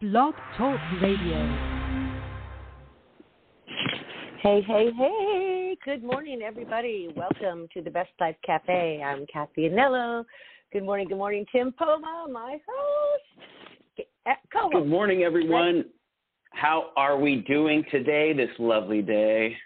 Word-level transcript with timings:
Blog 0.00 0.32
Talk 0.56 0.78
Radio. 1.02 1.88
Hey, 4.40 4.62
hey, 4.64 4.90
hey. 4.96 5.76
Good 5.84 6.04
morning, 6.04 6.42
everybody. 6.42 7.12
Welcome 7.16 7.66
to 7.74 7.82
the 7.82 7.90
Best 7.90 8.10
Life 8.20 8.36
Cafe. 8.46 9.02
I'm 9.04 9.26
Kathy 9.26 9.62
Anello. 9.62 10.24
Good 10.72 10.84
morning, 10.84 11.08
good 11.08 11.18
morning, 11.18 11.44
Tim 11.50 11.74
Poma, 11.76 12.28
my 12.30 12.58
host. 12.68 14.08
Uh, 14.24 14.34
co-host. 14.52 14.72
Good 14.72 14.86
morning, 14.86 15.24
everyone. 15.24 15.84
How 16.52 16.90
are 16.96 17.18
we 17.18 17.44
doing 17.48 17.82
today, 17.90 18.32
this 18.32 18.50
lovely 18.60 19.02
day? 19.02 19.56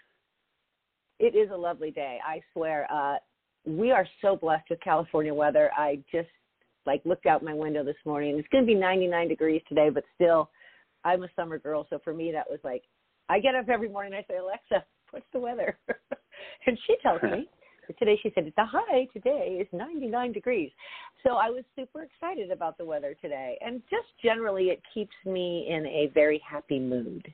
It 1.19 1.35
is 1.35 1.51
a 1.51 1.55
lovely 1.55 1.91
day, 1.91 2.17
I 2.27 2.41
swear. 2.53 2.91
Uh, 2.91 3.17
we 3.67 3.91
are 3.91 4.07
so 4.19 4.35
blessed 4.35 4.65
with 4.71 4.79
California 4.79 5.31
weather. 5.31 5.69
I 5.77 5.99
just 6.11 6.29
like 6.85 7.01
looked 7.05 7.25
out 7.25 7.43
my 7.43 7.53
window 7.53 7.83
this 7.83 7.95
morning. 8.05 8.37
It's 8.37 8.47
going 8.49 8.63
to 8.63 8.67
be 8.67 8.75
99 8.75 9.27
degrees 9.27 9.61
today, 9.67 9.89
but 9.89 10.03
still, 10.15 10.49
I'm 11.03 11.23
a 11.23 11.27
summer 11.35 11.57
girl, 11.57 11.85
so 11.89 11.99
for 12.03 12.13
me 12.13 12.31
that 12.31 12.49
was 12.49 12.59
like, 12.63 12.83
I 13.29 13.39
get 13.39 13.55
up 13.55 13.69
every 13.69 13.89
morning. 13.89 14.13
I 14.13 14.25
say, 14.29 14.37
Alexa, 14.37 14.85
what's 15.11 15.25
the 15.33 15.39
weather? 15.39 15.77
and 16.67 16.77
she 16.87 16.95
tells 17.01 17.21
me. 17.23 17.47
Today 17.99 18.17
she 18.23 18.31
said 18.33 18.45
it's 18.47 18.55
the 18.55 18.65
high 18.65 19.05
today 19.11 19.57
is 19.59 19.67
99 19.73 20.31
degrees. 20.31 20.71
So 21.21 21.31
I 21.31 21.49
was 21.49 21.65
super 21.75 22.03
excited 22.03 22.49
about 22.49 22.77
the 22.77 22.85
weather 22.85 23.13
today, 23.21 23.57
and 23.59 23.81
just 23.89 24.07
generally 24.23 24.67
it 24.67 24.81
keeps 24.93 25.13
me 25.25 25.67
in 25.69 25.85
a 25.85 26.09
very 26.13 26.41
happy 26.49 26.79
mood. 26.79 27.27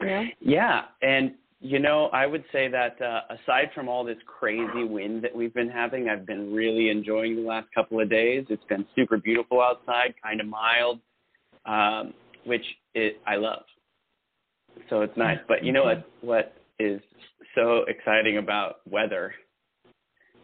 You 0.00 0.06
know? 0.06 0.24
Yeah, 0.40 0.82
and 1.02 1.32
you 1.60 1.78
know, 1.78 2.06
I 2.12 2.26
would 2.26 2.44
say 2.52 2.68
that 2.68 3.00
uh, 3.00 3.20
aside 3.34 3.70
from 3.74 3.88
all 3.88 4.04
this 4.04 4.18
crazy 4.26 4.84
wind 4.84 5.24
that 5.24 5.34
we've 5.34 5.54
been 5.54 5.70
having, 5.70 6.08
I've 6.08 6.26
been 6.26 6.52
really 6.52 6.90
enjoying 6.90 7.36
the 7.36 7.42
last 7.42 7.68
couple 7.74 8.00
of 8.00 8.10
days. 8.10 8.44
It's 8.50 8.64
been 8.64 8.84
super 8.94 9.16
beautiful 9.16 9.62
outside, 9.62 10.14
kind 10.22 10.40
of 10.40 10.46
mild, 10.46 11.00
um, 11.64 12.12
which 12.44 12.64
it, 12.94 13.20
I 13.26 13.36
love. 13.36 13.62
So 14.90 15.00
it's 15.00 15.16
nice. 15.16 15.38
But 15.48 15.64
you 15.64 15.72
know 15.72 15.84
what? 15.84 16.06
What 16.20 16.52
is 16.78 17.00
so 17.54 17.84
exciting 17.88 18.36
about 18.36 18.80
weather 18.88 19.34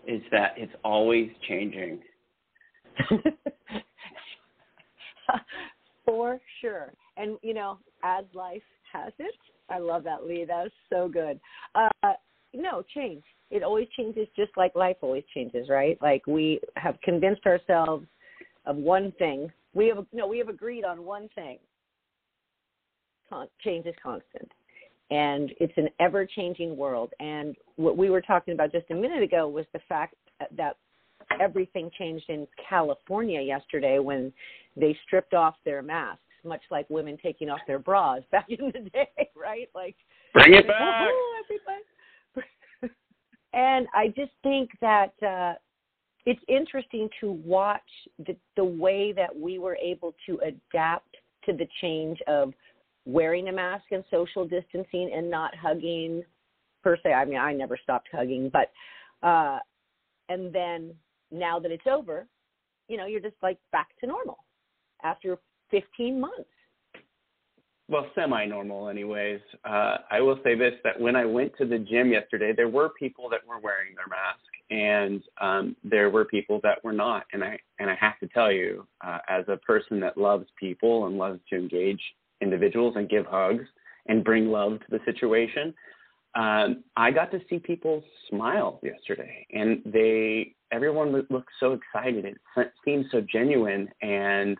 is 0.06 0.22
that 0.30 0.54
it's 0.56 0.72
always 0.82 1.30
changing. 1.46 2.00
For 6.04 6.40
sure. 6.60 6.92
And, 7.16 7.38
you 7.42 7.54
know, 7.54 7.78
as 8.02 8.24
life 8.34 8.62
has 8.92 9.12
it, 9.18 9.34
I 9.72 9.78
love 9.78 10.04
that, 10.04 10.26
Lee. 10.26 10.44
That 10.44 10.64
was 10.64 10.72
so 10.90 11.08
good. 11.08 11.40
Uh, 11.74 12.12
no, 12.52 12.82
change. 12.94 13.22
It 13.50 13.62
always 13.62 13.88
changes 13.96 14.28
just 14.36 14.52
like 14.56 14.74
life 14.74 14.96
always 15.00 15.24
changes, 15.34 15.68
right? 15.68 15.98
Like 16.02 16.26
we 16.26 16.60
have 16.76 17.00
convinced 17.02 17.46
ourselves 17.46 18.06
of 18.66 18.76
one 18.76 19.12
thing. 19.18 19.50
We 19.74 19.88
have 19.88 20.04
no, 20.12 20.26
we 20.26 20.38
have 20.38 20.48
agreed 20.48 20.84
on 20.84 21.04
one 21.04 21.28
thing. 21.34 21.58
Con- 23.30 23.48
change 23.64 23.86
is 23.86 23.94
constant. 24.02 24.50
And 25.10 25.52
it's 25.58 25.72
an 25.76 25.88
ever 26.00 26.26
changing 26.26 26.76
world. 26.76 27.12
And 27.20 27.56
what 27.76 27.96
we 27.96 28.10
were 28.10 28.22
talking 28.22 28.54
about 28.54 28.72
just 28.72 28.90
a 28.90 28.94
minute 28.94 29.22
ago 29.22 29.48
was 29.48 29.66
the 29.72 29.80
fact 29.88 30.14
that 30.56 30.76
everything 31.40 31.90
changed 31.98 32.24
in 32.28 32.46
California 32.68 33.40
yesterday 33.40 33.98
when 33.98 34.32
they 34.76 34.96
stripped 35.06 35.34
off 35.34 35.54
their 35.64 35.82
masks 35.82 36.20
much 36.44 36.62
like 36.70 36.88
women 36.90 37.18
taking 37.22 37.48
off 37.50 37.60
their 37.66 37.78
bras 37.78 38.22
back 38.32 38.46
in 38.48 38.66
the 38.66 38.90
day, 38.90 39.28
right? 39.36 39.68
Like 39.74 39.96
bring 40.32 40.54
it 40.54 40.66
back, 40.66 41.08
everybody. 41.44 42.94
and 43.52 43.86
I 43.94 44.08
just 44.08 44.32
think 44.42 44.70
that 44.80 45.12
uh, 45.26 45.54
it's 46.26 46.40
interesting 46.48 47.08
to 47.20 47.32
watch 47.32 47.80
the, 48.26 48.36
the 48.56 48.64
way 48.64 49.12
that 49.12 49.34
we 49.34 49.58
were 49.58 49.76
able 49.76 50.14
to 50.26 50.38
adapt 50.44 51.16
to 51.44 51.52
the 51.52 51.66
change 51.80 52.18
of 52.28 52.52
wearing 53.04 53.48
a 53.48 53.52
mask 53.52 53.84
and 53.90 54.04
social 54.10 54.46
distancing 54.46 55.10
and 55.14 55.28
not 55.28 55.54
hugging 55.56 56.22
per 56.82 56.96
se. 57.02 57.12
I 57.12 57.24
mean, 57.24 57.38
I 57.38 57.52
never 57.52 57.76
stopped 57.82 58.08
hugging, 58.12 58.50
but 58.52 58.70
uh, 59.26 59.58
and 60.28 60.52
then 60.52 60.94
now 61.30 61.58
that 61.58 61.70
it's 61.70 61.86
over, 61.86 62.26
you 62.88 62.96
know, 62.96 63.06
you're 63.06 63.20
just 63.20 63.36
like 63.42 63.58
back 63.72 63.88
to 64.00 64.06
normal 64.06 64.38
after 65.02 65.38
15 65.72 66.20
months. 66.20 66.48
Well, 67.88 68.06
semi 68.14 68.46
normal, 68.46 68.88
anyways. 68.88 69.40
Uh, 69.64 69.96
I 70.10 70.20
will 70.20 70.38
say 70.44 70.54
this 70.54 70.74
that 70.84 70.98
when 70.98 71.16
I 71.16 71.26
went 71.26 71.52
to 71.58 71.66
the 71.66 71.78
gym 71.78 72.12
yesterday, 72.12 72.52
there 72.56 72.68
were 72.68 72.90
people 72.98 73.28
that 73.30 73.40
were 73.46 73.58
wearing 73.58 73.94
their 73.96 74.06
mask, 74.08 74.40
and 74.70 75.22
um, 75.40 75.76
there 75.84 76.08
were 76.08 76.24
people 76.24 76.60
that 76.62 76.82
were 76.84 76.92
not. 76.92 77.24
And 77.32 77.42
I 77.42 77.58
and 77.80 77.90
I 77.90 77.94
have 77.96 78.18
to 78.20 78.28
tell 78.28 78.52
you, 78.52 78.86
uh, 79.04 79.18
as 79.28 79.44
a 79.48 79.56
person 79.58 79.98
that 80.00 80.16
loves 80.16 80.46
people 80.58 81.06
and 81.06 81.18
loves 81.18 81.40
to 81.50 81.56
engage 81.56 82.00
individuals 82.40 82.94
and 82.96 83.10
give 83.10 83.26
hugs 83.26 83.64
and 84.06 84.24
bring 84.24 84.46
love 84.46 84.78
to 84.80 84.86
the 84.88 85.00
situation, 85.04 85.74
um, 86.34 86.84
I 86.96 87.10
got 87.10 87.30
to 87.32 87.40
see 87.50 87.58
people 87.58 88.02
smile 88.30 88.80
yesterday, 88.82 89.46
and 89.52 89.82
they 89.84 90.54
everyone 90.72 91.26
looked 91.28 91.52
so 91.60 91.72
excited. 91.72 92.24
It 92.24 92.72
seemed 92.84 93.06
so 93.10 93.20
genuine, 93.20 93.88
and 94.00 94.56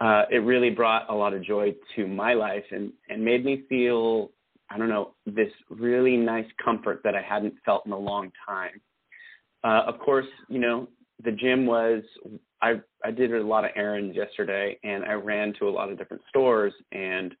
uh, 0.00 0.22
it 0.30 0.38
really 0.38 0.70
brought 0.70 1.08
a 1.10 1.14
lot 1.14 1.34
of 1.34 1.42
joy 1.42 1.74
to 1.94 2.06
my 2.06 2.32
life 2.32 2.64
and, 2.70 2.92
and 3.08 3.22
made 3.22 3.44
me 3.44 3.64
feel, 3.68 4.30
I 4.70 4.78
don't 4.78 4.88
know, 4.88 5.14
this 5.26 5.50
really 5.68 6.16
nice 6.16 6.46
comfort 6.62 7.02
that 7.04 7.14
I 7.14 7.22
hadn't 7.22 7.54
felt 7.64 7.84
in 7.84 7.92
a 7.92 7.98
long 7.98 8.32
time. 8.46 8.80
Uh, 9.62 9.82
of 9.86 9.98
course, 9.98 10.26
you 10.48 10.58
know, 10.58 10.88
the 11.22 11.32
gym 11.32 11.66
was, 11.66 12.02
I, 12.62 12.80
I 13.04 13.10
did 13.10 13.34
a 13.34 13.46
lot 13.46 13.64
of 13.64 13.72
errands 13.76 14.16
yesterday 14.16 14.78
and 14.82 15.04
I 15.04 15.12
ran 15.12 15.52
to 15.58 15.68
a 15.68 15.70
lot 15.70 15.90
of 15.90 15.98
different 15.98 16.22
stores 16.30 16.72
and, 16.92 17.34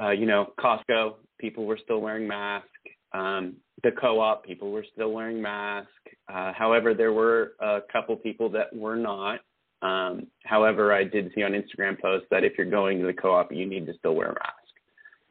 uh, 0.00 0.10
you 0.10 0.24
know, 0.24 0.52
Costco, 0.58 1.14
people 1.38 1.66
were 1.66 1.78
still 1.82 2.00
wearing 2.00 2.26
masks. 2.26 2.68
Um, 3.12 3.56
the 3.82 3.90
co-op, 3.92 4.44
people 4.44 4.72
were 4.72 4.84
still 4.94 5.12
wearing 5.12 5.40
masks. 5.40 5.90
Uh, 6.32 6.52
however, 6.54 6.94
there 6.94 7.12
were 7.12 7.52
a 7.60 7.80
couple 7.92 8.16
people 8.16 8.48
that 8.50 8.74
were 8.74 8.96
not. 8.96 9.40
Um, 9.82 10.26
however, 10.44 10.92
I 10.92 11.04
did 11.04 11.30
see 11.34 11.42
on 11.42 11.52
Instagram 11.52 12.00
posts 12.00 12.26
that 12.30 12.44
if 12.44 12.54
you're 12.56 12.70
going 12.70 13.00
to 13.00 13.06
the 13.06 13.12
co-op, 13.12 13.52
you 13.52 13.66
need 13.66 13.86
to 13.86 13.94
still 13.98 14.14
wear 14.14 14.28
a 14.28 14.34
mask. 14.34 14.66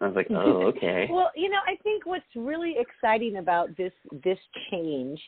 I 0.02 0.08
was 0.08 0.16
like, 0.16 0.28
oh, 0.30 0.64
okay. 0.76 1.08
well, 1.10 1.32
you 1.36 1.50
know, 1.50 1.60
I 1.66 1.76
think 1.84 2.06
what's 2.06 2.24
really 2.36 2.76
exciting 2.78 3.38
about 3.38 3.76
this 3.78 3.94
this 4.24 4.38
change, 4.70 5.20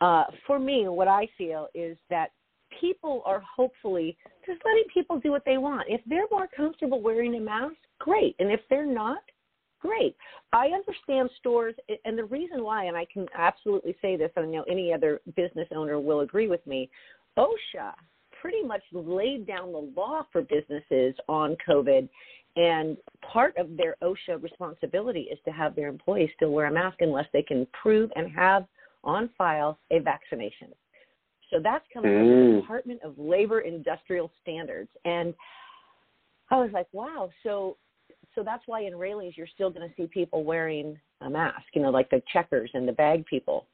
uh, 0.00 0.24
for 0.46 0.58
me, 0.58 0.88
what 0.88 1.08
I 1.08 1.28
feel 1.38 1.68
is 1.74 1.96
that 2.10 2.32
people 2.80 3.22
are 3.24 3.42
hopefully 3.56 4.16
just 4.46 4.60
letting 4.64 4.84
people 4.92 5.18
do 5.20 5.30
what 5.30 5.44
they 5.44 5.58
want. 5.58 5.86
If 5.88 6.00
they're 6.06 6.26
more 6.30 6.48
comfortable 6.54 7.00
wearing 7.00 7.34
a 7.36 7.40
mask, 7.40 7.76
great, 7.98 8.36
and 8.38 8.50
if 8.50 8.60
they're 8.68 8.86
not, 8.86 9.22
great. 9.80 10.16
I 10.52 10.68
understand 10.68 11.30
stores, 11.38 11.74
and 12.04 12.18
the 12.18 12.24
reason 12.24 12.62
why, 12.62 12.84
and 12.84 12.96
I 12.96 13.06
can 13.12 13.26
absolutely 13.36 13.96
say 14.02 14.16
this, 14.16 14.30
and 14.36 14.46
I 14.46 14.48
know 14.48 14.64
any 14.68 14.92
other 14.92 15.20
business 15.36 15.68
owner 15.74 15.98
will 15.98 16.20
agree 16.20 16.48
with 16.48 16.64
me. 16.66 16.90
OSHA 17.38 17.92
pretty 18.40 18.62
much 18.62 18.82
laid 18.92 19.46
down 19.46 19.72
the 19.72 19.90
law 19.96 20.26
for 20.32 20.42
businesses 20.42 21.14
on 21.28 21.56
COVID. 21.68 22.08
And 22.56 22.96
part 23.22 23.56
of 23.56 23.76
their 23.76 23.96
OSHA 24.02 24.42
responsibility 24.42 25.28
is 25.30 25.38
to 25.44 25.52
have 25.52 25.76
their 25.76 25.88
employees 25.88 26.30
still 26.34 26.50
wear 26.50 26.66
a 26.66 26.72
mask 26.72 26.96
unless 27.00 27.26
they 27.32 27.42
can 27.42 27.66
prove 27.80 28.10
and 28.16 28.30
have 28.32 28.66
on 29.04 29.30
file 29.38 29.78
a 29.90 30.00
vaccination. 30.00 30.68
So 31.50 31.58
that's 31.62 31.84
coming 31.92 32.12
from 32.12 32.28
the 32.28 32.34
Mm. 32.34 32.60
Department 32.60 33.02
of 33.02 33.18
Labor 33.18 33.60
Industrial 33.60 34.30
Standards. 34.42 34.90
And 35.04 35.34
I 36.50 36.56
was 36.56 36.70
like, 36.72 36.86
wow. 36.92 37.30
So 37.42 37.76
so 38.34 38.44
that's 38.44 38.62
why 38.66 38.82
in 38.82 38.96
Raley's 38.96 39.36
you're 39.36 39.48
still 39.48 39.70
going 39.70 39.88
to 39.88 39.94
see 39.96 40.06
people 40.06 40.44
wearing 40.44 40.98
a 41.20 41.28
mask, 41.30 41.66
you 41.74 41.82
know, 41.82 41.90
like 41.90 42.08
the 42.10 42.22
checkers 42.32 42.70
and 42.74 42.86
the 42.86 42.92
bag 42.92 43.26
people 43.26 43.66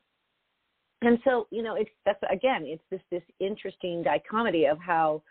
and 1.02 1.18
so 1.24 1.46
you 1.50 1.62
know 1.62 1.74
it's 1.74 1.90
that's 2.04 2.20
again 2.30 2.62
it's 2.64 2.82
this 2.90 3.00
this 3.10 3.22
interesting 3.40 4.02
dichotomy 4.02 4.66
of 4.66 4.78
how 4.78 5.22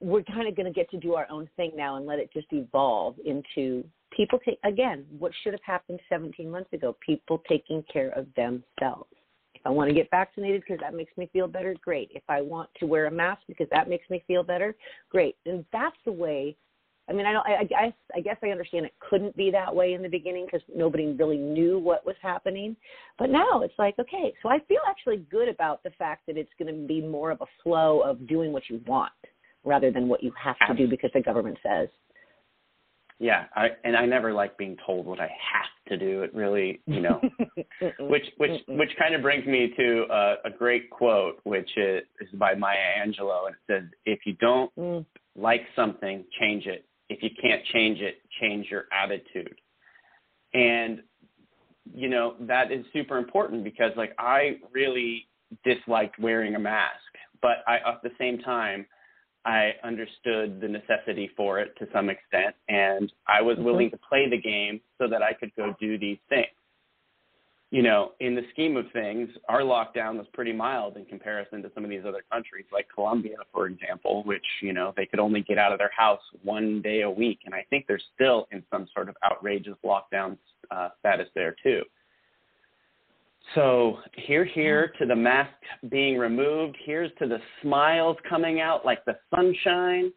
we're 0.00 0.22
kind 0.24 0.46
of 0.46 0.54
going 0.54 0.66
to 0.66 0.72
get 0.72 0.90
to 0.90 0.98
do 0.98 1.14
our 1.14 1.26
own 1.30 1.48
thing 1.56 1.72
now 1.74 1.96
and 1.96 2.06
let 2.06 2.18
it 2.18 2.30
just 2.32 2.46
evolve 2.50 3.16
into 3.24 3.82
people 4.14 4.38
take 4.44 4.58
again 4.64 5.04
what 5.18 5.32
should 5.42 5.52
have 5.52 5.62
happened 5.64 5.98
17 6.08 6.50
months 6.50 6.72
ago 6.72 6.96
people 7.04 7.42
taking 7.48 7.82
care 7.92 8.10
of 8.10 8.26
themselves. 8.36 9.10
If 9.54 9.62
i 9.64 9.70
want 9.70 9.88
to 9.88 9.94
get 9.94 10.08
vaccinated 10.10 10.60
because 10.60 10.80
that 10.80 10.94
makes 10.94 11.16
me 11.16 11.28
feel 11.32 11.48
better 11.48 11.74
great. 11.82 12.10
If 12.14 12.22
i 12.28 12.40
want 12.40 12.68
to 12.78 12.86
wear 12.86 13.06
a 13.06 13.10
mask 13.10 13.42
because 13.48 13.68
that 13.72 13.88
makes 13.88 14.08
me 14.10 14.22
feel 14.26 14.42
better 14.42 14.76
great. 15.10 15.36
And 15.46 15.64
that's 15.72 15.96
the 16.04 16.12
way 16.12 16.56
I 17.08 17.12
mean, 17.12 17.26
I 17.26 17.32
don't. 17.32 17.46
I, 17.46 17.60
I 17.60 17.64
guess 17.64 17.92
I 18.16 18.20
guess 18.20 18.36
I 18.42 18.48
understand 18.48 18.84
it 18.84 18.94
couldn't 18.98 19.36
be 19.36 19.50
that 19.52 19.74
way 19.74 19.92
in 19.92 20.02
the 20.02 20.08
beginning 20.08 20.46
because 20.46 20.66
nobody 20.74 21.12
really 21.12 21.36
knew 21.36 21.78
what 21.78 22.04
was 22.04 22.16
happening. 22.20 22.76
But 23.18 23.30
now 23.30 23.62
it's 23.62 23.74
like, 23.78 23.98
okay, 23.98 24.34
so 24.42 24.48
I 24.48 24.58
feel 24.66 24.80
actually 24.88 25.18
good 25.30 25.48
about 25.48 25.82
the 25.84 25.90
fact 25.90 26.26
that 26.26 26.36
it's 26.36 26.50
going 26.58 26.74
to 26.74 26.86
be 26.86 27.00
more 27.00 27.30
of 27.30 27.40
a 27.40 27.46
flow 27.62 28.00
of 28.00 28.26
doing 28.26 28.52
what 28.52 28.64
you 28.68 28.80
want 28.86 29.12
rather 29.64 29.90
than 29.92 30.08
what 30.08 30.22
you 30.22 30.32
have 30.42 30.56
to 30.66 30.74
do 30.74 30.88
because 30.88 31.10
the 31.14 31.20
government 31.22 31.58
says. 31.62 31.88
Yeah, 33.18 33.44
I 33.54 33.68
and 33.84 33.96
I 33.96 34.04
never 34.04 34.32
like 34.34 34.58
being 34.58 34.76
told 34.84 35.06
what 35.06 35.20
I 35.20 35.28
have 35.28 35.88
to 35.88 35.96
do. 35.96 36.22
It 36.22 36.34
really, 36.34 36.80
you 36.86 37.00
know, 37.00 37.20
which 38.00 38.26
which 38.36 38.60
which 38.68 38.90
kind 38.98 39.14
of 39.14 39.22
brings 39.22 39.46
me 39.46 39.72
to 39.74 40.04
a, 40.10 40.34
a 40.46 40.50
great 40.50 40.90
quote, 40.90 41.40
which 41.44 41.70
is, 41.78 42.02
is 42.20 42.28
by 42.34 42.54
Maya 42.54 42.76
Angelou, 43.00 43.46
and 43.46 43.54
it 43.54 43.60
says, 43.66 43.90
"If 44.04 44.20
you 44.26 44.34
don't 44.34 44.70
Mm. 44.76 45.06
like 45.34 45.62
something, 45.74 46.24
change 46.38 46.66
it. 46.66 46.84
If 47.08 47.22
you 47.22 47.30
can't 47.40 47.64
change 47.72 48.00
it, 48.00 48.16
change 48.40 48.66
your 48.70 48.84
attitude. 48.92 49.56
And 50.54 51.02
you 51.94 52.08
know, 52.08 52.34
that 52.40 52.72
is 52.72 52.84
super 52.92 53.16
important 53.16 53.62
because 53.62 53.92
like 53.96 54.12
I 54.18 54.56
really 54.72 55.28
disliked 55.64 56.18
wearing 56.18 56.56
a 56.56 56.58
mask, 56.58 56.98
but 57.40 57.58
I 57.66 57.76
at 57.76 58.02
the 58.02 58.10
same 58.18 58.38
time 58.38 58.86
I 59.44 59.72
understood 59.84 60.60
the 60.60 60.66
necessity 60.66 61.30
for 61.36 61.60
it 61.60 61.72
to 61.78 61.86
some 61.92 62.10
extent 62.10 62.56
and 62.68 63.12
I 63.28 63.42
was 63.42 63.56
Mm-hmm. 63.56 63.64
willing 63.64 63.90
to 63.92 63.98
play 64.08 64.28
the 64.28 64.40
game 64.40 64.80
so 64.98 65.06
that 65.08 65.22
I 65.22 65.32
could 65.32 65.52
go 65.56 65.74
do 65.80 65.96
these 65.98 66.18
things 66.28 66.48
you 67.70 67.82
know, 67.82 68.12
in 68.20 68.36
the 68.36 68.42
scheme 68.52 68.76
of 68.76 68.84
things, 68.92 69.28
our 69.48 69.60
lockdown 69.60 70.16
was 70.16 70.26
pretty 70.32 70.52
mild 70.52 70.96
in 70.96 71.04
comparison 71.04 71.62
to 71.62 71.70
some 71.74 71.82
of 71.82 71.90
these 71.90 72.04
other 72.06 72.22
countries, 72.30 72.64
like 72.72 72.86
Colombia, 72.94 73.36
for 73.52 73.66
example, 73.66 74.22
which, 74.24 74.44
you 74.62 74.72
know, 74.72 74.94
they 74.96 75.04
could 75.04 75.18
only 75.18 75.42
get 75.42 75.58
out 75.58 75.72
of 75.72 75.78
their 75.78 75.90
house 75.96 76.20
one 76.44 76.80
day 76.80 77.00
a 77.02 77.10
week. 77.10 77.40
And 77.44 77.54
I 77.54 77.66
think 77.68 77.86
they're 77.88 78.00
still 78.14 78.46
in 78.52 78.62
some 78.70 78.86
sort 78.94 79.08
of 79.08 79.16
outrageous 79.24 79.74
lockdown 79.84 80.38
uh, 80.70 80.90
status 81.00 81.26
there, 81.34 81.56
too. 81.62 81.82
So 83.56 83.98
here, 84.14 84.44
here 84.44 84.92
to 84.98 85.06
the 85.06 85.16
mask 85.16 85.50
being 85.88 86.18
removed. 86.18 86.76
Here's 86.84 87.10
to 87.18 87.26
the 87.26 87.38
smiles 87.62 88.16
coming 88.28 88.60
out 88.60 88.84
like 88.84 89.04
the 89.04 89.16
sunshine. 89.34 90.12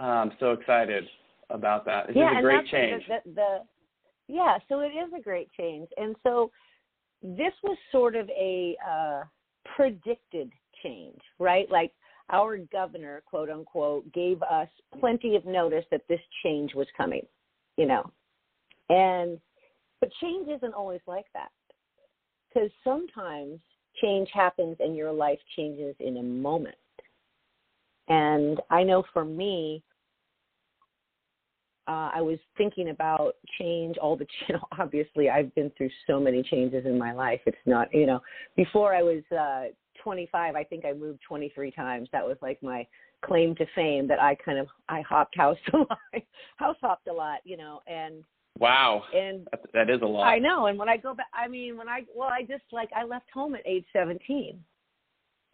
Uh, 0.00 0.04
I'm 0.04 0.32
so 0.38 0.52
excited 0.52 1.04
about 1.50 1.84
that. 1.86 2.06
This 2.06 2.16
yeah, 2.16 2.32
is 2.32 2.38
a 2.38 2.42
great 2.42 2.66
change. 2.68 3.02
The, 3.08 3.32
the 3.34 3.58
yeah, 4.30 4.58
so 4.68 4.80
it 4.80 4.88
is 4.88 5.10
a 5.16 5.22
great 5.22 5.50
change, 5.58 5.88
and 5.96 6.14
so 6.22 6.50
this 7.22 7.52
was 7.62 7.76
sort 7.92 8.16
of 8.16 8.28
a 8.30 8.76
uh, 8.88 9.22
predicted 9.76 10.50
change, 10.82 11.20
right? 11.38 11.70
Like 11.70 11.92
our 12.30 12.58
governor, 12.58 13.22
quote 13.26 13.50
unquote, 13.50 14.10
gave 14.12 14.42
us 14.42 14.68
plenty 14.98 15.36
of 15.36 15.44
notice 15.44 15.84
that 15.90 16.02
this 16.08 16.20
change 16.42 16.74
was 16.74 16.86
coming, 16.96 17.26
you 17.76 17.86
know, 17.86 18.10
and 18.88 19.38
but 20.00 20.10
change 20.20 20.48
isn't 20.48 20.74
always 20.74 21.00
like 21.06 21.26
that 21.34 21.50
because 22.48 22.70
sometimes 22.82 23.58
change 24.00 24.28
happens 24.32 24.76
and 24.80 24.96
your 24.96 25.12
life 25.12 25.38
changes 25.56 25.94
in 26.00 26.16
a 26.16 26.22
moment. 26.22 26.74
And 28.08 28.60
I 28.70 28.82
know 28.82 29.04
for 29.12 29.24
me, 29.24 29.82
uh, 31.88 32.10
I 32.14 32.20
was 32.20 32.38
thinking 32.56 32.90
about 32.90 33.36
change 33.58 33.96
all 33.98 34.16
the 34.16 34.26
you 34.48 34.54
know 34.54 34.64
obviously 34.78 35.28
I've 35.30 35.54
been 35.54 35.70
through 35.76 35.90
so 36.06 36.20
many 36.20 36.42
changes 36.42 36.86
in 36.86 36.98
my 36.98 37.12
life 37.12 37.40
it's 37.46 37.56
not 37.66 37.92
you 37.92 38.06
know 38.06 38.20
before 38.56 38.94
I 38.94 39.02
was 39.02 39.22
uh 39.36 39.72
25 40.02 40.54
I 40.54 40.64
think 40.64 40.84
I 40.84 40.92
moved 40.92 41.20
23 41.26 41.70
times 41.72 42.08
that 42.12 42.24
was 42.26 42.36
like 42.42 42.62
my 42.62 42.86
claim 43.22 43.54
to 43.56 43.66
fame 43.74 44.08
that 44.08 44.20
I 44.20 44.34
kind 44.34 44.58
of 44.58 44.66
I 44.88 45.02
hopped 45.02 45.36
house 45.36 45.58
a 45.72 45.78
lot 45.78 45.98
house 46.56 46.76
hopped 46.80 47.08
a 47.08 47.12
lot 47.12 47.40
you 47.44 47.56
know 47.56 47.80
and 47.86 48.24
Wow. 48.58 49.04
and 49.14 49.46
That, 49.52 49.60
that 49.72 49.90
is 49.90 50.02
a 50.02 50.06
lot. 50.06 50.24
I 50.24 50.38
know 50.38 50.66
and 50.66 50.78
when 50.78 50.88
I 50.88 50.96
go 50.96 51.14
back 51.14 51.26
I 51.32 51.48
mean 51.48 51.76
when 51.76 51.88
I 51.88 52.02
well 52.14 52.28
I 52.28 52.42
just 52.42 52.64
like 52.72 52.90
I 52.94 53.04
left 53.04 53.26
home 53.32 53.54
at 53.54 53.66
age 53.66 53.84
17 53.92 54.62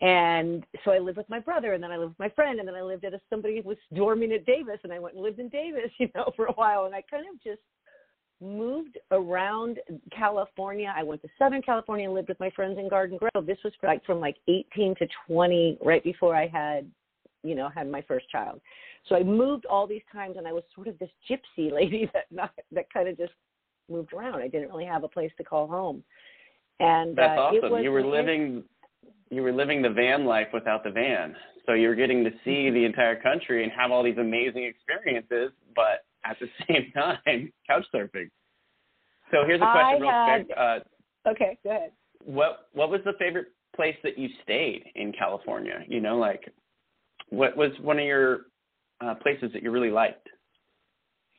and 0.00 0.64
so 0.84 0.90
I 0.90 0.98
lived 0.98 1.16
with 1.16 1.28
my 1.30 1.40
brother, 1.40 1.72
and 1.72 1.82
then 1.82 1.90
I 1.90 1.96
lived 1.96 2.10
with 2.10 2.18
my 2.18 2.28
friend, 2.28 2.58
and 2.58 2.68
then 2.68 2.74
I 2.74 2.82
lived 2.82 3.04
at 3.04 3.14
a 3.14 3.20
somebody 3.30 3.62
who 3.62 3.68
was 3.68 3.78
dorming 3.94 4.34
at 4.34 4.44
Davis, 4.44 4.78
and 4.84 4.92
I 4.92 4.98
went 4.98 5.14
and 5.14 5.24
lived 5.24 5.38
in 5.38 5.48
Davis, 5.48 5.90
you 5.98 6.08
know, 6.14 6.30
for 6.36 6.46
a 6.46 6.52
while, 6.52 6.84
and 6.84 6.94
I 6.94 7.02
kind 7.02 7.24
of 7.32 7.42
just 7.42 7.62
moved 8.40 8.98
around 9.10 9.78
California. 10.14 10.92
I 10.94 11.02
went 11.02 11.22
to 11.22 11.28
Southern 11.38 11.62
California 11.62 12.04
and 12.04 12.14
lived 12.14 12.28
with 12.28 12.40
my 12.40 12.50
friends 12.50 12.78
in 12.78 12.88
Garden 12.90 13.18
Grove. 13.18 13.46
This 13.46 13.58
was 13.64 13.72
like 13.82 14.04
from 14.04 14.20
like 14.20 14.36
18 14.48 14.94
to 14.96 15.06
20, 15.26 15.78
right 15.82 16.04
before 16.04 16.36
I 16.36 16.46
had, 16.46 16.90
you 17.42 17.54
know, 17.54 17.70
had 17.70 17.90
my 17.90 18.02
first 18.02 18.28
child. 18.28 18.60
So 19.08 19.14
I 19.14 19.22
moved 19.22 19.64
all 19.64 19.86
these 19.86 20.02
times, 20.12 20.36
and 20.36 20.46
I 20.46 20.52
was 20.52 20.64
sort 20.74 20.88
of 20.88 20.98
this 20.98 21.10
gypsy 21.30 21.72
lady 21.72 22.10
that 22.12 22.24
not 22.30 22.52
that 22.72 22.92
kind 22.92 23.08
of 23.08 23.16
just 23.16 23.32
moved 23.88 24.12
around. 24.12 24.42
I 24.42 24.48
didn't 24.48 24.68
really 24.68 24.84
have 24.84 25.04
a 25.04 25.08
place 25.08 25.30
to 25.38 25.44
call 25.44 25.66
home. 25.66 26.02
And 26.78 27.16
That's 27.16 27.38
uh, 27.38 27.50
it 27.54 27.58
awesome. 27.58 27.70
was 27.70 27.84
You 27.84 27.90
were 27.90 28.04
living 28.04 28.62
you 29.30 29.42
were 29.42 29.52
living 29.52 29.82
the 29.82 29.90
van 29.90 30.24
life 30.24 30.48
without 30.52 30.84
the 30.84 30.90
van. 30.90 31.34
So 31.66 31.72
you 31.72 31.88
were 31.88 31.94
getting 31.96 32.22
to 32.24 32.30
see 32.44 32.66
Mm-hmm. 32.66 32.74
the 32.74 32.84
entire 32.84 33.20
country 33.20 33.62
and 33.64 33.72
have 33.72 33.90
all 33.90 34.02
these 34.04 34.18
amazing 34.18 34.64
experiences, 34.64 35.50
but 35.74 36.04
at 36.24 36.36
the 36.40 36.48
same 36.68 36.92
time, 36.92 37.52
couch 37.66 37.84
surfing. 37.94 38.30
So 39.32 39.38
here's 39.46 39.60
a 39.60 39.70
question 39.72 39.96
I 39.96 39.98
real 40.00 40.10
had- 40.10 40.46
quick. 40.46 40.56
Uh, 40.58 40.78
Okay, 41.28 41.58
go 41.64 41.70
ahead. 41.70 41.90
what 42.24 42.68
what 42.72 42.88
was 42.88 43.00
the 43.04 43.14
favorite 43.18 43.48
place 43.74 43.96
that 44.04 44.16
you 44.16 44.28
stayed 44.44 44.84
in 44.94 45.10
California? 45.12 45.82
You 45.88 46.00
know, 46.00 46.18
like 46.18 46.52
what 47.30 47.56
was 47.56 47.72
one 47.80 47.98
of 47.98 48.04
your 48.04 48.42
uh, 49.00 49.16
places 49.16 49.50
that 49.52 49.60
you 49.64 49.72
really 49.72 49.90
liked? 49.90 50.28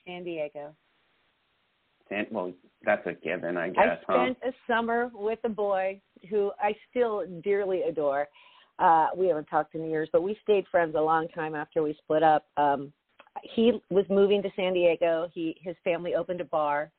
San 0.05 0.25
Diego. 0.25 0.75
And, 2.11 2.27
well, 2.31 2.51
that's 2.83 3.05
a 3.07 3.13
given, 3.13 3.55
I 3.57 3.69
guess, 3.69 3.97
I 4.09 4.11
huh? 4.13 4.23
spent 4.25 4.37
a 4.43 4.51
summer 4.71 5.09
with 5.13 5.39
a 5.45 5.49
boy 5.49 6.01
who 6.29 6.51
I 6.59 6.75
still 6.89 7.23
dearly 7.43 7.83
adore. 7.83 8.27
Uh, 8.79 9.07
we 9.15 9.27
haven't 9.27 9.45
talked 9.45 9.75
in 9.75 9.89
years, 9.89 10.09
but 10.11 10.21
we 10.21 10.37
stayed 10.43 10.65
friends 10.69 10.95
a 10.95 11.01
long 11.01 11.27
time 11.29 11.55
after 11.55 11.81
we 11.81 11.95
split 12.03 12.23
up. 12.23 12.45
Um, 12.57 12.93
he 13.43 13.81
was 13.89 14.05
moving 14.09 14.41
to 14.43 14.49
San 14.55 14.73
Diego. 14.73 15.29
He 15.33 15.55
his 15.61 15.75
family 15.83 16.15
opened 16.15 16.41
a 16.41 16.45
bar, 16.45 16.91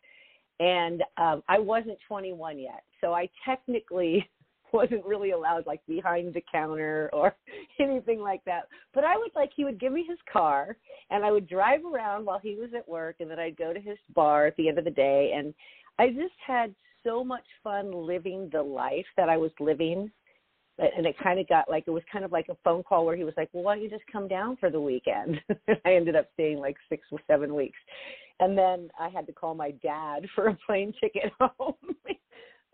and 0.61 1.03
um, 1.17 1.43
I 1.49 1.59
wasn't 1.59 1.99
21 2.07 2.59
yet, 2.59 2.83
so 3.01 3.15
I 3.15 3.29
technically 3.45 4.29
wasn't 4.73 5.05
really 5.05 5.31
allowed 5.31 5.67
like 5.67 5.81
behind 5.87 6.35
the 6.35 6.43
counter 6.51 7.11
or 7.13 7.35
anything 7.81 8.21
like 8.21 8.45
that. 8.45 8.69
But 8.95 9.05
I 9.05 9.17
would 9.17 9.31
like 9.35 9.51
he 9.55 9.65
would 9.65 9.81
give 9.81 9.93
me 9.93 10.05
his 10.09 10.19
car 10.31 10.77
and 11.11 11.25
I 11.25 11.31
would 11.31 11.49
drive 11.49 11.81
around 11.85 12.27
while 12.27 12.39
he 12.39 12.55
was 12.55 12.71
at 12.77 12.89
work 12.89 13.17
and 13.21 13.31
then 13.31 13.39
I'd 13.39 13.57
go 13.57 13.73
to 13.73 13.81
his 13.81 13.99
bar 14.15 14.47
at 14.47 14.57
the 14.57 14.69
end 14.69 14.79
of 14.79 14.85
the 14.85 14.91
day 14.91 15.33
and 15.35 15.55
I 15.99 16.09
just 16.09 16.35
had 16.47 16.75
so 17.05 17.25
much 17.25 17.45
fun 17.63 17.93
living 17.93 18.49
the 18.53 18.63
life 18.63 19.07
that 19.17 19.29
I 19.29 19.37
was 19.37 19.51
living 19.61 20.11
and 20.79 21.07
it 21.07 21.17
kind 21.19 21.41
of 21.41 21.49
got 21.49 21.69
like 21.69 21.85
it 21.87 21.91
was 21.91 22.03
kind 22.11 22.25
of 22.25 22.33
like 22.33 22.47
a 22.49 22.57
phone 22.63 22.83
call 22.83 23.05
where 23.05 23.17
he 23.17 23.25
was 23.25 23.35
like, 23.37 23.49
"Well, 23.53 23.65
why 23.65 23.75
don't 23.75 23.83
you 23.83 23.91
just 23.91 24.05
come 24.11 24.29
down 24.29 24.57
for 24.57 24.71
the 24.71 24.81
weekend?" 24.81 25.41
I 25.85 25.95
ended 25.95 26.17
up 26.17 26.29
staying 26.35 26.59
like 26.59 26.77
6 26.89 27.07
or 27.11 27.19
7 27.27 27.55
weeks. 27.55 27.79
And 28.41 28.57
then 28.57 28.89
I 28.99 29.09
had 29.09 29.27
to 29.27 29.33
call 29.33 29.55
my 29.55 29.73
dad 29.83 30.27
for 30.35 30.49
a 30.49 30.59
plane 30.67 30.93
ticket 31.01 31.33
home. 31.41 31.75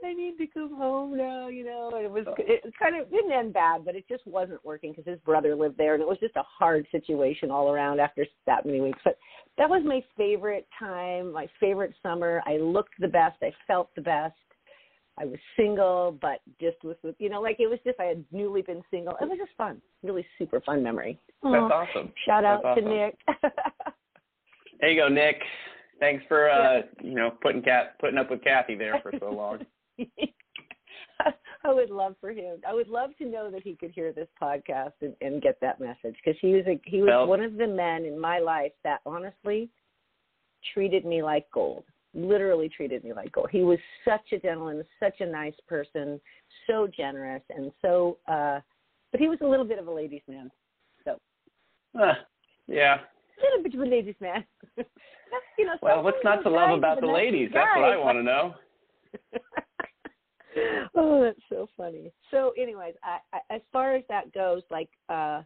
I 0.04 0.12
need 0.12 0.36
to 0.36 0.46
come 0.46 0.76
home 0.76 1.16
now, 1.16 1.48
you 1.48 1.64
know. 1.64 1.90
And 1.94 2.04
it 2.04 2.10
was 2.10 2.24
oh. 2.26 2.34
it 2.36 2.62
kind 2.78 3.00
of 3.00 3.10
didn't 3.10 3.32
end 3.32 3.54
bad, 3.54 3.86
but 3.86 3.96
it 3.96 4.04
just 4.06 4.26
wasn't 4.26 4.62
working 4.62 4.92
because 4.92 5.10
his 5.10 5.18
brother 5.20 5.54
lived 5.54 5.78
there, 5.78 5.94
and 5.94 6.02
it 6.02 6.08
was 6.08 6.18
just 6.20 6.36
a 6.36 6.42
hard 6.42 6.86
situation 6.92 7.50
all 7.50 7.70
around 7.70 8.00
after 8.00 8.26
that 8.46 8.66
many 8.66 8.82
weeks. 8.82 8.98
But 9.02 9.16
that 9.58 9.68
was 9.68 9.82
my 9.84 10.02
favorite 10.16 10.66
time, 10.78 11.32
my 11.32 11.48
favorite 11.60 11.94
summer. 12.02 12.42
I 12.46 12.56
looked 12.56 12.94
the 12.98 13.08
best, 13.08 13.36
I 13.42 13.52
felt 13.66 13.94
the 13.94 14.02
best. 14.02 14.34
I 15.16 15.24
was 15.26 15.38
single, 15.56 16.18
but 16.20 16.40
just 16.60 16.76
with, 16.82 16.96
with 17.04 17.14
you 17.20 17.28
know, 17.28 17.40
like 17.40 17.60
it 17.60 17.68
was 17.68 17.78
just 17.86 18.00
I 18.00 18.04
had 18.04 18.24
newly 18.32 18.62
been 18.62 18.82
single. 18.90 19.14
It 19.20 19.28
was 19.28 19.38
just 19.38 19.56
fun, 19.56 19.80
really 20.02 20.26
super 20.38 20.60
fun 20.60 20.82
memory. 20.82 21.20
That's 21.42 21.54
Aw. 21.54 21.72
awesome. 21.72 22.12
Shout 22.26 22.44
out 22.44 22.62
That's 22.64 22.80
to 22.80 22.84
awesome. 22.84 22.96
Nick. 22.96 23.18
There 24.80 24.90
you 24.90 25.00
go, 25.00 25.08
Nick. 25.08 25.40
Thanks 26.00 26.24
for 26.28 26.50
uh, 26.50 26.82
you 27.02 27.14
know 27.14 27.30
putting 27.40 27.62
Cat 27.62 27.98
putting 28.00 28.18
up 28.18 28.30
with 28.30 28.42
Kathy 28.42 28.74
there 28.74 29.00
for 29.02 29.12
so 29.18 29.30
long. 29.30 29.64
I 31.64 31.72
would 31.72 31.90
love 31.90 32.14
for 32.20 32.30
him. 32.30 32.58
I 32.68 32.74
would 32.74 32.88
love 32.88 33.10
to 33.18 33.24
know 33.24 33.50
that 33.50 33.62
he 33.62 33.74
could 33.74 33.90
hear 33.90 34.12
this 34.12 34.28
podcast 34.40 34.92
and, 35.00 35.14
and 35.22 35.40
get 35.40 35.58
that 35.62 35.80
message 35.80 36.14
because 36.22 36.38
he 36.40 36.52
was 36.54 36.64
a, 36.66 36.78
he 36.84 37.00
was 37.00 37.08
Well- 37.08 37.26
one 37.26 37.40
of 37.42 37.56
the 37.56 37.66
men 37.66 38.04
in 38.04 38.18
my 38.18 38.38
life 38.38 38.72
that 38.84 39.00
honestly 39.06 39.70
treated 40.72 41.04
me 41.04 41.22
like 41.22 41.50
gold. 41.52 41.84
Literally 42.16 42.68
treated 42.68 43.02
me 43.02 43.12
like 43.12 43.32
gold. 43.32 43.48
He 43.50 43.62
was 43.62 43.78
such 44.04 44.32
a 44.32 44.38
gentleman, 44.38 44.84
such 45.00 45.20
a 45.20 45.26
nice 45.26 45.54
person, 45.66 46.20
so 46.66 46.86
generous, 46.86 47.42
and 47.50 47.72
so. 47.82 48.18
uh 48.28 48.60
But 49.10 49.20
he 49.20 49.28
was 49.28 49.38
a 49.42 49.46
little 49.46 49.64
bit 49.64 49.78
of 49.80 49.88
a 49.88 49.90
ladies' 49.92 50.22
man. 50.28 50.50
So 51.04 51.18
Uh, 51.98 52.14
yeah. 52.68 53.00
a 53.00 53.42
little 53.42 53.62
bit 53.64 53.74
of 53.74 53.80
a 53.80 53.84
ladies' 53.84 54.14
man. 54.20 54.44
you 55.58 55.64
know. 55.66 55.74
Well, 55.82 56.04
what's 56.04 56.22
not 56.22 56.42
to 56.44 56.50
love 56.50 56.78
about 56.78 57.00
the 57.00 57.06
ladies? 57.08 57.50
That's 57.52 57.76
what 57.76 57.90
I 57.90 57.96
want 57.96 58.18
to 58.18 58.22
know. 58.22 58.54
oh, 60.94 61.22
that's 61.22 61.40
so 61.48 61.68
funny. 61.76 62.12
So, 62.30 62.52
anyways, 62.58 62.94
I, 63.02 63.18
I, 63.32 63.54
as 63.54 63.60
far 63.72 63.94
as 63.94 64.04
that 64.08 64.32
goes, 64.32 64.62
like, 64.70 64.90
uh, 65.08 65.42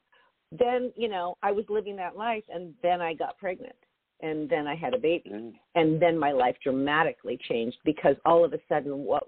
then 0.53 0.93
you 0.97 1.09
know, 1.09 1.37
I 1.43 1.53
was 1.53 1.65
living 1.69 1.97
that 1.97 2.17
life, 2.17 2.45
and 2.49 2.75
then 2.83 3.01
I 3.01 3.15
got 3.15 3.39
pregnant, 3.39 3.77
and 4.21 4.49
then 4.49 4.67
I 4.67 4.75
had 4.75 4.95
a 4.95 4.99
baby, 4.99 5.31
Mm. 5.31 5.53
and 5.75 6.01
then 6.01 6.19
my 6.19 6.33
life 6.33 6.57
dramatically 6.63 7.39
changed 7.49 7.79
because 7.85 8.17
all 8.25 8.45
of 8.45 8.53
a 8.53 8.59
sudden, 8.69 9.05
what 9.05 9.25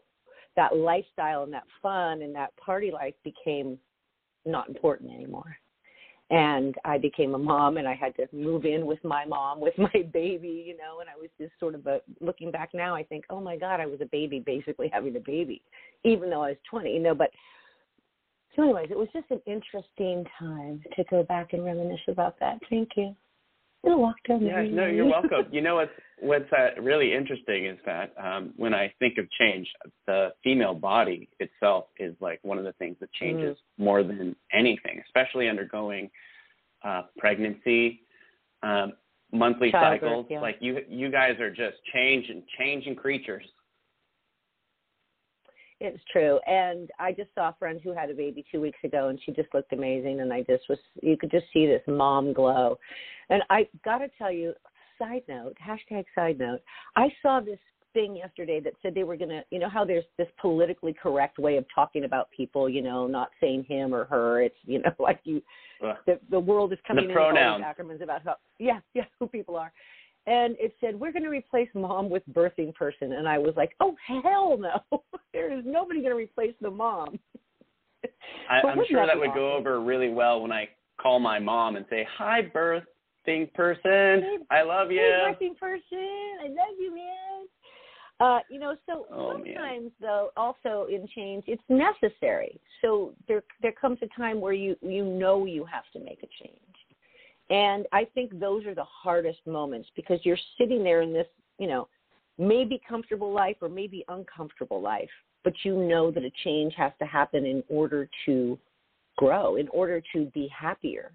that 0.56 0.76
lifestyle 0.76 1.44
and 1.44 1.52
that 1.52 1.66
fun 1.80 2.22
and 2.22 2.34
that 2.34 2.56
party 2.56 2.90
life 2.90 3.14
became 3.22 3.78
not 4.44 4.68
important 4.68 5.12
anymore. 5.12 5.56
And 6.30 6.76
I 6.84 6.96
became 6.96 7.34
a 7.34 7.38
mom, 7.38 7.76
and 7.76 7.88
I 7.88 7.94
had 7.94 8.14
to 8.16 8.28
move 8.32 8.64
in 8.64 8.86
with 8.86 9.02
my 9.02 9.24
mom, 9.24 9.60
with 9.60 9.76
my 9.76 9.90
baby, 10.12 10.64
you 10.66 10.76
know. 10.76 11.00
And 11.00 11.10
I 11.10 11.18
was 11.18 11.28
just 11.40 11.52
sort 11.58 11.74
of 11.74 11.86
a 11.86 12.00
looking 12.20 12.52
back 12.52 12.70
now. 12.72 12.94
I 12.94 13.02
think, 13.02 13.24
oh 13.30 13.40
my 13.40 13.56
God, 13.56 13.80
I 13.80 13.86
was 13.86 14.00
a 14.00 14.06
baby, 14.06 14.38
basically 14.38 14.88
having 14.92 15.16
a 15.16 15.20
baby, 15.20 15.60
even 16.04 16.30
though 16.30 16.42
I 16.42 16.50
was 16.50 16.58
20, 16.70 16.92
you 16.92 17.00
know. 17.00 17.14
But 17.14 17.30
So, 18.54 18.62
anyways, 18.62 18.90
it 18.90 18.96
was 18.98 19.08
just 19.12 19.30
an 19.30 19.40
interesting 19.46 20.24
time 20.38 20.82
to 20.94 21.04
go 21.10 21.22
back 21.24 21.52
and 21.52 21.64
reminisce 21.64 22.00
about 22.08 22.38
that. 22.40 22.58
Thank 22.68 22.90
you. 22.96 23.14
Welcome. 23.82 24.46
Yeah, 24.46 24.62
no, 24.70 24.86
you're 24.86 25.06
welcome. 25.06 25.46
you 25.52 25.62
know 25.62 25.76
what's 25.76 25.90
what's 26.20 26.52
uh, 26.52 26.80
really 26.80 27.14
interesting 27.14 27.66
is 27.66 27.78
that 27.86 28.12
um, 28.22 28.52
when 28.56 28.74
I 28.74 28.92
think 28.98 29.16
of 29.18 29.30
change, 29.30 29.66
the 30.06 30.30
female 30.44 30.74
body 30.74 31.28
itself 31.38 31.86
is 31.98 32.14
like 32.20 32.40
one 32.42 32.58
of 32.58 32.64
the 32.64 32.72
things 32.72 32.96
that 33.00 33.10
changes 33.12 33.56
mm. 33.56 33.84
more 33.84 34.02
than 34.02 34.36
anything, 34.52 35.02
especially 35.06 35.48
undergoing 35.48 36.10
uh, 36.84 37.02
pregnancy, 37.18 38.02
um, 38.62 38.92
monthly 39.32 39.70
Childbirth, 39.70 40.00
cycles. 40.00 40.26
Yeah. 40.28 40.40
Like 40.40 40.56
you, 40.60 40.80
you 40.88 41.10
guys 41.10 41.38
are 41.40 41.50
just 41.50 41.76
changing, 41.92 42.42
changing 42.58 42.96
creatures. 42.96 43.44
It's 45.80 46.02
true. 46.12 46.38
And 46.46 46.90
I 46.98 47.12
just 47.12 47.30
saw 47.34 47.48
a 47.48 47.56
friend 47.58 47.80
who 47.82 47.94
had 47.94 48.10
a 48.10 48.14
baby 48.14 48.44
two 48.52 48.60
weeks 48.60 48.78
ago 48.84 49.08
and 49.08 49.18
she 49.24 49.32
just 49.32 49.52
looked 49.54 49.72
amazing 49.72 50.20
and 50.20 50.32
I 50.32 50.42
just 50.42 50.68
was 50.68 50.78
you 51.02 51.16
could 51.16 51.30
just 51.30 51.46
see 51.52 51.66
this 51.66 51.82
mom 51.88 52.32
glow. 52.34 52.78
And 53.30 53.42
I 53.48 53.66
gotta 53.84 54.08
tell 54.18 54.30
you, 54.30 54.52
side 54.98 55.22
note, 55.26 55.56
hashtag 55.64 56.04
side 56.14 56.38
note, 56.38 56.60
I 56.96 57.08
saw 57.22 57.40
this 57.40 57.58
thing 57.94 58.14
yesterday 58.14 58.60
that 58.60 58.74
said 58.82 58.94
they 58.94 59.04
were 59.04 59.16
gonna 59.16 59.42
you 59.50 59.58
know 59.58 59.70
how 59.70 59.84
there's 59.86 60.04
this 60.18 60.28
politically 60.38 60.94
correct 61.02 61.38
way 61.38 61.56
of 61.56 61.64
talking 61.74 62.04
about 62.04 62.28
people, 62.30 62.68
you 62.68 62.82
know, 62.82 63.06
not 63.06 63.30
saying 63.40 63.64
him 63.64 63.94
or 63.94 64.04
her. 64.04 64.42
It's 64.42 64.56
you 64.66 64.80
know, 64.80 64.92
like 64.98 65.20
you 65.24 65.40
the 66.06 66.20
the 66.30 66.38
world 66.38 66.74
is 66.74 66.78
coming 66.86 67.08
the 67.08 67.10
in 67.10 67.16
these 67.34 67.64
acronyms 67.64 68.02
about 68.02 68.22
how 68.22 68.36
yeah, 68.58 68.80
yeah, 68.92 69.04
who 69.18 69.26
people 69.26 69.56
are 69.56 69.72
and 70.26 70.56
it 70.58 70.74
said 70.80 70.98
we're 70.98 71.12
going 71.12 71.22
to 71.22 71.30
replace 71.30 71.68
mom 71.74 72.10
with 72.10 72.22
birthing 72.32 72.74
person. 72.74 73.12
And 73.12 73.28
i 73.28 73.38
was 73.38 73.54
like 73.56 73.72
oh 73.80 73.94
hell 74.06 74.58
no. 74.58 75.02
There 75.32 75.56
is 75.56 75.64
nobody 75.64 76.00
going 76.00 76.10
to 76.10 76.16
replace 76.16 76.54
the 76.60 76.70
mom. 76.70 77.18
I, 78.50 78.66
i'm 78.66 78.78
sure 78.88 79.06
that, 79.06 79.16
would 79.16 79.28
awesome? 79.28 79.40
go 79.40 79.52
over 79.52 79.80
really 79.80 80.08
well 80.08 80.40
when 80.40 80.50
i 80.50 80.68
call 81.00 81.20
my 81.20 81.38
mom 81.38 81.76
and 81.76 81.86
say 81.88 82.06
hi 82.18 82.42
birthing 82.42 83.52
person. 83.54 83.82
Hey, 83.84 84.36
i 84.50 84.62
love 84.62 84.90
you 84.90 84.98
hey, 84.98 85.32
birthing 85.32 85.56
person. 85.56 86.38
I 86.42 86.48
love 86.48 86.76
you 86.78 86.94
man. 86.94 87.46
Uh, 88.20 88.40
you 88.50 88.60
know, 88.60 88.76
so 88.86 89.06
oh, 89.10 89.32
sometimes 89.32 89.82
man. 89.82 89.90
though, 89.98 90.30
also 90.36 90.86
in 90.90 91.08
change, 91.16 91.44
it's 91.46 91.62
necessary. 91.70 92.60
So 92.82 93.14
there, 93.26 93.42
there 93.62 93.72
comes 93.72 93.98
a 94.02 94.08
time 94.08 94.42
where 94.42 94.52
you 94.52 94.76
you 94.82 95.04
know 95.04 95.46
you 95.46 95.64
have 95.64 95.84
to 95.94 96.00
make 96.00 96.18
a 96.22 96.28
change, 96.42 96.76
and 97.50 97.86
I 97.92 98.06
think 98.14 98.38
those 98.38 98.64
are 98.64 98.74
the 98.74 98.84
hardest 98.84 99.44
moments 99.44 99.88
because 99.96 100.20
you're 100.22 100.38
sitting 100.56 100.84
there 100.84 101.02
in 101.02 101.12
this, 101.12 101.26
you 101.58 101.66
know, 101.66 101.88
maybe 102.38 102.80
comfortable 102.88 103.32
life 103.32 103.56
or 103.60 103.68
maybe 103.68 104.04
uncomfortable 104.08 104.80
life, 104.80 105.10
but 105.42 105.52
you 105.64 105.76
know 105.76 106.10
that 106.12 106.24
a 106.24 106.30
change 106.44 106.72
has 106.76 106.92
to 107.00 107.06
happen 107.06 107.44
in 107.44 107.62
order 107.68 108.08
to 108.24 108.56
grow, 109.18 109.56
in 109.56 109.68
order 109.68 110.00
to 110.14 110.26
be 110.26 110.48
happier. 110.48 111.12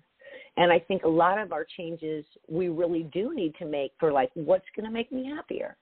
And 0.57 0.71
I 0.71 0.79
think 0.79 1.03
a 1.03 1.09
lot 1.09 1.39
of 1.39 1.53
our 1.53 1.65
changes 1.77 2.25
we 2.49 2.67
really 2.67 3.03
do 3.13 3.33
need 3.33 3.55
to 3.59 3.65
make 3.65 3.93
for 3.99 4.11
like, 4.11 4.29
what's 4.33 4.65
going 4.75 4.85
to 4.85 4.91
make 4.91 5.11
me 5.11 5.25
happier? 5.25 5.77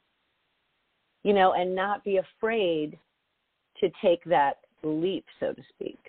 You 1.23 1.33
know, 1.33 1.53
and 1.53 1.75
not 1.75 2.03
be 2.03 2.17
afraid 2.17 2.97
to 3.79 3.89
take 4.03 4.23
that 4.25 4.57
leap, 4.83 5.25
so 5.39 5.53
to 5.53 5.61
speak. 5.69 5.99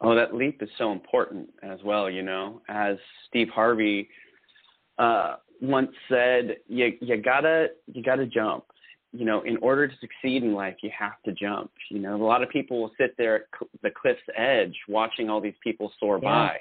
Oh, 0.00 0.14
that 0.14 0.34
leap 0.34 0.62
is 0.62 0.68
so 0.76 0.92
important 0.92 1.48
as 1.62 1.78
well. 1.84 2.10
You 2.10 2.22
know, 2.22 2.60
as 2.68 2.96
Steve 3.28 3.48
Harvey 3.48 4.08
uh, 4.98 5.36
once 5.60 5.90
said, 6.08 6.56
you 6.68 6.92
you 7.00 7.16
gotta 7.22 7.68
you 7.92 8.02
gotta 8.02 8.26
jump. 8.26 8.64
You 9.12 9.24
know, 9.24 9.42
in 9.42 9.56
order 9.58 9.86
to 9.86 9.94
succeed 10.00 10.42
in 10.42 10.54
life, 10.54 10.76
you 10.82 10.90
have 10.98 11.22
to 11.24 11.32
jump. 11.32 11.70
You 11.90 12.00
know, 12.00 12.16
a 12.16 12.24
lot 12.24 12.42
of 12.42 12.50
people 12.50 12.80
will 12.80 12.90
sit 12.98 13.14
there 13.16 13.36
at 13.36 13.42
the 13.82 13.90
cliff's 13.90 14.20
edge 14.36 14.74
watching 14.88 15.30
all 15.30 15.40
these 15.40 15.54
people 15.62 15.92
soar 16.00 16.18
yeah. 16.20 16.28
by, 16.28 16.56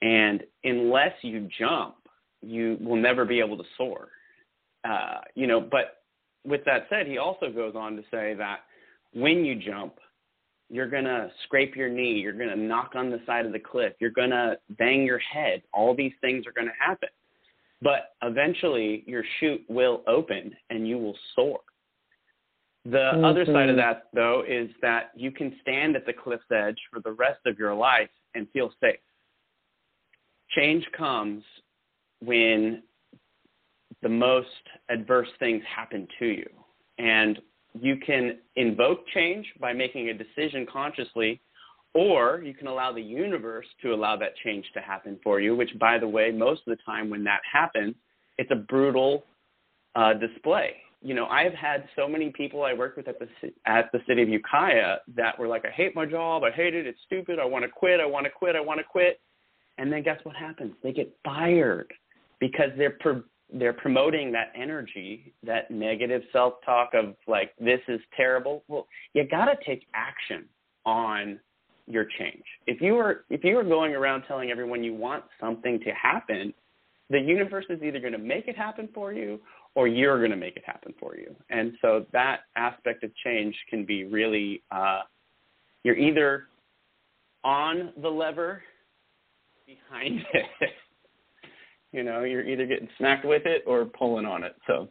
and 0.00 0.42
unless 0.64 1.12
you 1.22 1.48
jump, 1.58 1.96
you 2.40 2.78
will 2.80 2.96
never 2.96 3.24
be 3.24 3.40
able 3.40 3.58
to 3.58 3.64
soar. 3.76 4.08
Uh, 4.88 5.18
you 5.34 5.46
know, 5.46 5.60
but 5.60 6.02
with 6.46 6.64
that 6.64 6.86
said, 6.88 7.06
he 7.06 7.18
also 7.18 7.50
goes 7.50 7.74
on 7.74 7.96
to 7.96 8.02
say 8.10 8.34
that 8.34 8.60
when 9.12 9.44
you 9.44 9.56
jump, 9.56 9.94
you're 10.68 10.90
going 10.90 11.04
to 11.04 11.30
scrape 11.44 11.76
your 11.76 11.88
knee, 11.88 12.14
you're 12.14 12.32
going 12.32 12.50
to 12.50 12.56
knock 12.56 12.92
on 12.94 13.10
the 13.10 13.20
side 13.26 13.46
of 13.46 13.52
the 13.52 13.58
cliff, 13.58 13.92
you're 14.00 14.10
going 14.10 14.30
to 14.30 14.58
bang 14.78 15.04
your 15.04 15.18
head. 15.18 15.62
All 15.72 15.94
these 15.94 16.12
things 16.20 16.46
are 16.46 16.52
going 16.52 16.68
to 16.68 16.84
happen. 16.84 17.08
But 17.82 18.14
eventually 18.22 19.04
your 19.06 19.22
chute 19.38 19.64
will 19.68 20.02
open 20.06 20.54
and 20.70 20.88
you 20.88 20.98
will 20.98 21.16
soar. 21.34 21.60
The 22.84 22.98
mm-hmm. 22.98 23.24
other 23.24 23.44
side 23.44 23.68
of 23.68 23.76
that, 23.76 24.04
though, 24.14 24.44
is 24.46 24.70
that 24.80 25.10
you 25.16 25.30
can 25.30 25.54
stand 25.60 25.96
at 25.96 26.06
the 26.06 26.12
cliff's 26.12 26.44
edge 26.54 26.78
for 26.90 27.00
the 27.00 27.12
rest 27.12 27.40
of 27.44 27.58
your 27.58 27.74
life 27.74 28.10
and 28.34 28.46
feel 28.52 28.70
safe. 28.80 29.00
Change 30.56 30.86
comes 30.96 31.42
when 32.20 32.82
the 34.02 34.08
most 34.08 34.48
adverse 34.88 35.28
things 35.38 35.62
happen 35.74 36.06
to 36.18 36.26
you. 36.26 36.48
And 36.98 37.40
you 37.80 37.96
can 37.96 38.38
invoke 38.56 39.06
change 39.14 39.46
by 39.60 39.72
making 39.72 40.08
a 40.08 40.14
decision 40.14 40.66
consciously, 40.70 41.40
or 41.94 42.42
you 42.44 42.54
can 42.54 42.66
allow 42.66 42.92
the 42.92 43.02
universe 43.02 43.66
to 43.82 43.94
allow 43.94 44.16
that 44.16 44.36
change 44.44 44.66
to 44.74 44.80
happen 44.80 45.18
for 45.22 45.40
you, 45.40 45.56
which, 45.56 45.70
by 45.78 45.98
the 45.98 46.08
way, 46.08 46.30
most 46.30 46.62
of 46.66 46.76
the 46.76 46.82
time 46.84 47.08
when 47.08 47.24
that 47.24 47.40
happens, 47.50 47.94
it's 48.38 48.50
a 48.50 48.56
brutal 48.56 49.24
uh, 49.94 50.12
display. 50.14 50.76
You 51.02 51.14
know, 51.14 51.26
I've 51.26 51.54
had 51.54 51.84
so 51.94 52.08
many 52.08 52.30
people 52.30 52.64
I 52.64 52.74
worked 52.74 52.96
with 52.96 53.08
at 53.08 53.18
the 53.18 53.28
at 53.66 53.90
the 53.92 54.00
city 54.08 54.22
of 54.22 54.28
Ukiah 54.28 54.96
that 55.14 55.38
were 55.38 55.46
like, 55.46 55.64
"I 55.64 55.70
hate 55.70 55.94
my 55.94 56.04
job. 56.04 56.42
I 56.42 56.50
hate 56.50 56.74
it. 56.74 56.86
It's 56.86 56.98
stupid. 57.06 57.38
I 57.38 57.44
want 57.44 57.64
to 57.64 57.70
quit. 57.70 58.00
I 58.00 58.06
want 58.06 58.24
to 58.24 58.30
quit. 58.30 58.56
I 58.56 58.60
want 58.60 58.80
to 58.80 58.84
quit." 58.84 59.20
And 59.78 59.92
then 59.92 60.02
guess 60.02 60.18
what 60.24 60.34
happens? 60.36 60.74
They 60.82 60.92
get 60.92 61.14
fired 61.24 61.92
because 62.40 62.70
they're 62.76 62.98
they're 63.52 63.72
promoting 63.72 64.32
that 64.32 64.52
energy, 64.60 65.32
that 65.44 65.70
negative 65.70 66.22
self-talk 66.32 66.90
of 66.94 67.14
like 67.26 67.52
this 67.58 67.80
is 67.88 68.00
terrible. 68.16 68.64
Well, 68.68 68.86
you 69.14 69.26
got 69.28 69.46
to 69.46 69.56
take 69.64 69.86
action 69.94 70.46
on 70.84 71.38
your 71.86 72.06
change. 72.18 72.42
If 72.66 72.80
you 72.80 72.96
are 72.96 73.24
if 73.30 73.44
you 73.44 73.56
are 73.58 73.64
going 73.64 73.94
around 73.94 74.24
telling 74.26 74.50
everyone 74.50 74.82
you 74.82 74.94
want 74.94 75.24
something 75.40 75.78
to 75.80 75.90
happen, 75.90 76.52
the 77.10 77.20
universe 77.20 77.66
is 77.70 77.80
either 77.82 78.00
going 78.00 78.12
to 78.12 78.18
make 78.18 78.48
it 78.48 78.56
happen 78.56 78.88
for 78.92 79.12
you 79.12 79.40
or 79.76 79.86
you're 79.86 80.18
going 80.18 80.30
to 80.30 80.36
make 80.36 80.56
it 80.56 80.64
happen 80.66 80.92
for 80.98 81.16
you. 81.16 81.34
And 81.50 81.74
so 81.80 82.06
that 82.12 82.40
aspect 82.56 83.04
of 83.04 83.10
change 83.24 83.54
can 83.70 83.84
be 83.84 84.04
really 84.04 84.62
uh, 84.72 85.00
you're 85.84 85.96
either 85.96 86.48
on 87.44 87.92
the 88.02 88.08
lever 88.08 88.62
behind 89.66 90.20
it 90.32 90.70
you 91.92 92.02
know, 92.02 92.24
you're 92.24 92.46
either 92.46 92.66
getting 92.66 92.88
smacked 92.98 93.24
with 93.24 93.42
it 93.46 93.62
or 93.66 93.84
pulling 93.84 94.26
on 94.26 94.42
it. 94.44 94.54
So. 94.66 94.88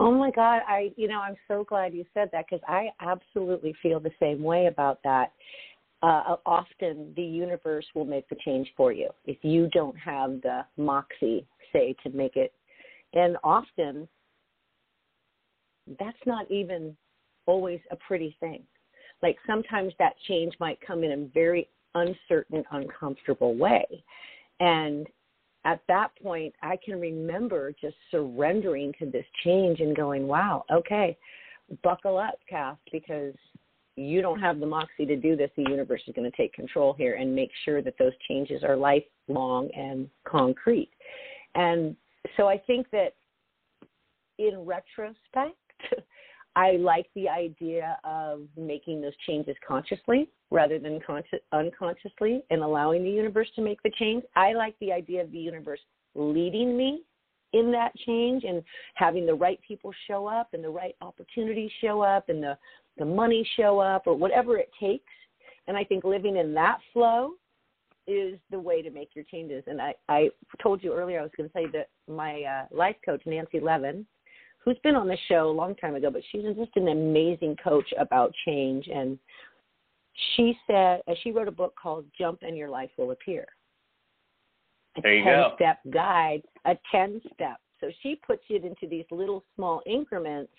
Oh 0.00 0.10
my 0.10 0.30
God, 0.30 0.62
I 0.66 0.92
you 0.96 1.06
know 1.06 1.20
I'm 1.20 1.36
so 1.46 1.64
glad 1.64 1.94
you 1.94 2.04
said 2.12 2.28
that 2.32 2.46
because 2.48 2.64
I 2.66 2.88
absolutely 3.00 3.74
feel 3.82 4.00
the 4.00 4.10
same 4.18 4.42
way 4.42 4.66
about 4.66 5.00
that. 5.04 5.32
Uh, 6.02 6.36
often 6.44 7.12
the 7.14 7.22
universe 7.22 7.86
will 7.94 8.04
make 8.04 8.28
the 8.28 8.36
change 8.44 8.68
for 8.76 8.92
you 8.92 9.08
if 9.24 9.38
you 9.42 9.68
don't 9.72 9.96
have 9.96 10.42
the 10.42 10.64
moxie, 10.76 11.46
say, 11.72 11.94
to 12.02 12.10
make 12.10 12.34
it. 12.34 12.52
And 13.14 13.36
often 13.44 14.08
that's 15.98 16.18
not 16.26 16.50
even 16.50 16.96
always 17.46 17.80
a 17.90 17.96
pretty 17.96 18.36
thing. 18.40 18.62
Like 19.22 19.36
sometimes 19.46 19.92
that 19.98 20.14
change 20.26 20.54
might 20.58 20.80
come 20.84 21.04
in 21.04 21.12
a 21.12 21.28
very 21.32 21.68
uncertain, 21.94 22.64
uncomfortable 22.72 23.54
way. 23.56 23.84
And 24.60 25.06
at 25.64 25.80
that 25.88 26.10
point, 26.20 26.54
I 26.62 26.76
can 26.84 27.00
remember 27.00 27.72
just 27.80 27.96
surrendering 28.10 28.92
to 28.98 29.06
this 29.06 29.26
change 29.44 29.80
and 29.80 29.96
going, 29.96 30.26
wow, 30.26 30.64
okay, 30.72 31.16
buckle 31.82 32.18
up, 32.18 32.38
Kath, 32.48 32.78
because 32.90 33.34
you 33.96 34.22
don't 34.22 34.40
have 34.40 34.58
the 34.58 34.66
moxie 34.66 35.06
to 35.06 35.16
do 35.16 35.36
this. 35.36 35.50
The 35.56 35.68
universe 35.68 36.02
is 36.06 36.14
going 36.14 36.30
to 36.30 36.36
take 36.36 36.52
control 36.52 36.94
here 36.94 37.14
and 37.14 37.34
make 37.34 37.50
sure 37.64 37.82
that 37.82 37.94
those 37.98 38.12
changes 38.28 38.64
are 38.64 38.76
lifelong 38.76 39.70
and 39.76 40.08
concrete. 40.24 40.90
And 41.54 41.94
so 42.36 42.48
I 42.48 42.58
think 42.58 42.90
that 42.90 43.14
in 44.38 44.64
retrospect, 44.64 45.56
I 46.54 46.72
like 46.72 47.06
the 47.14 47.28
idea 47.28 47.98
of 48.04 48.42
making 48.56 49.00
those 49.00 49.16
changes 49.26 49.56
consciously 49.66 50.28
rather 50.50 50.78
than 50.78 51.00
conscious, 51.06 51.40
unconsciously 51.52 52.42
and 52.50 52.62
allowing 52.62 53.04
the 53.04 53.10
universe 53.10 53.48
to 53.56 53.62
make 53.62 53.82
the 53.82 53.90
change. 53.98 54.22
I 54.36 54.52
like 54.52 54.74
the 54.80 54.92
idea 54.92 55.22
of 55.22 55.32
the 55.32 55.38
universe 55.38 55.80
leading 56.14 56.76
me 56.76 57.02
in 57.54 57.70
that 57.72 57.94
change 58.06 58.44
and 58.44 58.62
having 58.94 59.26
the 59.26 59.34
right 59.34 59.58
people 59.66 59.92
show 60.06 60.26
up 60.26 60.48
and 60.52 60.62
the 60.62 60.70
right 60.70 60.94
opportunities 61.00 61.70
show 61.80 62.02
up 62.02 62.28
and 62.28 62.42
the, 62.42 62.56
the 62.98 63.04
money 63.04 63.48
show 63.56 63.78
up 63.78 64.06
or 64.06 64.14
whatever 64.14 64.58
it 64.58 64.70
takes. 64.78 65.12
And 65.68 65.76
I 65.76 65.84
think 65.84 66.04
living 66.04 66.36
in 66.36 66.54
that 66.54 66.78
flow 66.92 67.32
is 68.06 68.38
the 68.50 68.58
way 68.58 68.82
to 68.82 68.90
make 68.90 69.10
your 69.14 69.24
changes. 69.24 69.62
And 69.66 69.80
I, 69.80 69.94
I 70.08 70.30
told 70.62 70.82
you 70.82 70.92
earlier, 70.92 71.20
I 71.20 71.22
was 71.22 71.30
going 71.36 71.48
to 71.48 71.52
say 71.54 71.66
that 71.72 71.88
my 72.12 72.42
uh, 72.42 72.76
life 72.76 72.96
coach, 73.04 73.22
Nancy 73.26 73.60
Levin, 73.60 74.04
who's 74.64 74.78
been 74.82 74.96
on 74.96 75.08
the 75.08 75.16
show 75.28 75.48
a 75.48 75.52
long 75.52 75.74
time 75.76 75.94
ago, 75.94 76.10
but 76.10 76.22
she's 76.30 76.42
just 76.56 76.76
an 76.76 76.88
amazing 76.88 77.56
coach 77.62 77.92
about 77.98 78.32
change. 78.46 78.88
And 78.92 79.18
she 80.36 80.56
said 80.66 81.02
uh, 81.08 81.14
she 81.22 81.32
wrote 81.32 81.48
a 81.48 81.52
book 81.52 81.74
called 81.80 82.04
Jump 82.18 82.40
and 82.42 82.56
Your 82.56 82.68
Life 82.68 82.90
Will 82.96 83.10
Appear. 83.10 83.46
A 84.96 85.00
There 85.02 85.14
you 85.14 85.24
10 85.24 85.32
go. 85.32 85.52
step 85.56 85.78
guide, 85.92 86.42
a 86.64 86.76
10 86.90 87.20
step. 87.34 87.56
So 87.80 87.90
she 88.02 88.20
puts 88.26 88.42
it 88.48 88.64
into 88.64 88.86
these 88.88 89.06
little 89.10 89.44
small 89.56 89.82
increments 89.86 90.52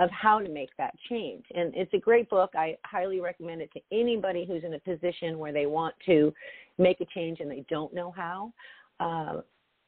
of 0.00 0.10
how 0.10 0.40
to 0.40 0.48
make 0.48 0.70
that 0.76 0.94
change. 1.08 1.44
And 1.54 1.72
it's 1.76 1.92
a 1.94 1.98
great 1.98 2.28
book. 2.28 2.50
I 2.56 2.76
highly 2.84 3.20
recommend 3.20 3.62
it 3.62 3.70
to 3.74 3.80
anybody 3.92 4.44
who's 4.44 4.64
in 4.64 4.74
a 4.74 4.80
position 4.80 5.38
where 5.38 5.52
they 5.52 5.66
want 5.66 5.94
to 6.06 6.34
make 6.78 7.00
a 7.00 7.06
change 7.14 7.38
and 7.38 7.48
they 7.48 7.64
don't 7.70 7.94
know 7.94 8.10
how. 8.10 8.52
Uh, 8.98 9.42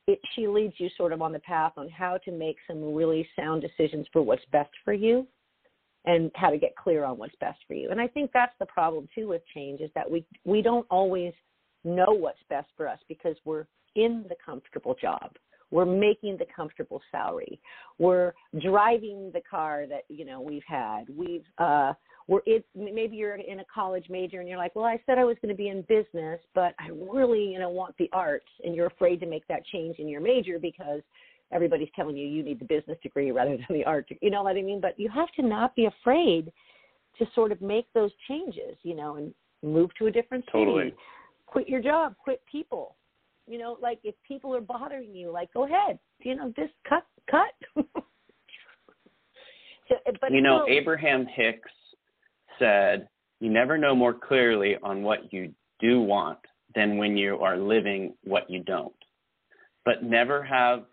it, 0.06 0.20
she 0.34 0.46
leads 0.46 0.74
you 0.78 0.88
sort 0.96 1.12
of 1.12 1.22
on 1.22 1.32
the 1.32 1.38
path 1.40 1.72
on 1.76 1.88
how 1.88 2.18
to 2.24 2.30
make 2.30 2.56
some 2.66 2.94
really 2.94 3.28
sound 3.36 3.62
decisions 3.62 4.06
for 4.12 4.22
what's 4.22 4.44
best 4.52 4.70
for 4.84 4.92
you 4.92 5.26
and 6.04 6.30
how 6.34 6.50
to 6.50 6.58
get 6.58 6.76
clear 6.76 7.04
on 7.04 7.18
what's 7.18 7.34
best 7.40 7.58
for 7.66 7.74
you. 7.74 7.90
And 7.90 8.00
I 8.00 8.06
think 8.06 8.30
that's 8.32 8.54
the 8.60 8.66
problem 8.66 9.08
too 9.14 9.28
with 9.28 9.42
change 9.54 9.80
is 9.80 9.90
that 9.94 10.08
we 10.08 10.24
we 10.44 10.62
don't 10.62 10.86
always 10.90 11.32
know 11.84 12.06
what's 12.08 12.38
best 12.48 12.68
for 12.76 12.88
us 12.88 12.98
because 13.08 13.36
we're 13.44 13.66
in 13.96 14.24
the 14.28 14.36
comfortable 14.44 14.94
job. 15.00 15.32
We're 15.72 15.84
making 15.84 16.36
the 16.38 16.46
comfortable 16.54 17.02
salary. 17.10 17.60
We're 17.98 18.32
driving 18.62 19.32
the 19.34 19.42
car 19.48 19.86
that 19.88 20.04
you 20.08 20.24
know 20.24 20.40
we've 20.40 20.62
had. 20.66 21.04
We've 21.14 21.44
uh, 21.58 21.94
we're 22.28 22.40
it. 22.44 22.64
Maybe 22.74 23.16
you're 23.16 23.36
in 23.36 23.60
a 23.60 23.64
college 23.72 24.06
major 24.10 24.40
and 24.40 24.48
you're 24.48 24.58
like, 24.58 24.74
well, 24.74 24.84
I 24.84 25.00
said 25.06 25.18
I 25.18 25.24
was 25.24 25.36
going 25.40 25.54
to 25.54 25.56
be 25.56 25.68
in 25.68 25.82
business, 25.82 26.40
but 26.54 26.74
I 26.78 26.88
really 26.90 27.44
you 27.44 27.58
know 27.58 27.70
want 27.70 27.94
the 27.98 28.10
arts, 28.12 28.48
and 28.64 28.74
you're 28.74 28.86
afraid 28.86 29.20
to 29.20 29.26
make 29.26 29.46
that 29.48 29.64
change 29.66 29.98
in 29.98 30.08
your 30.08 30.20
major 30.20 30.58
because 30.58 31.00
everybody's 31.52 31.88
telling 31.94 32.16
you 32.16 32.26
you 32.26 32.42
need 32.42 32.58
the 32.58 32.64
business 32.64 32.98
degree 33.02 33.30
rather 33.30 33.56
than 33.68 33.78
the 33.78 33.84
art. 33.84 34.08
You 34.20 34.30
know 34.30 34.42
what 34.42 34.56
I 34.56 34.62
mean? 34.62 34.80
But 34.80 34.98
you 34.98 35.08
have 35.14 35.30
to 35.36 35.42
not 35.42 35.76
be 35.76 35.86
afraid 35.86 36.52
to 37.18 37.26
sort 37.34 37.52
of 37.52 37.60
make 37.62 37.86
those 37.94 38.10
changes. 38.28 38.76
You 38.82 38.96
know, 38.96 39.16
and 39.16 39.32
move 39.62 39.90
to 39.98 40.06
a 40.06 40.10
different 40.10 40.44
city. 40.46 40.64
Totally. 40.64 40.94
Quit 41.46 41.68
your 41.68 41.80
job. 41.80 42.14
Quit 42.22 42.42
people 42.50 42.96
you 43.48 43.58
know 43.58 43.76
like 43.80 44.00
if 44.02 44.16
people 44.26 44.52
are 44.52 44.60
bothering 44.60 45.14
you 45.14 45.30
like 45.30 45.52
go 45.54 45.64
ahead 45.66 46.00
you 46.22 46.34
know 46.34 46.52
just 46.56 46.72
cut 46.88 47.04
cut 47.30 47.54
so, 49.88 49.94
but 50.20 50.32
you 50.32 50.40
know, 50.40 50.64
still, 50.64 50.76
Abraham 50.76 51.26
Hicks 51.26 51.70
said, 52.58 53.08
"You 53.40 53.50
never 53.50 53.78
know 53.78 53.94
more 53.94 54.14
clearly 54.14 54.76
on 54.82 55.02
what 55.02 55.32
you 55.32 55.54
do 55.80 56.00
want 56.00 56.38
than 56.74 56.98
when 56.98 57.16
you 57.16 57.38
are 57.42 57.56
living 57.56 58.16
what 58.24 58.48
you 58.50 58.62
don't. 58.62 58.94
But 59.84 60.02
never 60.02 60.42
have, 60.42 60.86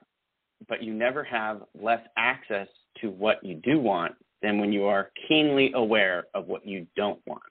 but 0.67 0.81
you 0.81 0.93
never 0.93 1.23
have 1.23 1.63
less 1.73 2.05
access 2.17 2.67
to 3.01 3.09
what 3.09 3.43
you 3.43 3.55
do 3.55 3.79
want 3.79 4.15
than 4.41 4.59
when 4.59 4.71
you 4.71 4.85
are 4.85 5.11
keenly 5.27 5.71
aware 5.73 6.27
of 6.33 6.47
what 6.47 6.65
you 6.65 6.87
don't 6.95 7.25
want." 7.25 7.43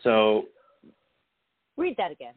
So 0.00 0.48
read 1.76 1.96
that 1.96 2.10
again 2.10 2.34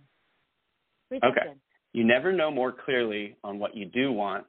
read 1.10 1.22
that 1.22 1.32
Okay. 1.32 1.42
again 1.42 1.62
you 1.94 2.04
never 2.04 2.34
know 2.34 2.50
more 2.50 2.72
clearly 2.72 3.36
on 3.44 3.60
what 3.60 3.76
you 3.76 3.86
do 3.86 4.12
want 4.12 4.46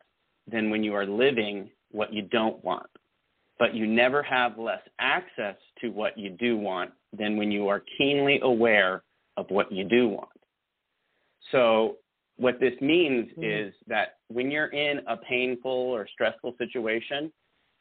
than 0.46 0.70
when 0.70 0.82
you 0.82 0.94
are 0.94 1.06
living 1.06 1.70
what 1.90 2.12
you 2.12 2.22
don't 2.22 2.62
want. 2.64 2.88
But 3.58 3.74
you 3.74 3.86
never 3.86 4.22
have 4.22 4.58
less 4.58 4.82
access 4.98 5.56
to 5.80 5.90
what 5.90 6.18
you 6.18 6.30
do 6.30 6.56
want 6.56 6.90
than 7.16 7.36
when 7.36 7.52
you 7.52 7.68
are 7.68 7.82
keenly 7.98 8.40
aware 8.42 9.04
of 9.36 9.46
what 9.50 9.70
you 9.70 9.84
do 9.84 10.08
want. 10.08 10.28
So, 11.50 11.98
what 12.36 12.58
this 12.58 12.80
means 12.80 13.30
Mhm. 13.32 13.68
is 13.68 13.74
that 13.86 14.18
when 14.28 14.50
you're 14.50 14.72
in 14.72 15.02
a 15.06 15.16
painful 15.16 15.70
or 15.70 16.06
stressful 16.08 16.56
situation, 16.56 17.32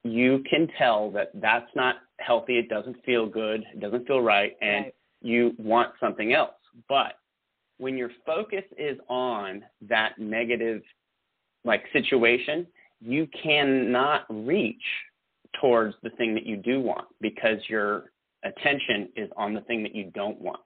you 0.04 0.40
can 0.40 0.68
tell 0.78 1.10
that 1.12 1.32
that's 1.36 1.74
not 1.76 2.02
healthy, 2.20 2.60
it 2.60 2.70
doesn't 2.70 3.04
feel 3.04 3.26
good, 3.26 3.66
it 3.74 3.80
doesn't 3.80 4.06
feel 4.06 4.22
right, 4.22 4.56
and 4.62 4.86
right. 4.86 4.96
you 5.22 5.56
want 5.58 5.98
something 6.00 6.34
else. 6.34 6.56
But 6.88 7.18
when 7.78 7.98
your 7.98 8.12
focus 8.26 8.66
is 8.78 9.00
on 9.08 9.66
that 9.82 10.20
negative 10.20 10.84
like 11.64 11.88
situation, 11.94 12.68
you 13.00 13.28
cannot 13.28 14.26
reach 14.30 14.84
towards 15.60 15.96
the 16.04 16.10
thing 16.12 16.34
that 16.34 16.46
you 16.46 16.58
do 16.58 16.82
want 16.82 17.08
because 17.22 17.58
your 17.68 18.12
attention 18.44 19.10
is 19.16 19.30
on 19.38 19.54
the 19.54 19.62
thing 19.62 19.84
that 19.84 19.96
you 19.96 20.12
don't 20.14 20.40
want. 20.40 20.60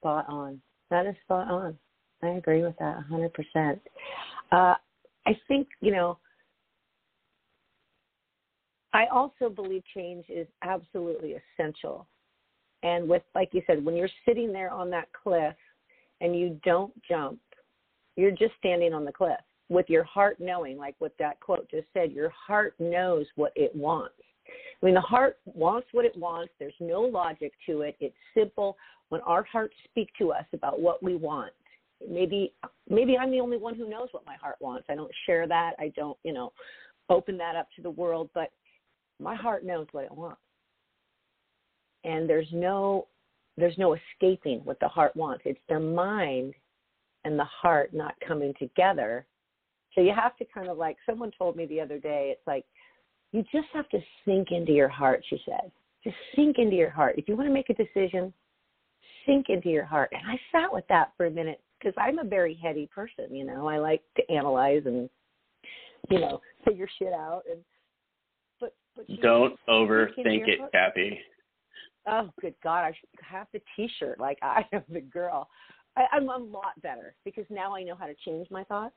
spot 0.00 0.24
on 0.28 0.60
that 0.90 1.06
is 1.06 1.14
spot 1.24 1.48
on 1.50 1.76
i 2.22 2.28
agree 2.28 2.62
with 2.62 2.76
that 2.78 3.02
hundred 3.08 3.32
percent 3.34 3.80
uh 4.52 4.74
i 5.26 5.36
think 5.48 5.68
you 5.80 5.92
know 5.92 6.18
I 8.92 9.06
also 9.06 9.48
believe 9.48 9.82
change 9.94 10.24
is 10.28 10.46
absolutely 10.62 11.36
essential. 11.36 12.06
And 12.82 13.08
with, 13.08 13.22
like 13.34 13.50
you 13.52 13.62
said, 13.66 13.84
when 13.84 13.94
you're 13.94 14.08
sitting 14.26 14.52
there 14.52 14.70
on 14.70 14.90
that 14.90 15.08
cliff 15.12 15.54
and 16.20 16.38
you 16.38 16.58
don't 16.64 16.92
jump, 17.08 17.38
you're 18.16 18.30
just 18.30 18.52
standing 18.58 18.92
on 18.92 19.04
the 19.04 19.12
cliff 19.12 19.38
with 19.70 19.88
your 19.88 20.04
heart 20.04 20.36
knowing, 20.40 20.76
like 20.76 20.96
what 20.98 21.14
that 21.18 21.40
quote 21.40 21.70
just 21.70 21.86
said, 21.94 22.12
your 22.12 22.30
heart 22.30 22.74
knows 22.78 23.24
what 23.36 23.52
it 23.56 23.74
wants. 23.74 24.14
I 24.82 24.86
mean, 24.86 24.94
the 24.94 25.00
heart 25.00 25.38
wants 25.44 25.88
what 25.92 26.04
it 26.04 26.16
wants. 26.16 26.52
There's 26.58 26.74
no 26.80 27.02
logic 27.02 27.52
to 27.66 27.82
it. 27.82 27.96
It's 28.00 28.14
simple. 28.34 28.76
When 29.08 29.20
our 29.22 29.44
hearts 29.44 29.74
speak 29.84 30.10
to 30.18 30.32
us 30.32 30.44
about 30.52 30.80
what 30.80 31.02
we 31.02 31.14
want, 31.14 31.52
maybe 32.08 32.52
maybe 32.88 33.16
I'm 33.16 33.30
the 33.30 33.40
only 33.40 33.58
one 33.58 33.74
who 33.74 33.88
knows 33.88 34.08
what 34.10 34.26
my 34.26 34.36
heart 34.36 34.56
wants. 34.60 34.86
I 34.90 34.96
don't 34.96 35.10
share 35.26 35.46
that. 35.46 35.72
I 35.78 35.92
don't, 35.96 36.18
you 36.24 36.32
know, 36.32 36.52
open 37.08 37.38
that 37.38 37.56
up 37.56 37.68
to 37.76 37.82
the 37.82 37.90
world, 37.90 38.28
but 38.34 38.50
my 39.20 39.34
heart 39.34 39.64
knows 39.64 39.86
what 39.92 40.04
it 40.04 40.12
wants. 40.12 40.40
And 42.04 42.28
there's 42.28 42.48
no 42.52 43.06
there's 43.56 43.78
no 43.78 43.94
escaping 43.94 44.60
what 44.64 44.80
the 44.80 44.88
heart 44.88 45.14
wants. 45.14 45.42
It's 45.44 45.60
the 45.68 45.78
mind 45.78 46.54
and 47.24 47.38
the 47.38 47.44
heart 47.44 47.92
not 47.92 48.14
coming 48.26 48.54
together. 48.58 49.26
So 49.94 50.00
you 50.00 50.12
have 50.14 50.36
to 50.36 50.44
kind 50.52 50.68
of 50.68 50.78
like 50.78 50.96
someone 51.04 51.30
told 51.36 51.56
me 51.56 51.66
the 51.66 51.80
other 51.80 51.98
day, 51.98 52.32
it's 52.32 52.46
like 52.46 52.64
you 53.32 53.42
just 53.52 53.68
have 53.72 53.88
to 53.90 53.98
sink 54.24 54.48
into 54.50 54.72
your 54.72 54.88
heart, 54.88 55.24
she 55.28 55.40
said. 55.44 55.70
Just 56.02 56.16
sink 56.34 56.56
into 56.58 56.76
your 56.76 56.90
heart. 56.90 57.16
If 57.18 57.28
you 57.28 57.36
want 57.36 57.48
to 57.48 57.52
make 57.52 57.70
a 57.70 57.74
decision, 57.74 58.32
sink 59.26 59.46
into 59.48 59.68
your 59.68 59.84
heart. 59.84 60.10
And 60.12 60.22
I 60.26 60.40
sat 60.50 60.72
with 60.72 60.84
that 60.88 61.12
for 61.16 61.26
a 61.26 61.30
minute 61.30 61.60
because 61.78 61.94
I'm 61.98 62.18
a 62.18 62.24
very 62.24 62.58
heady 62.62 62.88
person, 62.92 63.34
you 63.34 63.44
know. 63.44 63.68
I 63.68 63.78
like 63.78 64.02
to 64.16 64.32
analyze 64.32 64.82
and 64.86 65.08
you 66.08 66.20
know, 66.20 66.40
figure 66.64 66.88
shit 66.98 67.12
out 67.12 67.42
and 67.50 67.60
but 68.60 68.74
but 68.96 69.06
Don't 69.20 69.58
overthink 69.68 70.48
it, 70.48 70.58
heart. 70.58 70.72
Cappy. 70.72 71.18
Oh, 72.06 72.30
good 72.40 72.54
God! 72.62 72.80
I 72.80 72.92
should 72.92 73.08
have 73.22 73.46
the 73.52 73.60
T-shirt. 73.76 74.18
Like 74.18 74.38
I 74.42 74.64
am 74.72 74.82
the 74.88 75.00
girl. 75.00 75.48
I, 75.96 76.04
I'm 76.12 76.28
a 76.28 76.36
lot 76.36 76.80
better 76.82 77.14
because 77.24 77.44
now 77.50 77.74
I 77.74 77.82
know 77.82 77.94
how 77.94 78.06
to 78.06 78.14
change 78.24 78.46
my 78.50 78.64
thoughts. 78.64 78.94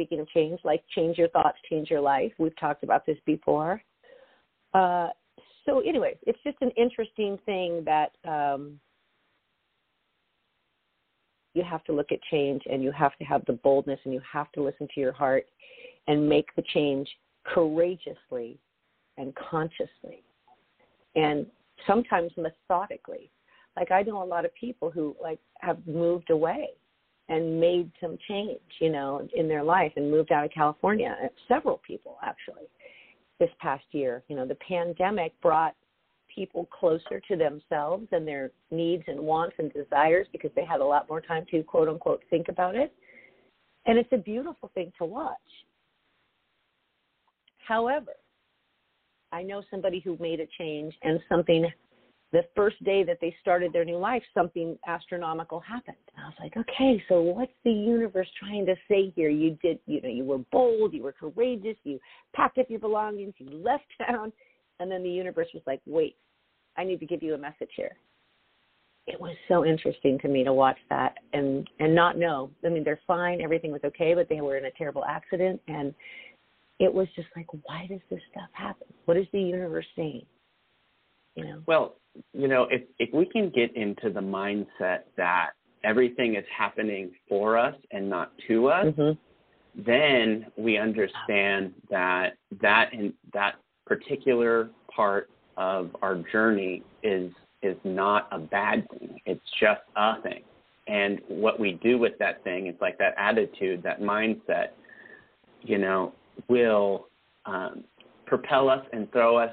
Speaking 0.00 0.20
of 0.20 0.28
change, 0.30 0.58
like 0.64 0.82
change 0.94 1.18
your 1.18 1.28
thoughts, 1.28 1.58
change 1.68 1.90
your 1.90 2.00
life. 2.00 2.32
We've 2.38 2.58
talked 2.58 2.84
about 2.84 3.04
this 3.04 3.18
before. 3.26 3.82
Uh, 4.72 5.08
so, 5.66 5.80
anyway, 5.80 6.16
it's 6.26 6.38
just 6.42 6.56
an 6.62 6.70
interesting 6.70 7.38
thing 7.44 7.84
that 7.84 8.12
um, 8.26 8.80
you 11.52 11.62
have 11.62 11.84
to 11.84 11.92
look 11.92 12.12
at 12.12 12.18
change, 12.30 12.62
and 12.72 12.82
you 12.82 12.90
have 12.92 13.14
to 13.18 13.24
have 13.24 13.44
the 13.44 13.52
boldness, 13.52 14.00
and 14.04 14.14
you 14.14 14.22
have 14.32 14.50
to 14.52 14.62
listen 14.62 14.88
to 14.94 15.00
your 15.00 15.12
heart, 15.12 15.44
and 16.06 16.26
make 16.26 16.46
the 16.56 16.62
change 16.72 17.06
courageously 17.44 18.58
and 19.18 19.34
consciously, 19.34 20.24
and 21.14 21.44
sometimes 21.86 22.32
methodically. 22.38 23.30
Like 23.76 23.90
I 23.90 24.00
know 24.00 24.22
a 24.22 24.24
lot 24.24 24.46
of 24.46 24.54
people 24.54 24.90
who 24.90 25.14
like 25.22 25.40
have 25.60 25.86
moved 25.86 26.30
away 26.30 26.70
and 27.30 27.60
made 27.60 27.90
some 28.00 28.18
change, 28.28 28.58
you 28.80 28.90
know, 28.90 29.26
in 29.34 29.48
their 29.48 29.62
life 29.62 29.92
and 29.96 30.10
moved 30.10 30.32
out 30.32 30.44
of 30.44 30.50
California. 30.50 31.16
Uh, 31.24 31.28
several 31.48 31.80
people 31.86 32.18
actually 32.22 32.64
this 33.38 33.48
past 33.60 33.84
year. 33.92 34.22
You 34.28 34.36
know, 34.36 34.46
the 34.46 34.56
pandemic 34.56 35.32
brought 35.40 35.74
people 36.34 36.66
closer 36.66 37.20
to 37.28 37.36
themselves 37.36 38.06
and 38.10 38.26
their 38.26 38.50
needs 38.72 39.04
and 39.06 39.18
wants 39.18 39.54
and 39.58 39.72
desires 39.72 40.26
because 40.32 40.50
they 40.56 40.64
had 40.64 40.80
a 40.80 40.84
lot 40.84 41.08
more 41.08 41.20
time 41.20 41.46
to 41.52 41.62
quote 41.62 41.88
unquote 41.88 42.22
think 42.30 42.48
about 42.48 42.74
it. 42.74 42.92
And 43.86 43.96
it's 43.96 44.12
a 44.12 44.18
beautiful 44.18 44.70
thing 44.74 44.92
to 44.98 45.04
watch. 45.04 45.36
However, 47.66 48.12
I 49.30 49.44
know 49.44 49.62
somebody 49.70 50.00
who 50.00 50.18
made 50.20 50.40
a 50.40 50.46
change 50.58 50.92
and 51.02 51.20
something 51.28 51.70
the 52.32 52.42
first 52.54 52.82
day 52.84 53.02
that 53.02 53.18
they 53.20 53.34
started 53.40 53.72
their 53.72 53.84
new 53.84 53.96
life, 53.96 54.22
something 54.32 54.78
astronomical 54.86 55.58
happened. 55.60 55.96
And 56.14 56.24
I 56.24 56.28
was 56.28 56.36
like, 56.38 56.56
okay, 56.56 57.02
so 57.08 57.20
what's 57.20 57.52
the 57.64 57.72
universe 57.72 58.28
trying 58.38 58.66
to 58.66 58.76
say 58.88 59.12
here? 59.16 59.28
You 59.28 59.58
did, 59.62 59.80
you 59.86 60.00
know, 60.00 60.08
you 60.08 60.24
were 60.24 60.38
bold, 60.52 60.92
you 60.92 61.02
were 61.02 61.12
courageous, 61.12 61.76
you 61.82 61.98
packed 62.34 62.58
up 62.58 62.70
your 62.70 62.78
belongings, 62.78 63.34
you 63.38 63.50
left 63.50 63.84
town, 64.06 64.32
and 64.78 64.90
then 64.90 65.02
the 65.02 65.10
universe 65.10 65.48
was 65.52 65.62
like, 65.66 65.80
wait, 65.86 66.16
I 66.76 66.84
need 66.84 67.00
to 67.00 67.06
give 67.06 67.22
you 67.22 67.34
a 67.34 67.38
message 67.38 67.70
here. 67.76 67.96
It 69.06 69.20
was 69.20 69.34
so 69.48 69.64
interesting 69.64 70.18
to 70.20 70.28
me 70.28 70.44
to 70.44 70.52
watch 70.52 70.78
that 70.88 71.14
and 71.32 71.68
and 71.80 71.94
not 71.94 72.16
know. 72.16 72.50
I 72.64 72.68
mean, 72.68 72.84
they're 72.84 73.00
fine, 73.08 73.40
everything 73.40 73.72
was 73.72 73.80
okay, 73.84 74.14
but 74.14 74.28
they 74.28 74.40
were 74.40 74.56
in 74.56 74.66
a 74.66 74.70
terrible 74.72 75.04
accident, 75.04 75.60
and 75.66 75.92
it 76.78 76.92
was 76.92 77.08
just 77.16 77.28
like, 77.34 77.46
why 77.64 77.86
does 77.88 78.00
this 78.08 78.20
stuff 78.30 78.48
happen? 78.52 78.86
What 79.06 79.16
is 79.16 79.26
the 79.32 79.40
universe 79.40 79.86
saying? 79.96 80.26
You 81.34 81.44
know. 81.44 81.62
Well, 81.66 81.96
you 82.32 82.48
know, 82.48 82.66
if 82.70 82.82
if 82.98 83.12
we 83.14 83.26
can 83.26 83.50
get 83.50 83.74
into 83.76 84.10
the 84.10 84.20
mindset 84.20 85.00
that 85.16 85.50
everything 85.84 86.36
is 86.36 86.44
happening 86.56 87.10
for 87.28 87.56
us 87.56 87.74
and 87.90 88.08
not 88.08 88.32
to 88.48 88.68
us, 88.68 88.86
mm-hmm. 88.86 89.82
then 89.82 90.46
we 90.56 90.78
understand 90.78 91.72
that 91.90 92.34
that 92.60 92.92
in 92.92 93.12
that 93.32 93.56
particular 93.86 94.70
part 94.94 95.30
of 95.56 95.90
our 96.02 96.16
journey 96.32 96.82
is 97.02 97.32
is 97.62 97.76
not 97.84 98.28
a 98.32 98.38
bad 98.38 98.86
thing. 98.90 99.20
It's 99.26 99.40
just 99.60 99.82
a 99.96 100.20
thing. 100.22 100.42
And 100.86 101.20
what 101.28 101.60
we 101.60 101.72
do 101.82 101.98
with 101.98 102.18
that 102.18 102.42
thing, 102.42 102.66
it's 102.66 102.80
like 102.80 102.98
that 102.98 103.14
attitude, 103.16 103.82
that 103.82 104.00
mindset, 104.00 104.68
you 105.62 105.78
know, 105.78 106.12
will 106.48 107.06
um, 107.46 107.84
propel 108.26 108.68
us 108.68 108.84
and 108.92 109.10
throw 109.12 109.36
us 109.36 109.52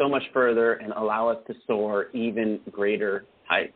so 0.00 0.08
much 0.08 0.22
further 0.32 0.74
and 0.74 0.92
allow 0.92 1.28
us 1.28 1.38
to 1.46 1.54
soar 1.66 2.06
even 2.12 2.60
greater 2.70 3.26
heights. 3.46 3.74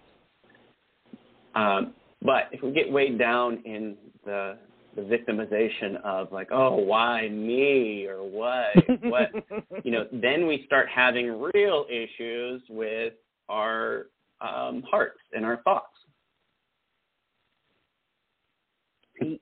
Um, 1.54 1.94
but 2.22 2.44
if 2.52 2.62
we 2.62 2.72
get 2.72 2.90
weighed 2.90 3.18
down 3.18 3.62
in 3.64 3.96
the 4.24 4.56
the 4.96 5.02
victimization 5.02 6.00
of 6.04 6.30
like, 6.30 6.48
oh, 6.52 6.76
why 6.76 7.28
me 7.28 8.06
or 8.06 8.18
what, 8.18 8.68
what, 9.02 9.30
you 9.84 9.90
know, 9.90 10.06
then 10.12 10.46
we 10.46 10.62
start 10.66 10.86
having 10.94 11.42
real 11.52 11.84
issues 11.90 12.62
with 12.70 13.14
our 13.48 14.06
um, 14.40 14.84
hearts 14.88 15.18
and 15.32 15.44
our 15.44 15.60
thoughts. 15.62 15.86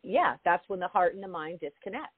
Yeah, 0.02 0.36
that's 0.44 0.66
when 0.68 0.80
the 0.80 0.88
heart 0.88 1.14
and 1.14 1.22
the 1.22 1.28
mind 1.28 1.60
disconnect, 1.60 2.14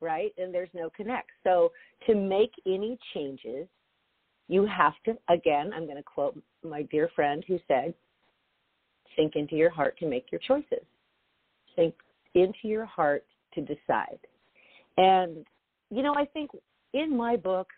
right? 0.00 0.32
And 0.38 0.54
there's 0.54 0.70
no 0.74 0.90
connect. 0.96 1.30
So 1.44 1.72
to 2.06 2.14
make 2.14 2.52
any 2.66 2.98
changes, 3.12 3.66
you 4.48 4.66
have 4.66 4.94
to, 5.04 5.16
again, 5.28 5.72
I'm 5.74 5.84
going 5.84 5.96
to 5.96 6.02
quote 6.02 6.40
my 6.62 6.82
dear 6.82 7.10
friend 7.14 7.44
who 7.46 7.58
said, 7.66 7.94
sink 9.16 9.32
into 9.34 9.56
your 9.56 9.70
heart 9.70 9.98
to 9.98 10.06
make 10.06 10.26
your 10.30 10.40
choices. 10.46 10.84
Sink 11.74 11.94
into 12.34 12.64
your 12.64 12.84
heart 12.84 13.24
to 13.54 13.60
decide. 13.60 14.18
And, 14.96 15.46
you 15.90 16.02
know, 16.02 16.14
I 16.14 16.26
think 16.26 16.50
in 16.92 17.16
my 17.16 17.36
book, 17.36 17.68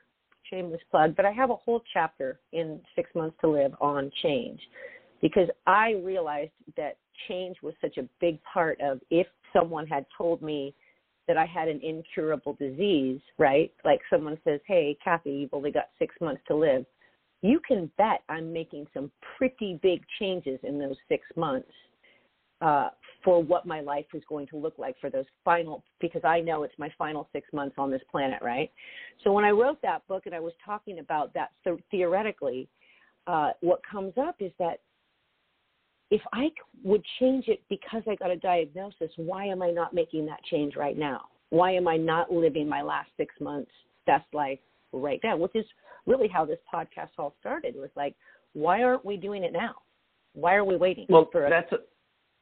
shameless 0.50 0.80
plug, 0.90 1.14
but 1.16 1.24
I 1.24 1.32
have 1.32 1.50
a 1.50 1.56
whole 1.56 1.82
chapter 1.92 2.40
in 2.52 2.80
Six 2.96 3.10
Months 3.14 3.36
to 3.40 3.48
Live 3.48 3.74
on 3.80 4.10
change 4.22 4.60
because 5.20 5.48
I 5.66 6.00
realized 6.04 6.52
that 6.76 6.96
change 7.28 7.56
was 7.62 7.74
such 7.80 7.98
a 7.98 8.08
big 8.20 8.38
part 8.44 8.80
of 8.80 9.00
if 9.10 9.26
someone 9.52 9.86
had 9.86 10.06
told 10.16 10.42
me 10.42 10.74
that 11.28 11.36
I 11.36 11.46
had 11.46 11.68
an 11.68 11.80
incurable 11.82 12.54
disease, 12.54 13.20
right? 13.38 13.72
Like 13.84 14.00
someone 14.10 14.38
says, 14.42 14.60
Hey, 14.66 14.96
Kathy, 15.02 15.30
you've 15.30 15.54
only 15.54 15.70
got 15.70 15.90
six 15.98 16.14
months 16.20 16.42
to 16.48 16.56
live. 16.56 16.84
You 17.42 17.60
can 17.66 17.90
bet 17.98 18.22
I'm 18.28 18.52
making 18.52 18.86
some 18.92 19.12
pretty 19.36 19.78
big 19.80 20.02
changes 20.18 20.58
in 20.64 20.78
those 20.78 20.96
six 21.08 21.24
months 21.36 21.70
uh, 22.60 22.88
for 23.24 23.42
what 23.42 23.66
my 23.66 23.80
life 23.80 24.06
is 24.14 24.22
going 24.28 24.46
to 24.48 24.56
look 24.56 24.74
like 24.78 24.96
for 25.00 25.10
those 25.10 25.26
final, 25.44 25.84
because 26.00 26.22
I 26.24 26.40
know 26.40 26.64
it's 26.64 26.74
my 26.78 26.92
final 26.98 27.28
six 27.32 27.46
months 27.52 27.76
on 27.78 27.90
this 27.90 28.02
planet, 28.10 28.40
right? 28.42 28.70
So 29.22 29.32
when 29.32 29.44
I 29.44 29.50
wrote 29.50 29.80
that 29.82 30.06
book 30.08 30.24
and 30.26 30.34
I 30.34 30.40
was 30.40 30.52
talking 30.64 30.98
about 30.98 31.32
that 31.34 31.50
th- 31.62 31.78
theoretically, 31.90 32.68
uh, 33.26 33.50
what 33.60 33.80
comes 33.88 34.14
up 34.20 34.36
is 34.40 34.50
that 34.58 34.80
if 36.10 36.22
I 36.32 36.50
would 36.84 37.02
change 37.20 37.48
it 37.48 37.62
because 37.68 38.02
I 38.08 38.14
got 38.14 38.30
a 38.30 38.36
diagnosis, 38.36 39.10
why 39.16 39.46
am 39.46 39.62
I 39.62 39.70
not 39.70 39.92
making 39.92 40.26
that 40.26 40.42
change 40.44 40.76
right 40.76 40.96
now? 40.96 41.26
Why 41.50 41.72
am 41.72 41.88
I 41.88 41.96
not 41.96 42.32
living 42.32 42.68
my 42.68 42.82
last 42.82 43.10
six 43.16 43.34
months 43.40 43.70
best 44.06 44.26
life 44.32 44.58
right 44.92 45.20
now? 45.22 45.36
Which 45.36 45.54
is 45.54 45.66
really 46.06 46.28
how 46.28 46.44
this 46.44 46.58
podcast 46.72 47.10
all 47.18 47.34
started. 47.40 47.74
It 47.74 47.80
was 47.80 47.90
like, 47.96 48.14
why 48.54 48.82
aren't 48.82 49.04
we 49.04 49.16
doing 49.16 49.44
it 49.44 49.52
now? 49.52 49.76
Why 50.34 50.54
are 50.54 50.64
we 50.64 50.76
waiting? 50.76 51.06
Well, 51.08 51.28
for 51.30 51.46
a- 51.46 51.50
that's 51.50 51.72
a 51.72 51.76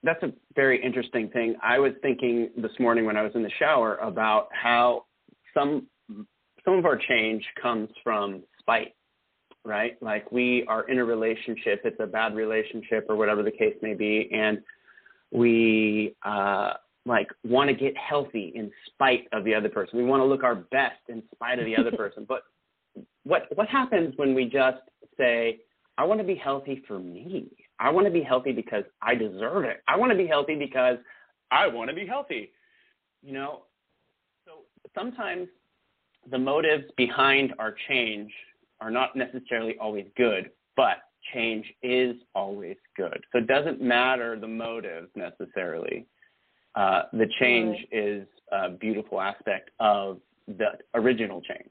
that's 0.02 0.22
a 0.22 0.32
very 0.54 0.80
interesting 0.84 1.28
thing. 1.30 1.56
I 1.62 1.78
was 1.78 1.92
thinking 2.02 2.50
this 2.56 2.70
morning 2.78 3.06
when 3.06 3.16
I 3.16 3.22
was 3.22 3.32
in 3.34 3.42
the 3.42 3.50
shower 3.58 3.96
about 3.96 4.48
how 4.52 5.04
some 5.54 5.86
some 6.64 6.74
of 6.74 6.84
our 6.84 6.96
change 6.96 7.44
comes 7.60 7.88
from 8.04 8.42
spite 8.60 8.94
right? 9.66 10.00
Like 10.00 10.30
we 10.30 10.64
are 10.68 10.88
in 10.88 10.98
a 10.98 11.04
relationship, 11.04 11.82
it's 11.84 12.00
a 12.00 12.06
bad 12.06 12.34
relationship 12.34 13.06
or 13.08 13.16
whatever 13.16 13.42
the 13.42 13.50
case 13.50 13.74
may 13.82 13.94
be, 13.94 14.30
and 14.32 14.62
we 15.32 16.14
uh, 16.24 16.74
like 17.04 17.28
want 17.44 17.68
to 17.68 17.74
get 17.74 17.96
healthy 17.96 18.52
in 18.54 18.70
spite 18.86 19.26
of 19.32 19.44
the 19.44 19.54
other 19.54 19.68
person. 19.68 19.98
We 19.98 20.04
want 20.04 20.20
to 20.20 20.24
look 20.24 20.44
our 20.44 20.54
best 20.54 21.00
in 21.08 21.22
spite 21.34 21.58
of 21.58 21.64
the 21.64 21.76
other 21.76 21.90
person. 21.96 22.24
But 22.28 22.42
what 23.24 23.48
what 23.56 23.68
happens 23.68 24.14
when 24.16 24.34
we 24.34 24.44
just 24.44 24.78
say, 25.18 25.58
I 25.98 26.04
want 26.04 26.20
to 26.20 26.26
be 26.26 26.36
healthy 26.36 26.82
for 26.86 26.98
me. 26.98 27.48
I 27.78 27.90
want 27.90 28.06
to 28.06 28.12
be 28.12 28.22
healthy 28.22 28.52
because 28.52 28.84
I 29.02 29.14
deserve 29.14 29.64
it. 29.64 29.82
I 29.88 29.96
want 29.96 30.10
to 30.12 30.16
be 30.16 30.26
healthy 30.26 30.56
because 30.56 30.96
I 31.50 31.66
want 31.66 31.90
to 31.90 31.96
be 31.96 32.06
healthy. 32.06 32.52
You 33.22 33.32
know, 33.32 33.62
so 34.46 34.60
sometimes 34.94 35.48
the 36.30 36.38
motives 36.38 36.84
behind 36.96 37.54
our 37.58 37.74
change 37.88 38.32
are 38.80 38.90
not 38.90 39.16
necessarily 39.16 39.76
always 39.80 40.06
good, 40.16 40.50
but 40.76 40.98
change 41.34 41.66
is 41.82 42.16
always 42.34 42.76
good. 42.96 43.24
So 43.32 43.38
it 43.38 43.46
doesn't 43.46 43.80
matter 43.80 44.38
the 44.38 44.48
motive 44.48 45.08
necessarily. 45.14 46.06
Uh, 46.74 47.02
the 47.12 47.26
change 47.40 47.76
right. 47.92 48.04
is 48.04 48.26
a 48.52 48.70
beautiful 48.70 49.20
aspect 49.20 49.70
of 49.80 50.18
the 50.46 50.72
original 50.94 51.40
change. 51.40 51.70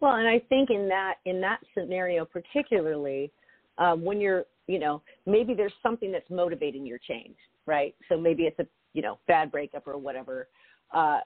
Well, 0.00 0.16
and 0.16 0.26
I 0.26 0.40
think 0.48 0.70
in 0.70 0.88
that 0.88 1.16
in 1.26 1.40
that 1.42 1.60
scenario 1.74 2.24
particularly, 2.24 3.30
um, 3.78 4.02
when 4.04 4.20
you're 4.20 4.44
you 4.66 4.78
know 4.78 5.02
maybe 5.26 5.54
there's 5.54 5.72
something 5.82 6.10
that's 6.10 6.28
motivating 6.30 6.86
your 6.86 6.98
change, 6.98 7.36
right? 7.66 7.94
So 8.08 8.18
maybe 8.18 8.44
it's 8.44 8.58
a 8.58 8.66
you 8.94 9.02
know 9.02 9.18
bad 9.28 9.52
breakup 9.52 9.86
or 9.86 9.98
whatever. 9.98 10.48
Uh, 10.92 11.20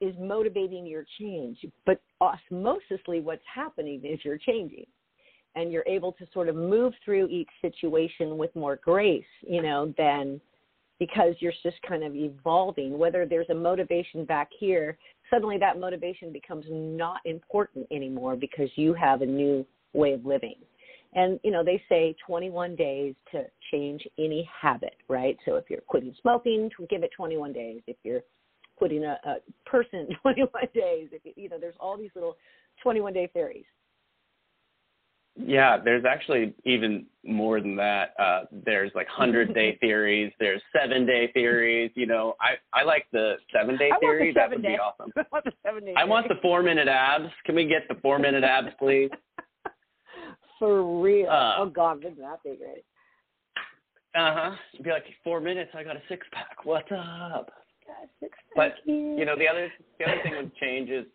is 0.00 0.14
motivating 0.18 0.86
your 0.86 1.04
change. 1.18 1.64
But 1.86 2.00
osmosisly, 2.22 3.22
what's 3.22 3.42
happening 3.52 4.02
is 4.04 4.20
you're 4.24 4.38
changing 4.38 4.86
and 5.56 5.72
you're 5.72 5.84
able 5.86 6.12
to 6.12 6.26
sort 6.32 6.48
of 6.48 6.54
move 6.54 6.92
through 7.04 7.26
each 7.28 7.48
situation 7.60 8.38
with 8.38 8.54
more 8.54 8.76
grace, 8.76 9.24
you 9.42 9.62
know, 9.62 9.92
than 9.98 10.40
because 10.98 11.34
you're 11.40 11.52
just 11.62 11.80
kind 11.88 12.04
of 12.04 12.14
evolving. 12.14 12.96
Whether 12.98 13.26
there's 13.26 13.48
a 13.50 13.54
motivation 13.54 14.24
back 14.24 14.48
here, 14.58 14.96
suddenly 15.30 15.58
that 15.58 15.80
motivation 15.80 16.32
becomes 16.32 16.66
not 16.68 17.20
important 17.24 17.86
anymore 17.90 18.36
because 18.36 18.68
you 18.76 18.94
have 18.94 19.22
a 19.22 19.26
new 19.26 19.66
way 19.92 20.12
of 20.12 20.24
living. 20.24 20.56
And, 21.14 21.40
you 21.42 21.50
know, 21.50 21.64
they 21.64 21.82
say 21.88 22.14
21 22.24 22.76
days 22.76 23.16
to 23.32 23.44
change 23.72 24.06
any 24.18 24.48
habit, 24.60 24.94
right? 25.08 25.36
So 25.44 25.56
if 25.56 25.64
you're 25.68 25.80
quitting 25.80 26.14
smoking, 26.20 26.70
give 26.88 27.02
it 27.02 27.10
21 27.16 27.52
days. 27.52 27.80
If 27.88 27.96
you're 28.04 28.20
putting 28.80 29.04
a, 29.04 29.18
a 29.24 29.36
person 29.66 30.08
21 30.22 30.48
days. 30.74 31.08
If 31.12 31.24
you, 31.24 31.32
you 31.36 31.48
know, 31.48 31.58
there's 31.60 31.76
all 31.78 31.96
these 31.96 32.10
little 32.16 32.36
21 32.82 33.12
day 33.12 33.28
theories. 33.32 33.66
Yeah, 35.36 35.78
there's 35.82 36.04
actually 36.04 36.54
even 36.64 37.06
more 37.24 37.60
than 37.60 37.76
that. 37.76 38.14
Uh, 38.18 38.42
there's 38.50 38.90
like 38.94 39.06
hundred 39.06 39.54
day 39.54 39.78
theories. 39.80 40.32
There's 40.40 40.60
seven 40.76 41.06
day 41.06 41.30
theories. 41.32 41.92
You 41.94 42.06
know, 42.06 42.34
I 42.40 42.78
I 42.78 42.82
like 42.82 43.06
the 43.12 43.36
seven 43.54 43.78
day 43.78 43.90
theory. 44.00 44.32
that 44.34 44.50
would 44.50 44.60
day. 44.60 44.70
be 44.70 44.78
awesome. 44.78 45.12
I 45.16 45.24
want 45.30 45.44
the 45.44 45.52
seven 45.64 45.84
day. 45.84 45.94
I 45.96 46.04
want 46.04 46.28
the 46.28 46.34
four 46.42 46.62
minute 46.62 46.88
abs. 46.88 47.30
Can 47.46 47.54
we 47.54 47.66
get 47.66 47.86
the 47.88 47.94
four 48.02 48.18
minute 48.18 48.42
abs, 48.42 48.68
please? 48.78 49.10
For 50.58 51.00
real. 51.00 51.30
Uh, 51.30 51.54
oh 51.58 51.70
God, 51.74 51.98
wouldn't 51.98 52.18
that 52.18 52.42
be 52.42 52.56
great? 52.56 52.84
Uh 54.14 54.34
huh. 54.34 54.50
Be 54.82 54.90
like 54.90 55.04
four 55.22 55.40
minutes. 55.40 55.70
I 55.74 55.84
got 55.84 55.96
a 55.96 56.02
six 56.08 56.26
pack. 56.32 56.64
What's 56.64 56.90
up? 56.92 57.50
Thank 58.20 58.32
but 58.56 58.74
you. 58.84 59.16
you 59.18 59.24
know 59.24 59.36
the 59.36 59.48
other 59.48 59.70
the 59.98 60.04
other 60.06 60.20
thing 60.22 60.32
with 60.36 60.54
change 60.56 60.90
is 60.90 61.06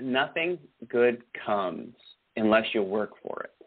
nothing 0.00 0.58
good 0.88 1.22
comes 1.44 1.94
unless 2.36 2.64
you 2.72 2.82
work 2.82 3.12
for 3.22 3.42
it. 3.44 3.66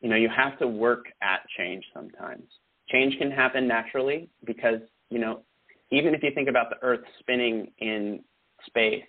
You 0.00 0.10
know, 0.10 0.16
you 0.16 0.28
have 0.28 0.58
to 0.58 0.66
work 0.66 1.06
at 1.22 1.40
change 1.56 1.84
sometimes. 1.94 2.44
Change 2.88 3.16
can 3.18 3.30
happen 3.30 3.66
naturally 3.66 4.28
because, 4.44 4.80
you 5.10 5.18
know, 5.18 5.40
even 5.90 6.14
if 6.14 6.22
you 6.22 6.30
think 6.34 6.48
about 6.48 6.70
the 6.70 6.76
earth 6.82 7.00
spinning 7.20 7.68
in 7.78 8.20
space, 8.66 9.04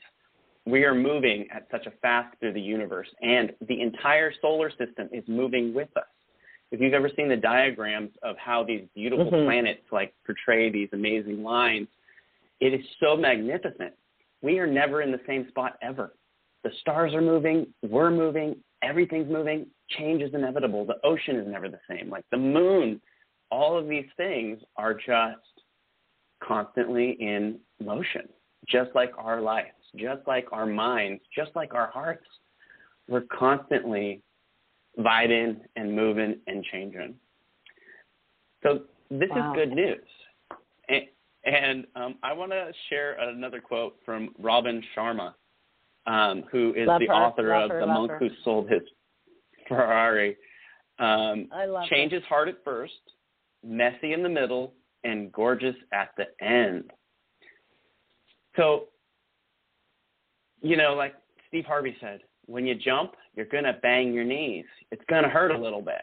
we 0.66 0.84
are 0.84 0.96
moving 0.96 1.48
at 1.54 1.68
such 1.70 1.86
a 1.86 1.92
fast 2.02 2.36
through 2.40 2.54
the 2.54 2.62
universe 2.62 3.08
and 3.22 3.52
the 3.68 3.82
entire 3.82 4.32
solar 4.42 4.70
system 4.70 5.10
is 5.12 5.24
moving 5.28 5.74
with 5.74 5.90
us. 5.96 6.04
If 6.72 6.82
you've 6.82 6.94
ever 6.94 7.10
seen 7.16 7.30
the 7.30 7.38
diagrams 7.38 8.12
of 8.24 8.36
how 8.38 8.64
these 8.64 8.82
beautiful 8.96 9.26
mm-hmm. 9.26 9.46
planets 9.46 9.84
like 9.92 10.14
portray 10.26 10.72
these 10.72 10.90
amazing 10.94 11.44
lines, 11.44 11.88
it 12.60 12.74
is 12.74 12.86
so 13.00 13.16
magnificent. 13.18 13.94
We 14.42 14.60
are 14.60 14.68
never 14.68 15.02
in 15.02 15.12
the 15.12 15.22
same 15.28 15.48
spot 15.50 15.78
ever. 15.82 16.14
The 16.64 16.72
stars 16.82 17.14
are 17.14 17.22
moving, 17.22 17.68
we're 17.88 18.12
moving, 18.12 18.56
everything's 18.82 19.32
moving. 19.32 19.68
Change 19.98 20.22
is 20.24 20.34
inevitable. 20.34 20.86
The 20.86 20.98
ocean 21.04 21.36
is 21.38 21.48
never 21.48 21.70
the 21.70 21.80
same. 21.90 22.10
Like 22.10 22.26
the 22.32 22.38
moon, 22.38 23.02
all 23.52 23.78
of 23.78 23.88
these 23.88 24.06
things 24.18 24.60
are 24.78 24.94
just 24.94 25.38
constantly 26.44 27.12
in 27.20 27.60
motion, 27.84 28.28
just 28.68 28.90
like 28.96 29.12
our 29.18 29.42
lives, 29.42 29.70
just 29.96 30.22
like 30.28 30.48
our 30.52 30.66
minds, 30.66 31.22
just 31.36 31.52
like 31.56 31.74
our 31.74 31.88
hearts. 31.92 32.26
we're 33.08 33.22
constantly 33.38 34.24
vibing 34.98 35.60
and 35.76 35.96
moving 35.96 36.40
and 36.48 36.64
changing. 36.72 37.14
So 38.64 38.86
this 39.12 39.30
Wow. 39.30 39.52
is 39.52 39.56
good 39.56 39.72
news. 39.74 40.08
And, 41.46 41.86
um, 41.96 42.16
I 42.24 42.34
want 42.34 42.52
to 42.52 42.72
share 42.90 43.14
another 43.20 43.62
quote 43.62 43.98
from 44.04 44.34
Robin 44.40 44.84
Sharma, 44.96 45.34
um, 46.08 46.44
who 46.52 46.74
is 46.76 46.88
Love 46.88 47.00
the 47.02 47.08
her, 47.08 47.14
author 47.14 47.54
of 47.54 47.70
her, 47.70 47.80
The 47.80 47.88
Monk 47.88 48.12
her. 48.12 48.18
Who 48.18 48.30
Sold 48.44 48.70
His 48.70 48.82
Ferrari. 49.68 50.38
Um, 50.98 51.50
I 51.52 51.66
love 51.66 51.88
change 51.88 52.14
is 52.14 52.24
hard 52.28 52.48
at 52.50 52.64
first, 52.64 52.94
messy 53.64 54.14
in 54.14 54.24
the 54.24 54.30
middle, 54.30 54.74
and 55.04 55.32
gorgeous 55.32 55.76
at 55.94 56.10
the 56.18 56.26
end. 56.46 56.92
So, 58.56 58.86
you 60.62 60.78
know, 60.78 60.94
like 60.94 61.14
Steve 61.48 61.66
Harvey 61.66 61.96
said, 62.00 62.22
when 62.48 62.66
you 62.66 62.76
jump, 62.76 63.16
you're 63.36 63.46
going 63.46 63.66
to 63.66 63.78
bang 63.82 64.14
your 64.14 64.24
knees. 64.24 64.66
It's 64.92 65.04
going 65.10 65.24
to 65.24 65.30
hurt 65.30 65.52
a 65.52 65.58
little 65.58 65.82
bit. 65.82 66.02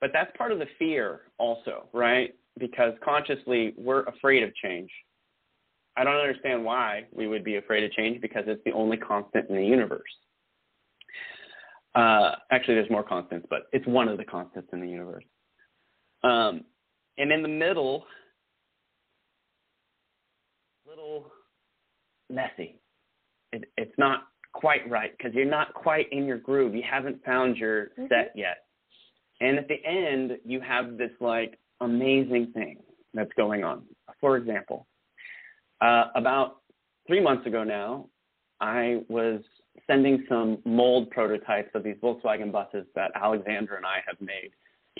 But 0.00 0.10
that's 0.12 0.30
part 0.36 0.52
of 0.52 0.58
the 0.58 0.66
fear 0.78 1.22
also, 1.38 1.88
right? 1.92 2.34
Because 2.58 2.92
consciously, 3.04 3.74
we're 3.76 4.04
afraid 4.04 4.42
of 4.42 4.54
change. 4.56 4.90
I 5.96 6.04
don't 6.04 6.16
understand 6.16 6.64
why 6.64 7.04
we 7.12 7.26
would 7.26 7.44
be 7.44 7.56
afraid 7.56 7.84
of 7.84 7.92
change 7.92 8.20
because 8.20 8.44
it's 8.46 8.62
the 8.64 8.72
only 8.72 8.96
constant 8.96 9.48
in 9.48 9.56
the 9.56 9.64
universe. 9.64 10.02
Uh, 11.94 12.32
actually, 12.50 12.74
there's 12.74 12.90
more 12.90 13.04
constants, 13.04 13.46
but 13.48 13.66
it's 13.72 13.86
one 13.86 14.08
of 14.08 14.18
the 14.18 14.24
constants 14.24 14.68
in 14.72 14.80
the 14.80 14.88
universe. 14.88 15.24
Um, 16.24 16.62
and 17.18 17.30
in 17.30 17.42
the 17.42 17.48
middle, 17.48 18.04
little 20.86 21.30
messy. 22.30 22.80
It, 23.52 23.64
it's 23.76 23.96
not 23.98 24.24
quite 24.52 24.88
right 24.88 25.16
because 25.16 25.34
you're 25.34 25.44
not 25.44 25.74
quite 25.74 26.06
in 26.12 26.24
your 26.24 26.38
groove. 26.38 26.74
You 26.74 26.82
haven't 26.88 27.24
found 27.24 27.56
your 27.56 27.90
Mhm. 27.98 28.08
set 28.08 28.32
yet. 28.34 28.66
And 29.40 29.58
at 29.58 29.68
the 29.68 29.84
end, 29.84 30.38
you 30.44 30.60
have 30.60 30.96
this 30.96 31.12
like 31.20 31.58
amazing 31.84 32.52
thing 32.52 32.78
that's 33.12 33.32
going 33.36 33.64
on. 33.64 33.82
For 34.20 34.36
example, 34.36 34.86
uh, 35.80 36.06
about 36.14 36.56
three 37.06 37.20
months 37.20 37.46
ago 37.46 37.64
now, 37.64 38.08
I 38.60 39.02
was 39.08 39.40
sending 39.86 40.24
some 40.28 40.58
mold 40.64 41.10
prototypes 41.10 41.70
of 41.74 41.82
these 41.82 41.96
Volkswagen 42.02 42.50
buses 42.50 42.86
that 42.94 43.12
Alexandra 43.14 43.76
and 43.76 43.86
I 43.86 44.02
have 44.06 44.20
made 44.20 44.50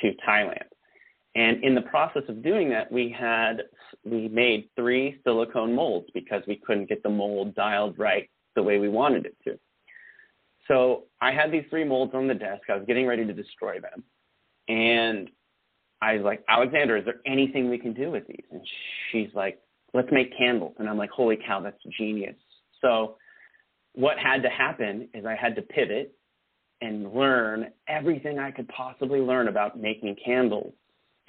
to 0.01 0.13
Thailand. 0.27 0.69
And 1.37 1.65
in 1.65 1.75
the 1.75 1.83
process 1.83 2.23
of 2.29 2.43
doing 2.43 2.69
that, 2.71 2.91
we 2.93 3.09
had 3.11 3.63
we 4.05 4.29
made 4.29 4.69
three 4.77 5.21
silicone 5.25 5.75
molds 5.75 6.09
because 6.15 6.43
we 6.47 6.57
couldn't 6.57 6.89
get 6.89 7.03
the 7.03 7.09
mold 7.09 7.55
dialed 7.55 7.99
right 7.99 8.31
the 8.55 8.63
way 8.63 8.79
we 8.79 8.89
wanted 8.89 9.27
it 9.27 9.37
to. 9.45 9.59
So 10.69 11.05
I 11.21 11.33
had 11.33 11.51
these 11.51 11.65
three 11.71 11.85
molds 11.85 12.15
on 12.15 12.29
the 12.29 12.35
desk. 12.35 12.63
I 12.71 12.77
was 12.77 12.85
getting 12.87 13.07
ready 13.07 13.25
to 13.25 13.33
destroy 13.33 13.81
them. 13.81 14.05
And 14.69 15.31
I 16.05 16.17
was 16.17 16.23
like, 16.23 16.45
Alexander, 16.49 16.99
is 16.99 17.05
there 17.07 17.21
anything 17.27 17.71
we 17.71 17.79
can 17.79 17.95
do 17.95 18.11
with 18.11 18.27
these? 18.27 18.45
And 18.51 18.61
she's 19.11 19.31
like, 19.35 19.59
let's 19.95 20.09
make 20.13 20.37
candles. 20.37 20.75
And 20.79 20.89
I'm 20.89 20.99
like, 20.99 21.11
holy 21.11 21.39
cow, 21.47 21.61
that's 21.61 21.79
genius. 21.99 22.37
So 22.83 23.17
what 23.95 24.19
had 24.19 24.43
to 24.43 24.51
happen 24.51 25.09
is 25.15 25.25
I 25.25 25.35
had 25.35 25.57
to 25.57 25.63
pivot 25.63 26.15
and 26.83 27.11
learn 27.15 27.71
everything 27.89 28.39
I 28.39 28.51
could 28.51 28.69
possibly 28.69 29.21
learn 29.21 29.49
about 29.49 29.81
making 29.81 30.17
candles. 30.23 30.75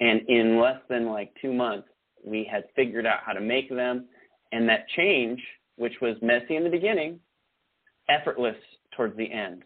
And 0.00 0.20
in 0.28 0.60
less 0.60 0.80
than 0.90 1.06
like 1.06 1.32
two 1.40 1.54
months, 1.54 1.88
we 2.22 2.46
had 2.50 2.64
figured 2.74 3.06
out 3.06 3.20
how 3.24 3.32
to 3.32 3.40
make 3.40 3.70
them. 3.70 4.06
And 4.52 4.68
that 4.68 4.88
change, 4.94 5.40
which 5.76 5.94
was 6.02 6.16
messy 6.20 6.56
in 6.56 6.64
the 6.64 6.70
beginning, 6.70 7.18
effortless 8.10 8.56
towards 8.94 9.16
the 9.16 9.32
end, 9.32 9.62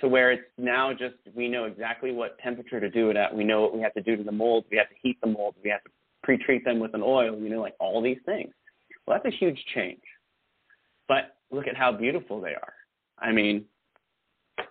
to 0.00 0.08
where 0.08 0.32
it's 0.32 0.42
now 0.58 0.92
just 0.92 1.14
we 1.34 1.48
know 1.48 1.64
exactly 1.64 2.12
what 2.12 2.38
temperature 2.38 2.80
to 2.80 2.90
do 2.90 3.10
it 3.10 3.16
at. 3.16 3.34
We 3.34 3.44
know 3.44 3.60
what 3.62 3.74
we 3.74 3.80
have 3.82 3.94
to 3.94 4.02
do 4.02 4.16
to 4.16 4.24
the 4.24 4.32
molds. 4.32 4.66
We 4.70 4.76
have 4.78 4.88
to 4.88 4.94
heat 5.02 5.18
the 5.20 5.28
molds. 5.28 5.56
We 5.62 5.70
have 5.70 5.84
to 5.84 5.90
pre-treat 6.22 6.64
them 6.64 6.78
with 6.80 6.94
an 6.94 7.02
oil. 7.02 7.38
You 7.38 7.50
know, 7.50 7.60
like 7.60 7.74
all 7.78 8.02
these 8.02 8.18
things. 8.24 8.52
Well, 9.06 9.18
that's 9.22 9.34
a 9.34 9.36
huge 9.36 9.62
change. 9.74 10.00
But 11.08 11.36
look 11.50 11.66
at 11.66 11.76
how 11.76 11.92
beautiful 11.92 12.40
they 12.40 12.54
are. 12.54 12.74
I 13.18 13.32
mean, 13.32 13.64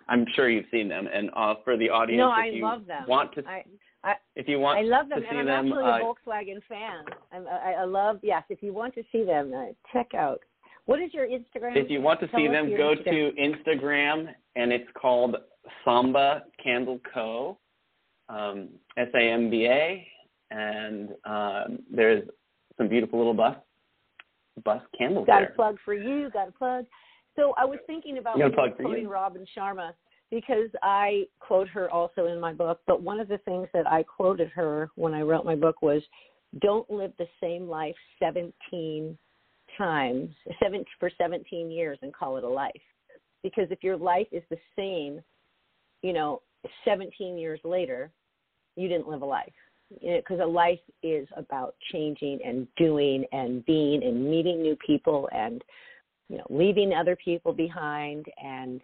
I'm 0.07 0.25
sure 0.35 0.49
you've 0.49 0.65
seen 0.71 0.87
them. 0.89 1.07
And 1.13 1.29
uh, 1.35 1.55
for 1.63 1.77
the 1.77 1.89
audience, 1.89 2.19
No, 2.19 2.31
if 2.31 2.37
I 2.37 2.45
you 2.47 2.63
love 2.63 2.85
them. 2.87 3.03
want 3.07 3.33
to, 3.35 3.43
I, 3.47 3.63
I, 4.03 4.13
if 4.35 4.47
you 4.47 4.59
want 4.59 4.79
I 4.79 4.81
love 4.81 5.09
them, 5.09 5.21
to 5.21 5.27
and 5.27 5.49
I'm 5.49 5.69
them, 5.69 5.77
actually 5.77 5.83
uh, 5.83 5.97
a 5.97 6.01
Volkswagen 6.01 6.61
fan. 6.67 7.05
I'm, 7.31 7.47
I, 7.47 7.73
I 7.81 7.83
love. 7.85 8.19
Yes, 8.23 8.43
if 8.49 8.63
you 8.63 8.73
want 8.73 8.95
to 8.95 9.03
see 9.11 9.23
them, 9.23 9.53
uh, 9.55 9.73
check 9.93 10.13
out. 10.15 10.41
What 10.85 11.01
is 11.01 11.13
your 11.13 11.27
Instagram? 11.27 11.75
If 11.75 11.89
you 11.89 12.01
want 12.01 12.19
to 12.21 12.27
Tell 12.27 12.39
see 12.39 12.47
them, 12.47 12.69
go 12.75 12.95
Instagram. 12.95 13.35
to 13.35 13.41
Instagram, 13.41 14.27
and 14.55 14.71
it's 14.71 14.89
called 14.99 15.35
Samba 15.85 16.43
Candle 16.63 16.99
Co. 17.13 17.57
Um, 18.29 18.69
S 18.97 19.07
A 19.13 19.19
M 19.19 19.49
B 19.49 19.65
A, 19.65 20.07
and 20.51 21.09
um, 21.25 21.79
there's 21.93 22.23
some 22.77 22.87
beautiful 22.87 23.19
little 23.19 23.33
bus 23.33 23.57
bus 24.63 24.81
candles 24.97 25.25
Got 25.27 25.43
a 25.43 25.47
plug 25.47 25.77
for 25.83 25.93
you. 25.93 26.29
Got 26.31 26.49
a 26.49 26.51
plug. 26.51 26.85
So 27.35 27.53
I 27.57 27.65
was 27.65 27.79
thinking 27.87 28.17
about 28.17 28.37
Got 28.37 28.45
a 28.45 28.49
when 28.49 28.51
you 28.51 28.57
were 28.57 28.67
plug 28.67 28.77
for 28.77 28.83
quoting. 28.83 29.07
Robin 29.07 29.45
Sharma 29.57 29.91
because 30.29 30.69
I 30.81 31.25
quote 31.39 31.67
her 31.67 31.91
also 31.91 32.27
in 32.27 32.39
my 32.39 32.53
book. 32.53 32.79
But 32.87 33.01
one 33.01 33.19
of 33.19 33.27
the 33.27 33.37
things 33.39 33.67
that 33.73 33.85
I 33.85 34.03
quoted 34.03 34.49
her 34.49 34.89
when 34.95 35.13
I 35.13 35.21
wrote 35.21 35.45
my 35.45 35.55
book 35.55 35.81
was, 35.81 36.01
"Don't 36.59 36.89
live 36.89 37.11
the 37.17 37.27
same 37.41 37.67
life 37.67 37.95
17 38.19 39.17
times, 39.77 40.29
seven 40.61 40.83
for 40.99 41.09
17 41.17 41.71
years, 41.71 41.97
and 42.01 42.13
call 42.13 42.37
it 42.37 42.43
a 42.43 42.49
life." 42.49 42.81
Because 43.43 43.69
if 43.71 43.83
your 43.83 43.97
life 43.97 44.27
is 44.31 44.43
the 44.49 44.59
same, 44.75 45.21
you 46.03 46.13
know, 46.13 46.41
17 46.85 47.37
years 47.37 47.59
later, 47.63 48.11
you 48.75 48.87
didn't 48.87 49.07
live 49.07 49.21
a 49.21 49.25
life. 49.25 49.53
Because 50.01 50.39
a 50.39 50.45
life 50.45 50.79
is 51.03 51.27
about 51.35 51.75
changing 51.91 52.39
and 52.45 52.67
doing 52.77 53.25
and 53.33 53.65
being 53.65 54.03
and 54.03 54.29
meeting 54.29 54.61
new 54.61 54.77
people 54.85 55.27
and 55.33 55.61
you 56.29 56.37
know 56.37 56.45
leaving 56.49 56.93
other 56.93 57.17
people 57.17 57.51
behind 57.51 58.25
and 58.41 58.79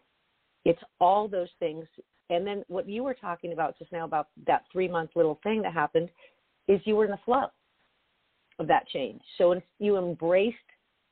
it's 0.65 0.81
all 0.99 1.29
those 1.29 1.47
things 1.59 1.85
and 2.29 2.45
then 2.45 2.61
what 2.67 2.89
you 2.89 3.03
were 3.03 3.13
talking 3.13 3.53
about 3.53 3.79
just 3.79 3.89
now 3.93 4.03
about 4.03 4.27
that 4.45 4.63
three 4.69 4.89
month 4.89 5.11
little 5.15 5.39
thing 5.43 5.61
that 5.61 5.73
happened 5.73 6.09
is 6.67 6.81
you 6.83 6.97
were 6.97 7.05
in 7.05 7.11
the 7.11 7.19
flow 7.23 7.45
of 8.59 8.67
that 8.67 8.85
change 8.89 9.21
so 9.37 9.59
you 9.79 9.97
embraced 9.97 10.57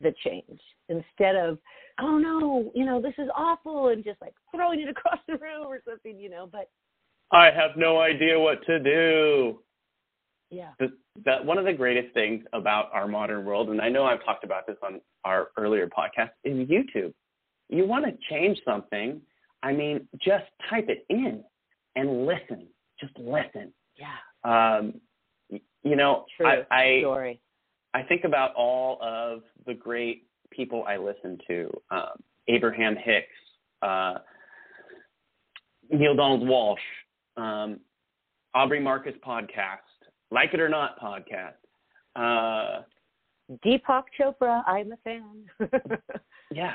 the 0.02 0.14
change 0.24 0.60
instead 0.90 1.36
of 1.36 1.58
oh 2.00 2.18
no 2.18 2.72
you 2.76 2.86
know 2.86 3.02
this 3.02 3.14
is 3.18 3.30
awful 3.36 3.88
and 3.90 4.04
just 4.04 4.20
like 4.22 4.34
throwing 4.54 4.80
it 4.80 4.90
across 4.96 5.20
the 5.28 5.38
room 5.38 5.68
or 5.68 5.80
something 5.88 6.20
you 6.20 6.30
know 6.30 6.48
but 6.52 6.70
I 7.32 7.46
have 7.46 7.72
no 7.76 8.00
idea 8.00 8.40
what 8.40 8.66
to 8.66 8.80
do. 8.80 9.60
yeah 10.50 10.72
the, 10.80 10.94
that 11.24 11.44
one 11.44 11.58
of 11.58 11.66
the 11.66 11.74
greatest 11.74 12.14
things 12.14 12.44
about 12.54 12.90
our 12.94 13.08
modern 13.08 13.46
world, 13.46 13.70
and 13.70 13.82
I 13.82 13.90
know 13.90 14.06
I've 14.06 14.24
talked 14.26 14.44
about 14.44 14.68
this 14.68 14.78
on 14.84 15.00
our 15.24 15.48
earlier 15.58 15.88
podcast, 15.88 16.32
is 16.44 16.68
YouTube. 16.68 17.14
You 17.70 17.88
want 17.88 18.06
to 18.06 18.12
change 18.30 18.60
something, 18.66 19.22
I 19.64 19.72
mean, 19.72 20.08
just 20.22 20.46
type 20.70 20.90
it 20.90 21.06
in 21.10 21.44
and 21.96 22.26
listen. 22.26 22.68
Just 23.00 23.18
listen. 23.18 23.74
yeah 23.98 24.16
Um, 24.44 24.96
you 25.84 25.96
know, 25.96 26.26
true 26.36 26.48
I, 26.48 26.66
I 26.70 27.00
story 27.02 27.40
I 27.96 28.04
think 28.04 28.26
about 28.26 28.54
all 28.56 29.00
of 29.02 29.42
the 29.66 29.74
great 29.74 30.28
people 30.52 30.84
I 30.86 30.98
listen 30.98 31.38
to. 31.48 31.72
Um, 31.92 32.22
Abraham 32.50 32.98
Hicks, 32.98 33.28
uh, 33.82 34.16
Neale 35.90 36.16
Donald 36.16 36.42
Walsch, 36.42 36.78
um, 37.38 37.80
Aubrey 38.54 38.82
Marcus 38.82 39.14
podcast, 39.26 39.88
Like 40.30 40.54
It 40.54 40.60
or 40.60 40.68
Not 40.68 41.00
podcast. 41.00 41.54
Uh, 42.18 42.84
deepak 43.64 44.06
chopra 44.20 44.64
i'm 44.66 44.92
a 44.92 44.98
fan 45.04 45.46
yeah, 46.52 46.74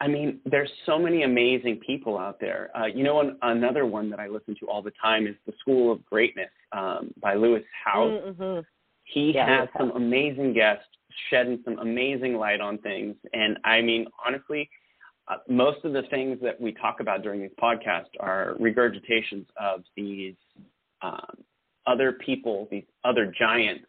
I 0.00 0.08
mean, 0.08 0.40
there's 0.44 0.70
so 0.84 0.98
many 0.98 1.22
amazing 1.22 1.78
people 1.86 2.18
out 2.18 2.40
there. 2.40 2.70
Uh, 2.76 2.86
you 2.86 3.04
know, 3.04 3.20
an, 3.20 3.38
another 3.42 3.86
one 3.86 4.10
that 4.10 4.18
I 4.18 4.26
listen 4.26 4.56
to 4.58 4.66
all 4.66 4.82
the 4.82 4.90
time 5.00 5.28
is 5.28 5.36
The 5.46 5.52
School 5.60 5.92
of 5.92 6.04
Greatness 6.04 6.50
um, 6.72 7.12
by 7.22 7.34
Lewis 7.34 7.62
Howes. 7.84 8.34
hmm 8.36 8.58
He 9.12 9.32
Yeah, 9.34 9.60
has 9.60 9.68
some 9.76 9.90
amazing 9.92 10.54
guests 10.54 10.86
shedding 11.28 11.60
some 11.64 11.78
amazing 11.78 12.36
light 12.36 12.60
on 12.60 12.78
things. 12.78 13.16
And 13.32 13.58
I 13.64 13.82
mean, 13.82 14.06
honestly, 14.24 14.70
uh, 15.28 15.36
most 15.48 15.84
of 15.84 15.92
the 15.92 16.02
things 16.10 16.38
that 16.42 16.60
we 16.60 16.72
talk 16.72 17.00
about 17.00 17.22
during 17.22 17.42
these 17.42 17.54
podcasts 17.62 18.10
are 18.20 18.56
regurgitations 18.58 19.46
of 19.60 19.84
these 19.96 20.34
um, 21.02 21.36
other 21.86 22.12
people, 22.12 22.68
these 22.70 22.84
other 23.04 23.32
giants, 23.38 23.86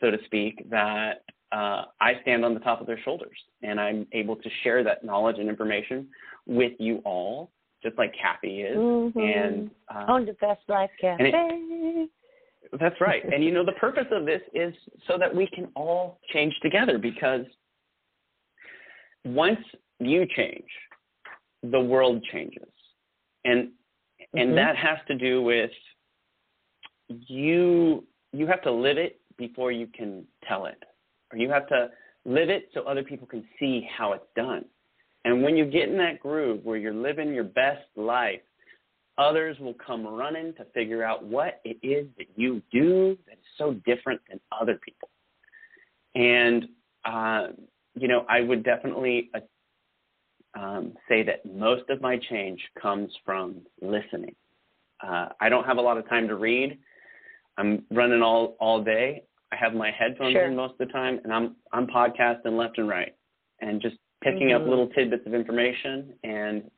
so 0.00 0.10
to 0.10 0.18
speak, 0.26 0.68
that 0.70 1.24
uh, 1.50 1.84
I 2.00 2.20
stand 2.22 2.44
on 2.44 2.54
the 2.54 2.60
top 2.60 2.80
of 2.80 2.86
their 2.86 3.00
shoulders. 3.00 3.36
And 3.62 3.80
I'm 3.80 4.06
able 4.12 4.36
to 4.36 4.50
share 4.62 4.84
that 4.84 5.04
knowledge 5.04 5.38
and 5.38 5.48
information 5.48 6.08
with 6.46 6.72
you 6.78 7.02
all, 7.04 7.50
just 7.82 7.98
like 7.98 8.14
Kathy 8.20 8.62
is. 8.62 8.76
Mhm. 8.76 9.16
And 9.16 9.70
uh, 9.92 10.12
on 10.12 10.26
the 10.26 10.34
best 10.34 10.60
life 10.68 10.90
cafe 11.00 12.08
that's 12.78 13.00
right. 13.00 13.22
And 13.32 13.42
you 13.44 13.52
know, 13.52 13.64
the 13.64 13.72
purpose 13.80 14.06
of 14.10 14.26
this 14.26 14.42
is 14.54 14.74
so 15.06 15.18
that 15.18 15.34
we 15.34 15.46
can 15.48 15.68
all 15.74 16.20
change 16.32 16.54
together 16.62 16.98
because 16.98 17.44
once 19.24 19.60
you 19.98 20.26
change, 20.36 20.68
the 21.62 21.80
world 21.80 22.24
changes. 22.32 22.68
and 23.44 23.70
and 24.34 24.50
Mhm. 24.50 24.56
that 24.56 24.76
has 24.76 24.98
to 25.06 25.14
do 25.14 25.40
with 25.42 25.70
you 27.08 28.06
you 28.32 28.46
have 28.46 28.62
to 28.62 28.70
live 28.70 28.98
it 28.98 29.20
before 29.36 29.72
you 29.72 29.86
can 29.86 30.26
tell 30.46 30.66
it 30.66 30.82
or 31.32 31.38
you 31.38 31.48
have 31.48 31.66
to 31.68 31.90
live 32.24 32.50
it 32.50 32.68
so 32.74 32.82
other 32.82 33.02
people 33.02 33.26
can 33.26 33.48
see 33.58 33.80
how 33.96 34.12
it's 34.12 34.26
done 34.34 34.64
and 35.24 35.42
when 35.42 35.56
you 35.56 35.64
get 35.64 35.88
in 35.88 35.96
that 35.96 36.20
groove 36.20 36.64
where 36.64 36.76
you're 36.76 36.92
living 36.92 37.32
your 37.32 37.44
best 37.44 37.86
life 37.96 38.42
others 39.18 39.58
will 39.58 39.74
come 39.74 40.06
running 40.06 40.54
to 40.54 40.64
figure 40.74 41.02
out 41.02 41.24
what 41.24 41.60
it 41.64 41.76
is 41.82 42.06
that 42.16 42.26
you 42.36 42.62
do 42.72 43.16
that 43.26 43.32
is 43.32 43.44
so 43.56 43.74
different 43.84 44.20
than 44.28 44.40
other 44.58 44.78
people 44.84 45.08
and 46.14 46.66
uh, 47.04 47.48
you 47.98 48.08
know 48.08 48.24
i 48.28 48.40
would 48.40 48.62
definitely 48.64 49.30
uh, 49.34 49.40
um, 50.58 50.94
say 51.08 51.22
that 51.22 51.44
most 51.44 51.88
of 51.90 52.00
my 52.00 52.16
change 52.30 52.60
comes 52.80 53.10
from 53.24 53.56
listening 53.82 54.34
uh, 55.06 55.28
I 55.40 55.48
don't 55.48 55.64
have 55.64 55.76
a 55.76 55.80
lot 55.80 55.96
of 55.98 56.08
time 56.08 56.26
to 56.28 56.34
read. 56.34 56.78
I'm 57.56 57.84
running 57.90 58.22
all 58.22 58.56
all 58.60 58.82
day. 58.82 59.24
I 59.52 59.56
have 59.56 59.74
my 59.74 59.90
headphones 59.90 60.32
Sure. 60.32 60.46
in 60.46 60.56
most 60.56 60.72
of 60.72 60.78
the 60.78 60.92
time, 60.92 61.20
and 61.24 61.32
I'm 61.32 61.56
I'm 61.72 61.86
podcasting 61.86 62.56
left 62.56 62.78
and 62.78 62.88
right, 62.88 63.14
and 63.60 63.80
just 63.80 63.96
picking 64.22 64.52
up 64.52 64.62
Mhm. 64.62 64.68
little 64.68 64.88
tidbits 64.88 65.26
of 65.26 65.34
information, 65.34 66.18
and 66.24 66.70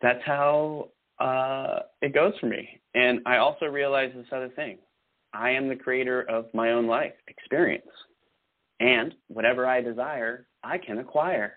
that's 0.00 0.22
how 0.24 0.90
uh, 1.18 1.80
it 2.02 2.12
goes 2.14 2.32
for 2.40 2.46
me. 2.46 2.80
And 2.94 3.20
I 3.26 3.38
also 3.38 3.66
realize 3.66 4.12
this 4.14 4.26
other 4.32 4.50
thing: 4.50 4.78
I 5.32 5.50
am 5.50 5.68
the 5.68 5.76
creator 5.76 6.22
of 6.22 6.46
my 6.54 6.70
own 6.72 6.86
life 6.86 7.14
experience, 7.28 7.86
and 8.80 9.14
whatever 9.28 9.66
I 9.66 9.80
desire, 9.80 10.46
I 10.62 10.78
can 10.78 10.98
acquire. 10.98 11.54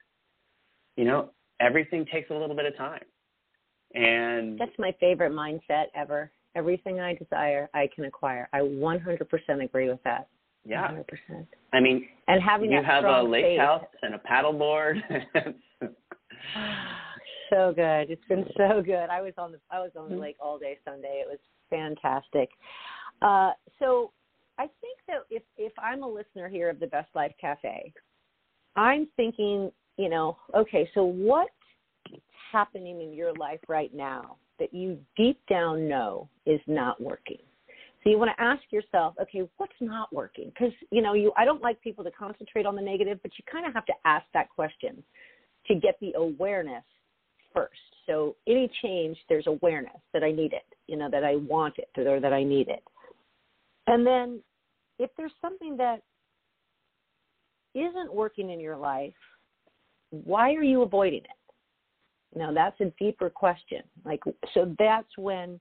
You 0.96 1.06
know, 1.06 1.32
everything 1.60 2.06
takes 2.12 2.30
a 2.30 2.34
little 2.34 2.56
bit 2.56 2.66
of 2.66 2.76
time, 2.78 3.04
and 3.94 4.60
That's 4.60 4.78
my 4.80 4.96
favorite 5.00 5.32
mindset 5.32 5.86
ever. 5.96 6.32
Everything 6.56 7.00
I 7.00 7.14
desire, 7.14 7.70
I 7.76 7.88
can 7.94 8.06
acquire. 8.06 8.50
I 8.52 8.60
100% 8.62 9.64
agree 9.64 9.90
with 9.90 10.02
that. 10.04 10.28
yeah, 10.66 10.90
100%. 10.92 11.46
I 11.72 11.80
mean, 11.80 12.08
And 12.28 12.42
having 12.42 12.72
you 12.72 12.82
have 12.84 13.04
a 13.04 13.22
lake 13.22 13.46
faith. 13.46 13.60
house 13.60 13.86
and 14.02 14.16
a 14.16 14.18
paddleboard. 14.20 14.96
so 17.50 17.74
good. 17.76 18.10
It's 18.10 18.26
been 18.28 18.46
so 18.58 18.82
good. 18.82 19.10
I 19.10 19.22
was 19.22 19.34
on 19.38 19.52
the 19.52 19.60
I 19.70 19.80
was 19.80 19.92
on 19.96 20.10
the 20.10 20.16
Mhm. 20.16 20.22
lake 20.22 20.38
all 20.40 20.58
day 20.58 20.80
Sunday. 20.86 21.22
It 21.22 21.28
was 21.28 21.40
fantastic. 21.70 22.50
Uh, 23.22 23.54
so 23.80 24.12
I 24.58 24.68
think 24.82 25.00
that 25.08 25.24
if 25.30 25.44
if 25.58 25.74
I'm 25.78 26.04
a 26.04 26.08
listener 26.08 26.48
here 26.48 26.70
of 26.70 26.80
the 26.80 26.88
Best 26.88 27.14
Life 27.16 27.36
Cafe, 27.38 27.94
I'm 28.76 29.08
thinking, 29.16 29.72
you 29.98 30.10
know, 30.10 30.38
okay, 30.54 30.90
so 30.94 31.04
what's 31.04 31.52
happening 32.52 33.02
in 33.02 33.14
your 33.14 33.34
life 33.34 33.60
right 33.68 33.94
now 33.94 34.38
that 34.60 34.74
you 34.74 35.04
deep 35.16 35.40
down 35.48 35.88
know 35.88 36.30
is 36.46 36.62
not 36.68 37.00
working? 37.02 37.40
So 38.04 38.10
you 38.10 38.18
want 38.18 38.32
to 38.36 38.42
ask 38.42 38.62
yourself, 38.72 39.16
okay, 39.20 39.48
what's 39.58 39.74
not 39.82 40.14
working? 40.14 40.50
Because 40.50 40.74
you 40.92 41.02
know, 41.02 41.14
you 41.14 41.34
I 41.36 41.46
don't 41.46 41.62
like 41.62 41.82
people 41.82 42.04
to 42.04 42.12
concentrate 42.12 42.66
on 42.66 42.76
the 42.76 42.82
negative, 42.82 43.20
but 43.22 43.32
you 43.38 43.44
kind 43.52 43.66
of 43.66 43.74
have 43.74 43.86
to 43.86 43.94
ask 44.06 44.26
that 44.34 44.50
question 44.50 45.04
to 45.68 45.76
get 45.76 46.00
the 46.00 46.14
awareness 46.14 46.84
first. 47.54 47.80
So 48.06 48.36
any 48.48 48.70
change, 48.82 49.18
there's 49.30 49.48
awareness 49.48 50.00
that 50.14 50.24
I 50.24 50.32
need 50.32 50.54
it, 50.54 50.66
you 50.88 50.98
know, 50.98 51.10
that 51.10 51.24
I 51.24 51.36
want 51.36 51.76
it 51.78 51.90
or 52.00 52.20
that 52.20 52.34
I 52.34 52.44
need 52.44 52.70
it. 52.70 52.84
And 53.88 54.06
then 54.06 54.42
if 55.00 55.10
there's 55.18 55.34
something 55.42 55.78
that 55.78 56.02
isn't 57.76 58.14
working 58.14 58.50
in 58.50 58.60
your 58.60 58.78
life, 58.78 59.14
why 60.10 60.54
are 60.54 60.64
you 60.64 60.82
avoiding 60.82 61.22
it? 61.22 62.38
Now 62.38 62.54
that's 62.54 62.80
a 62.82 62.92
deeper 63.00 63.30
question. 63.30 63.82
Like 64.06 64.22
so 64.54 64.76
that's 64.80 65.10
when 65.18 65.60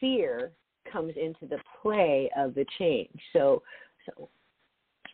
fear 0.00 0.52
comes 0.90 1.14
into 1.16 1.46
the 1.46 1.58
play 1.82 2.30
of 2.36 2.54
the 2.54 2.66
change. 2.78 3.18
So 3.32 3.62
so 4.04 4.28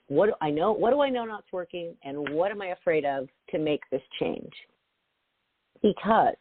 what 0.08 0.26
do 0.26 0.34
I 0.40 0.50
know 0.50 0.72
what 0.72 0.90
do 0.90 1.00
I 1.00 1.08
know 1.08 1.24
not's 1.24 1.52
working 1.52 1.94
and 2.04 2.28
what 2.30 2.50
am 2.50 2.62
I 2.62 2.68
afraid 2.68 3.04
of 3.04 3.28
to 3.50 3.58
make 3.58 3.82
this 3.90 4.02
change? 4.20 4.52
Because 5.82 6.36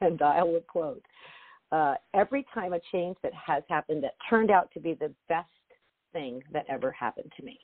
and 0.00 0.20
I 0.22 0.42
will 0.42 0.62
quote, 0.66 1.02
uh, 1.72 1.94
every 2.14 2.44
time 2.52 2.72
a 2.72 2.80
change 2.92 3.16
that 3.22 3.32
has 3.34 3.62
happened 3.68 4.02
that 4.02 4.14
turned 4.28 4.50
out 4.50 4.70
to 4.74 4.80
be 4.80 4.94
the 4.94 5.12
best 5.28 5.48
thing 6.12 6.42
that 6.52 6.66
ever 6.68 6.90
happened 6.90 7.30
to 7.36 7.44
me. 7.44 7.58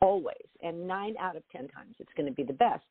Always. 0.00 0.46
And 0.62 0.86
nine 0.86 1.14
out 1.20 1.36
of 1.36 1.42
ten 1.50 1.68
times 1.68 1.96
it's 1.98 2.12
going 2.16 2.26
to 2.26 2.32
be 2.32 2.42
the 2.42 2.54
best. 2.54 2.84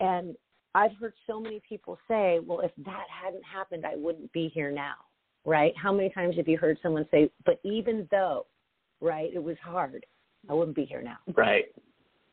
And 0.00 0.36
I've 0.74 0.94
heard 1.00 1.14
so 1.26 1.40
many 1.40 1.60
people 1.66 1.98
say, 2.08 2.40
well, 2.44 2.60
if 2.60 2.72
that 2.84 3.06
hadn't 3.10 3.44
happened, 3.44 3.84
I 3.86 3.96
wouldn't 3.96 4.32
be 4.32 4.50
here 4.54 4.70
now. 4.70 4.94
Right? 5.44 5.72
How 5.82 5.92
many 5.92 6.10
times 6.10 6.36
have 6.36 6.46
you 6.46 6.58
heard 6.58 6.78
someone 6.82 7.06
say, 7.10 7.30
but 7.46 7.58
even 7.64 8.06
though, 8.10 8.46
right, 9.00 9.30
it 9.32 9.42
was 9.42 9.56
hard, 9.64 10.04
I 10.48 10.52
wouldn't 10.52 10.76
be 10.76 10.84
here 10.84 11.02
now. 11.02 11.16
right. 11.36 11.64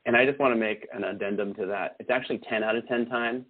And 0.05 0.15
I 0.15 0.23
just 0.23 0.37
want 0.37 0.53
to 0.53 0.59
make 0.59 0.87
an 0.93 1.03
addendum 1.03 1.55
to 1.55 1.65
that. 1.65 1.95
It's 1.99 2.11
actually 2.11 2.39
10 2.47 2.63
out 2.63 2.75
of 2.75 2.87
10 2.87 3.07
times, 3.07 3.43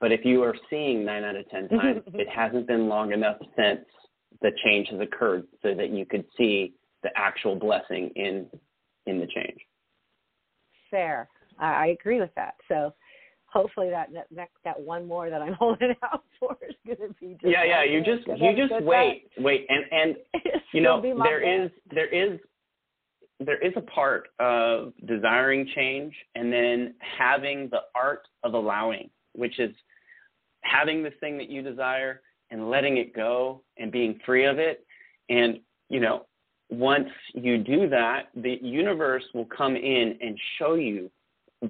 but 0.00 0.12
if 0.12 0.24
you 0.24 0.42
are 0.42 0.54
seeing 0.68 1.04
9 1.04 1.24
out 1.24 1.36
of 1.36 1.48
10 1.50 1.68
times, 1.78 2.02
it 2.14 2.28
hasn't 2.28 2.66
been 2.66 2.88
long 2.88 3.12
enough 3.12 3.36
since 3.56 3.84
the 4.40 4.50
change 4.64 4.88
has 4.90 5.00
occurred 5.00 5.44
so 5.62 5.74
that 5.74 5.90
you 5.90 6.06
could 6.06 6.24
see 6.36 6.74
the 7.02 7.10
actual 7.16 7.56
blessing 7.56 8.10
in 8.16 8.46
in 9.06 9.18
the 9.18 9.26
change. 9.26 9.58
Fair. 10.90 11.28
I, 11.58 11.88
agree 11.88 12.20
with 12.20 12.30
that. 12.36 12.54
So 12.68 12.94
hopefully 13.46 13.90
that, 13.90 14.12
that 14.12 14.26
that 14.34 14.48
that 14.64 14.80
one 14.80 15.06
more 15.06 15.30
that 15.30 15.42
I'm 15.42 15.52
holding 15.58 15.94
out 16.02 16.24
for 16.38 16.56
is 16.66 16.74
going 16.86 17.08
to 17.08 17.14
be 17.20 17.34
just 17.40 17.44
yeah, 17.44 17.64
yeah, 17.64 17.84
you 17.84 18.00
just 18.00 18.26
you 18.26 18.56
just 18.56 18.84
wait, 18.84 19.24
wait 19.38 19.66
and 19.68 19.84
and 19.90 20.16
you 20.72 20.80
know 20.80 21.00
there 21.02 21.64
is 21.64 21.70
there 21.92 22.08
is 22.08 22.38
there 23.40 23.58
is 23.58 23.72
a 23.76 23.80
part 23.82 24.28
of 24.38 24.92
desiring 25.06 25.68
change 25.74 26.14
and 26.34 26.52
then 26.52 26.94
having 27.18 27.68
the 27.70 27.80
art 27.94 28.22
of 28.44 28.54
allowing 28.54 29.10
which 29.32 29.58
is 29.58 29.70
having 30.62 31.02
this 31.02 31.14
thing 31.20 31.38
that 31.38 31.48
you 31.48 31.62
desire 31.62 32.22
and 32.50 32.70
letting 32.70 32.96
it 32.96 33.14
go 33.14 33.62
and 33.78 33.90
being 33.92 34.18
free 34.24 34.44
of 34.44 34.58
it 34.58 34.84
and 35.28 35.60
you 35.88 36.00
know 36.00 36.26
once 36.70 37.08
you 37.34 37.58
do 37.58 37.88
that 37.88 38.28
the 38.36 38.58
universe 38.62 39.24
will 39.34 39.46
come 39.46 39.76
in 39.76 40.16
and 40.20 40.38
show 40.58 40.74
you 40.74 41.10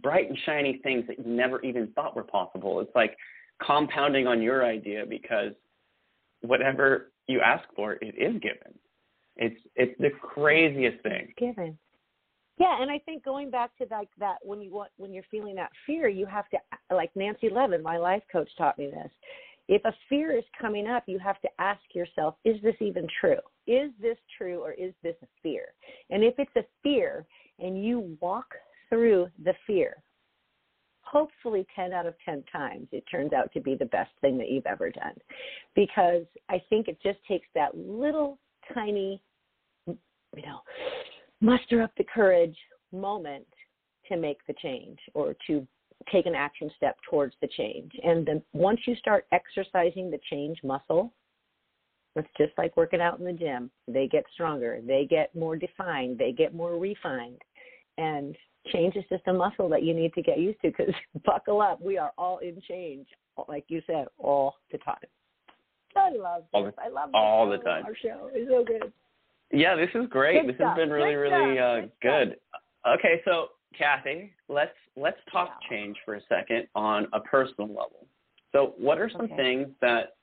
bright 0.02 0.28
and 0.28 0.38
shiny 0.46 0.80
things 0.82 1.04
that 1.06 1.18
you 1.18 1.24
never 1.24 1.60
even 1.62 1.88
thought 1.88 2.14
were 2.14 2.24
possible 2.24 2.80
it's 2.80 2.94
like 2.94 3.16
compounding 3.64 4.26
on 4.26 4.40
your 4.40 4.64
idea 4.64 5.04
because 5.08 5.52
whatever 6.42 7.10
you 7.26 7.40
ask 7.40 7.64
for 7.74 7.94
it 7.94 8.14
is 8.16 8.40
given 8.40 8.74
it's 9.40 9.60
it's 9.74 9.98
the 9.98 10.10
craziest 10.10 11.02
thing. 11.02 11.32
given. 11.36 11.78
Yeah, 12.60 12.76
and 12.78 12.90
I 12.90 12.98
think 12.98 13.24
going 13.24 13.50
back 13.50 13.74
to 13.78 13.86
like 13.90 14.10
that 14.18 14.36
when 14.42 14.60
you 14.60 14.70
want 14.70 14.90
when 14.98 15.14
you're 15.14 15.24
feeling 15.30 15.54
that 15.54 15.70
fear, 15.86 16.08
you 16.08 16.26
have 16.26 16.44
to 16.50 16.58
like 16.94 17.10
Nancy 17.16 17.48
Levin, 17.48 17.82
my 17.82 17.96
life 17.96 18.22
coach, 18.30 18.50
taught 18.58 18.78
me 18.78 18.90
this. 18.90 19.10
If 19.66 19.82
a 19.86 19.94
fear 20.10 20.36
is 20.36 20.44
coming 20.60 20.86
up, 20.86 21.04
you 21.06 21.18
have 21.20 21.40
to 21.40 21.48
ask 21.58 21.80
yourself, 21.94 22.34
is 22.44 22.60
this 22.62 22.74
even 22.80 23.06
true? 23.18 23.38
Is 23.66 23.90
this 24.02 24.18
true 24.36 24.60
or 24.60 24.72
is 24.72 24.92
this 25.02 25.14
a 25.22 25.26
fear? 25.42 25.68
And 26.10 26.22
if 26.22 26.34
it's 26.36 26.54
a 26.54 26.64
fear 26.82 27.24
and 27.60 27.82
you 27.82 28.16
walk 28.20 28.52
through 28.90 29.28
the 29.42 29.54
fear, 29.66 30.02
hopefully 31.00 31.66
10 31.74 31.94
out 31.94 32.04
of 32.04 32.14
10 32.26 32.44
times 32.52 32.88
it 32.92 33.04
turns 33.10 33.32
out 33.32 33.50
to 33.54 33.60
be 33.60 33.74
the 33.74 33.86
best 33.86 34.10
thing 34.20 34.36
that 34.36 34.50
you've 34.50 34.66
ever 34.66 34.90
done. 34.90 35.14
Because 35.74 36.24
I 36.50 36.60
think 36.68 36.88
it 36.88 36.98
just 37.02 37.20
takes 37.26 37.46
that 37.54 37.74
little 37.74 38.38
tiny 38.74 39.22
you 40.36 40.42
know, 40.42 40.60
muster 41.40 41.82
up 41.82 41.92
the 41.96 42.04
courage 42.04 42.56
moment 42.92 43.46
to 44.08 44.16
make 44.16 44.38
the 44.46 44.54
change 44.62 44.98
or 45.14 45.34
to 45.46 45.66
take 46.12 46.26
an 46.26 46.34
action 46.34 46.70
step 46.76 46.96
towards 47.08 47.34
the 47.40 47.48
change. 47.56 47.92
And 48.02 48.26
then 48.26 48.42
once 48.52 48.80
you 48.86 48.94
start 48.96 49.26
exercising 49.32 50.10
the 50.10 50.18
change 50.30 50.58
muscle, 50.64 51.12
it's 52.16 52.28
just 52.36 52.52
like 52.58 52.76
working 52.76 53.00
out 53.00 53.18
in 53.18 53.24
the 53.24 53.32
gym. 53.32 53.70
They 53.86 54.08
get 54.08 54.24
stronger, 54.32 54.80
they 54.84 55.06
get 55.08 55.34
more 55.34 55.56
defined, 55.56 56.18
they 56.18 56.32
get 56.32 56.54
more 56.54 56.78
refined. 56.78 57.40
And 57.98 58.36
change 58.72 58.96
is 58.96 59.04
just 59.08 59.26
a 59.26 59.32
muscle 59.32 59.68
that 59.68 59.82
you 59.82 59.94
need 59.94 60.12
to 60.14 60.22
get 60.22 60.38
used 60.38 60.60
to 60.62 60.68
because 60.68 60.94
buckle 61.24 61.60
up, 61.60 61.80
we 61.80 61.98
are 61.98 62.12
all 62.18 62.38
in 62.38 62.60
change, 62.66 63.06
like 63.48 63.64
you 63.68 63.80
said, 63.86 64.06
all 64.18 64.54
the 64.72 64.78
time. 64.78 64.96
I 65.96 66.10
love 66.10 66.44
this. 66.52 66.74
I 66.78 66.88
love 66.88 67.08
this. 67.08 67.14
all 67.14 67.48
the 67.48 67.58
time. 67.58 67.84
Our 67.84 67.96
show 68.00 68.30
is 68.34 68.48
so 68.48 68.64
good. 68.64 68.92
Yeah, 69.52 69.74
this 69.74 69.90
is 69.94 70.06
great. 70.08 70.42
Good 70.42 70.50
this 70.50 70.56
stuff. 70.56 70.76
has 70.76 70.76
been 70.76 70.90
really, 70.90 71.12
Good 71.14 71.20
really 71.20 71.58
uh, 71.58 71.80
Good 71.80 71.90
good. 72.02 72.36
Okay, 72.86 73.20
so 73.24 73.48
Kathy, 73.76 74.32
let's 74.48 74.74
let's 74.96 75.18
talk 75.30 75.58
Yeah. 75.62 75.68
change 75.68 75.96
for 76.04 76.14
a 76.14 76.20
second 76.28 76.68
on 76.74 77.08
a 77.12 77.20
personal 77.20 77.68
level. 77.68 78.06
So, 78.52 78.74
what 78.78 78.98
are 78.98 79.08
some 79.08 79.22
Okay. 79.22 79.36
things 79.36 79.68
that 79.80 80.16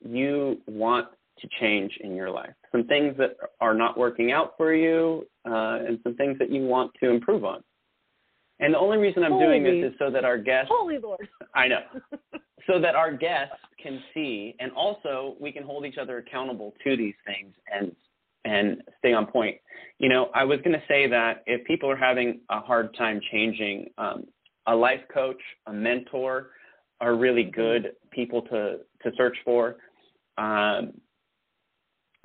you 0.00 0.60
want 0.66 1.08
to 1.38 1.48
change 1.60 1.96
in 1.98 2.14
your 2.14 2.30
life? 2.30 2.54
Some 2.70 2.84
things 2.86 3.16
that 3.18 3.36
are 3.60 3.74
not 3.74 3.96
working 3.96 4.32
out 4.32 4.56
for 4.56 4.72
you, 4.74 5.28
uh, 5.46 5.80
and 5.86 6.00
some 6.02 6.14
things 6.16 6.38
that 6.38 6.50
you 6.50 6.66
want 6.66 6.92
to 7.02 7.10
improve 7.10 7.44
on. 7.44 7.62
And 8.60 8.74
the 8.74 8.78
only 8.78 8.98
reason 8.98 9.24
I'm 9.24 9.38
doing 9.38 9.62
this 9.64 9.92
is 9.92 9.98
so 9.98 10.10
that 10.10 10.24
our 10.24 10.38
guests 10.38 10.70
Holy 10.72 10.98
Lord. 10.98 11.28
I 11.54 11.68
know. 11.68 11.82
so 12.66 12.78
that 12.78 12.94
our 12.94 13.12
guests 13.12 13.56
can 13.82 14.00
see 14.14 14.54
and 14.60 14.70
also 14.72 15.36
we 15.40 15.50
can 15.50 15.64
hold 15.64 15.84
each 15.84 15.98
other 15.98 16.18
accountable 16.18 16.72
to 16.84 16.96
these 16.96 17.14
things 17.26 17.52
and 17.72 17.94
and 18.44 18.82
stay 18.98 19.12
on 19.12 19.26
point. 19.26 19.56
You 19.98 20.08
know, 20.08 20.30
I 20.34 20.44
was 20.44 20.58
going 20.64 20.72
to 20.72 20.82
say 20.88 21.06
that 21.08 21.42
if 21.46 21.64
people 21.66 21.90
are 21.90 21.96
having 21.96 22.40
a 22.50 22.60
hard 22.60 22.96
time 22.96 23.20
changing, 23.30 23.90
um, 23.98 24.24
a 24.66 24.74
life 24.74 25.00
coach, 25.12 25.40
a 25.66 25.72
mentor 25.72 26.50
are 27.00 27.16
really 27.16 27.44
good 27.44 27.92
people 28.10 28.42
to 28.42 28.78
to 29.02 29.10
search 29.16 29.36
for. 29.44 29.76
Um, 30.38 30.92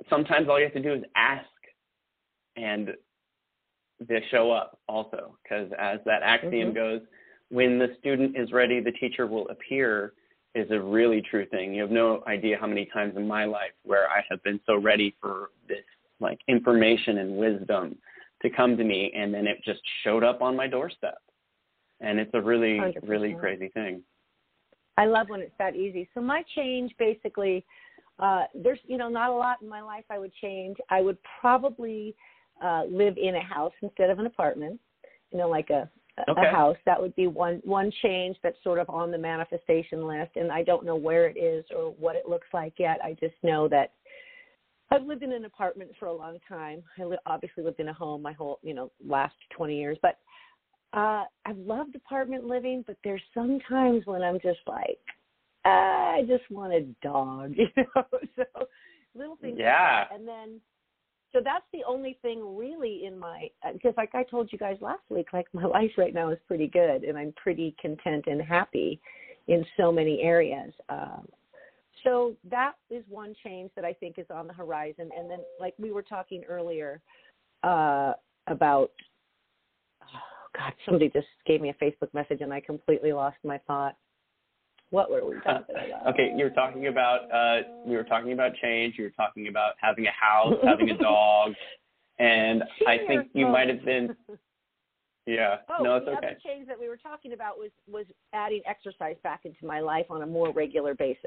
sometimes 0.08 0.48
all 0.48 0.58
you 0.58 0.64
have 0.64 0.74
to 0.74 0.82
do 0.82 0.94
is 0.94 1.02
ask, 1.16 1.46
and 2.56 2.90
they 4.00 4.22
show 4.30 4.50
up 4.52 4.78
also. 4.88 5.36
Because 5.42 5.70
as 5.78 5.98
that 6.04 6.22
axiom 6.22 6.70
Mhm. 6.70 6.74
goes, 6.74 7.02
when 7.48 7.78
the 7.78 7.94
student 7.98 8.36
is 8.36 8.52
ready, 8.52 8.80
the 8.80 8.92
teacher 8.92 9.26
will 9.26 9.48
appear. 9.48 10.14
Is 10.54 10.70
a 10.70 10.80
really 10.80 11.20
true 11.20 11.46
thing. 11.46 11.74
You 11.74 11.82
have 11.82 11.90
no 11.90 12.24
idea 12.26 12.58
how 12.58 12.66
many 12.66 12.86
times 12.86 13.16
in 13.16 13.28
my 13.28 13.44
life 13.44 13.74
where 13.82 14.08
I 14.08 14.24
have 14.30 14.42
been 14.42 14.58
so 14.64 14.76
ready 14.76 15.14
for 15.20 15.50
this 15.68 15.84
like 16.20 16.38
information 16.48 17.18
and 17.18 17.36
wisdom 17.36 17.96
to 18.42 18.50
come 18.50 18.76
to 18.76 18.84
me, 18.84 19.12
and 19.16 19.32
then 19.32 19.46
it 19.46 19.58
just 19.64 19.80
showed 20.04 20.24
up 20.24 20.42
on 20.42 20.56
my 20.56 20.66
doorstep. 20.66 21.18
And 22.00 22.18
it's 22.20 22.30
a 22.34 22.40
really, 22.40 22.80
really 23.02 23.30
100%. 23.30 23.40
crazy 23.40 23.68
thing. 23.74 24.02
I 24.96 25.06
love 25.06 25.28
when 25.28 25.40
it's 25.40 25.54
that 25.58 25.76
easy. 25.76 26.08
So 26.14 26.20
my 26.20 26.42
change 26.54 26.92
basically, 26.98 27.64
uh, 28.18 28.44
there's 28.54 28.80
you 28.84 28.98
know 28.98 29.08
not 29.08 29.30
a 29.30 29.32
lot 29.32 29.62
in 29.62 29.68
my 29.68 29.80
life 29.80 30.04
I 30.10 30.18
would 30.18 30.32
change. 30.34 30.76
I 30.90 31.00
would 31.00 31.18
probably 31.40 32.14
uh, 32.62 32.84
live 32.90 33.16
in 33.16 33.36
a 33.36 33.42
house 33.42 33.72
instead 33.82 34.10
of 34.10 34.18
an 34.18 34.26
apartment. 34.26 34.80
You 35.30 35.38
know, 35.38 35.48
like 35.48 35.70
a 35.70 35.88
a 36.26 36.50
house. 36.50 36.76
That 36.86 37.00
would 37.00 37.14
be 37.16 37.26
one 37.26 37.60
one 37.64 37.92
change 38.02 38.36
that's 38.42 38.56
sort 38.62 38.78
of 38.78 38.88
on 38.90 39.10
the 39.10 39.18
manifestation 39.18 40.06
list. 40.06 40.32
And 40.36 40.50
I 40.50 40.62
don't 40.62 40.84
know 40.84 40.96
where 40.96 41.28
it 41.28 41.36
is 41.36 41.64
or 41.74 41.92
what 41.98 42.16
it 42.16 42.28
looks 42.28 42.48
like 42.52 42.74
yet. 42.78 42.98
I 43.02 43.16
just 43.20 43.34
know 43.42 43.68
that 43.68 43.92
I've 44.90 45.04
lived 45.04 45.22
in 45.22 45.32
an 45.32 45.44
apartment 45.44 45.90
for 45.98 46.06
a 46.06 46.12
long 46.12 46.38
time. 46.48 46.82
I 46.98 47.04
li- 47.04 47.18
obviously 47.26 47.62
lived 47.62 47.80
in 47.80 47.88
a 47.88 47.92
home 47.92 48.22
my 48.22 48.32
whole 48.32 48.58
you 48.62 48.74
know 48.74 48.90
last 49.06 49.34
20 49.56 49.78
years, 49.78 49.98
but 50.02 50.18
uh 50.94 51.24
I've 51.44 51.58
loved 51.58 51.94
apartment 51.94 52.44
living, 52.44 52.84
but 52.86 52.96
there's 53.04 53.22
sometimes 53.34 54.06
when 54.06 54.22
I'm 54.22 54.40
just 54.40 54.60
like, 54.66 54.98
I 55.64 56.22
just 56.26 56.50
want 56.50 56.72
a 56.72 56.82
dog, 57.02 57.54
you 57.56 57.68
know. 57.76 58.04
so 58.36 58.66
little 59.14 59.36
things. 59.36 59.54
like 59.54 59.58
Yeah. 59.58 60.04
that. 60.04 60.08
And 60.14 60.26
then, 60.26 60.60
so 61.32 61.40
that's 61.44 61.64
the 61.72 61.84
only 61.86 62.18
thing 62.22 62.56
really 62.56 63.04
in 63.04 63.18
my 63.18 63.50
because 63.72 63.94
like 63.96 64.14
I 64.14 64.22
told 64.22 64.50
you 64.50 64.58
guys 64.58 64.78
last 64.80 65.02
week, 65.10 65.28
like 65.32 65.46
my 65.52 65.64
life 65.66 65.92
right 65.98 66.14
now 66.14 66.30
is 66.30 66.38
pretty 66.46 66.68
good, 66.68 67.04
and 67.04 67.18
I'm 67.18 67.32
pretty 67.36 67.74
content 67.80 68.24
and 68.26 68.40
happy 68.40 69.00
in 69.48 69.64
so 69.76 69.92
many 69.92 70.22
areas. 70.22 70.72
Um, 70.88 71.26
so 72.08 72.34
that 72.50 72.72
is 72.90 73.04
one 73.08 73.34
change 73.44 73.70
that 73.76 73.84
I 73.84 73.92
think 73.92 74.18
is 74.18 74.26
on 74.34 74.46
the 74.46 74.52
horizon. 74.54 75.10
And 75.16 75.30
then, 75.30 75.40
like 75.60 75.74
we 75.78 75.92
were 75.92 76.02
talking 76.02 76.42
earlier 76.48 77.02
uh, 77.62 78.14
about, 78.46 78.92
oh 80.02 80.56
God, 80.56 80.72
somebody 80.86 81.10
just 81.10 81.26
gave 81.46 81.60
me 81.60 81.68
a 81.68 81.84
Facebook 81.84 82.12
message 82.14 82.40
and 82.40 82.52
I 82.52 82.60
completely 82.60 83.12
lost 83.12 83.36
my 83.44 83.58
thought. 83.66 83.94
What 84.90 85.10
were 85.10 85.22
we 85.22 85.34
talking 85.40 85.66
about? 85.68 86.14
Okay, 86.14 86.32
you 86.34 86.44
were 86.44 86.50
talking 86.50 86.86
about 86.86 87.30
uh, 87.30 87.68
we 87.84 87.94
were 87.94 88.04
talking 88.04 88.32
about 88.32 88.52
change. 88.62 88.94
You 88.96 89.04
were 89.04 89.10
talking 89.10 89.48
about 89.48 89.74
having 89.78 90.06
a 90.06 90.10
house, 90.10 90.54
having 90.64 90.88
a 90.88 90.96
dog, 90.96 91.52
and 92.18 92.64
I 92.86 92.96
think 93.06 93.28
you 93.34 93.46
might 93.46 93.68
have 93.68 93.84
been. 93.84 94.16
Yeah, 95.26 95.56
Oh, 95.78 95.84
no, 95.84 95.96
it's 95.96 96.06
the 96.06 96.12
okay. 96.12 96.26
other 96.28 96.36
change 96.42 96.68
that 96.68 96.80
we 96.80 96.88
were 96.88 96.96
talking 96.96 97.34
about 97.34 97.58
was 97.58 97.70
was 97.86 98.06
adding 98.32 98.62
exercise 98.64 99.16
back 99.22 99.40
into 99.44 99.66
my 99.66 99.80
life 99.80 100.06
on 100.08 100.22
a 100.22 100.26
more 100.26 100.54
regular 100.54 100.94
basis, 100.94 101.26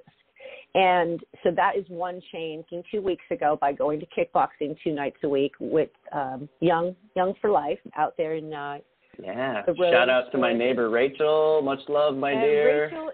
and 0.73 1.19
so 1.43 1.51
that 1.51 1.75
is 1.77 1.85
one 1.89 2.21
change. 2.31 2.65
Two 2.89 3.01
weeks 3.01 3.25
ago, 3.29 3.57
by 3.59 3.73
going 3.73 3.99
to 3.99 4.05
kickboxing 4.05 4.75
two 4.83 4.93
nights 4.93 5.17
a 5.23 5.29
week 5.29 5.53
with 5.59 5.89
um, 6.13 6.47
Young 6.59 6.95
Young 7.15 7.33
for 7.41 7.49
Life 7.49 7.79
out 7.97 8.13
there 8.17 8.35
in 8.35 8.53
uh, 8.53 8.77
Yeah, 9.21 9.63
the 9.65 9.75
shout 9.91 10.09
out 10.09 10.31
to 10.31 10.37
my 10.37 10.53
neighbor 10.53 10.89
Rachel. 10.89 11.61
Much 11.61 11.81
love, 11.89 12.15
my 12.15 12.31
and 12.31 12.41
dear. 12.41 12.85
Rachel, 12.85 13.11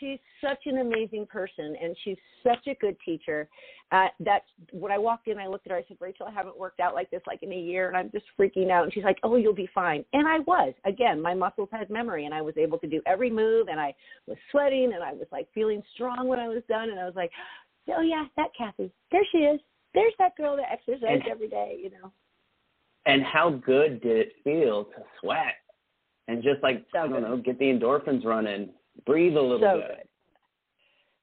she's 0.00 0.18
such 0.40 0.58
an 0.66 0.78
amazing 0.78 1.26
person, 1.26 1.76
and 1.80 1.94
she's 2.02 2.16
such 2.42 2.66
a 2.66 2.74
good 2.74 2.96
teacher. 3.04 3.48
Uh, 3.92 4.06
that 4.20 4.42
when 4.72 4.90
I 4.90 4.98
walked 4.98 5.28
in, 5.28 5.38
I 5.38 5.46
looked 5.46 5.66
at 5.66 5.72
her. 5.72 5.78
I 5.78 5.84
said, 5.86 5.98
"Rachel, 6.00 6.26
I 6.26 6.32
haven't 6.32 6.58
worked 6.58 6.80
out 6.80 6.94
like 6.94 7.10
this 7.10 7.22
like 7.26 7.42
in 7.42 7.52
a 7.52 7.56
year, 7.56 7.88
and 7.88 7.96
I'm 7.96 8.10
just 8.10 8.24
freaking 8.38 8.70
out." 8.70 8.84
And 8.84 8.92
she's 8.92 9.04
like, 9.04 9.18
"Oh, 9.22 9.36
you'll 9.36 9.54
be 9.54 9.68
fine." 9.74 10.04
And 10.12 10.26
I 10.26 10.40
was. 10.40 10.72
Again, 10.84 11.20
my 11.20 11.34
muscles 11.34 11.68
had 11.70 11.90
memory, 11.90 12.24
and 12.24 12.34
I 12.34 12.42
was 12.42 12.56
able 12.56 12.78
to 12.78 12.86
do 12.86 13.00
every 13.06 13.30
move, 13.30 13.68
and 13.68 13.78
I 13.78 13.94
was 14.26 14.38
sweating, 14.50 14.92
and 14.94 15.02
I 15.02 15.12
was 15.12 15.26
like 15.30 15.48
feeling 15.52 15.82
strong 15.94 16.26
when 16.26 16.40
I 16.40 16.48
was 16.48 16.62
done, 16.68 16.90
and 16.90 16.98
I 16.98 17.04
was 17.04 17.16
like, 17.16 17.30
"Oh 17.88 18.02
yeah, 18.02 18.26
that 18.36 18.50
Kathy, 18.56 18.90
there 19.12 19.24
she 19.30 19.38
is. 19.38 19.60
There's 19.92 20.14
that 20.18 20.36
girl 20.36 20.56
that 20.56 20.72
exercises 20.72 21.22
every 21.30 21.48
day." 21.48 21.78
You 21.82 21.90
know. 21.90 22.12
And 23.06 23.22
how 23.22 23.50
good 23.50 24.02
did 24.02 24.18
it 24.18 24.32
feel 24.44 24.84
to 24.84 25.02
sweat 25.20 25.54
and 26.30 26.44
just 26.44 26.62
like 26.62 26.86
I 26.94 27.08
don't 27.08 27.22
know, 27.22 27.36
get 27.36 27.58
the 27.58 27.64
endorphins 27.64 28.24
running, 28.24 28.70
breathe 29.06 29.36
a 29.36 29.40
little 29.40 29.58
So 29.60 29.78
bit. 29.78 29.88
good. 29.88 30.06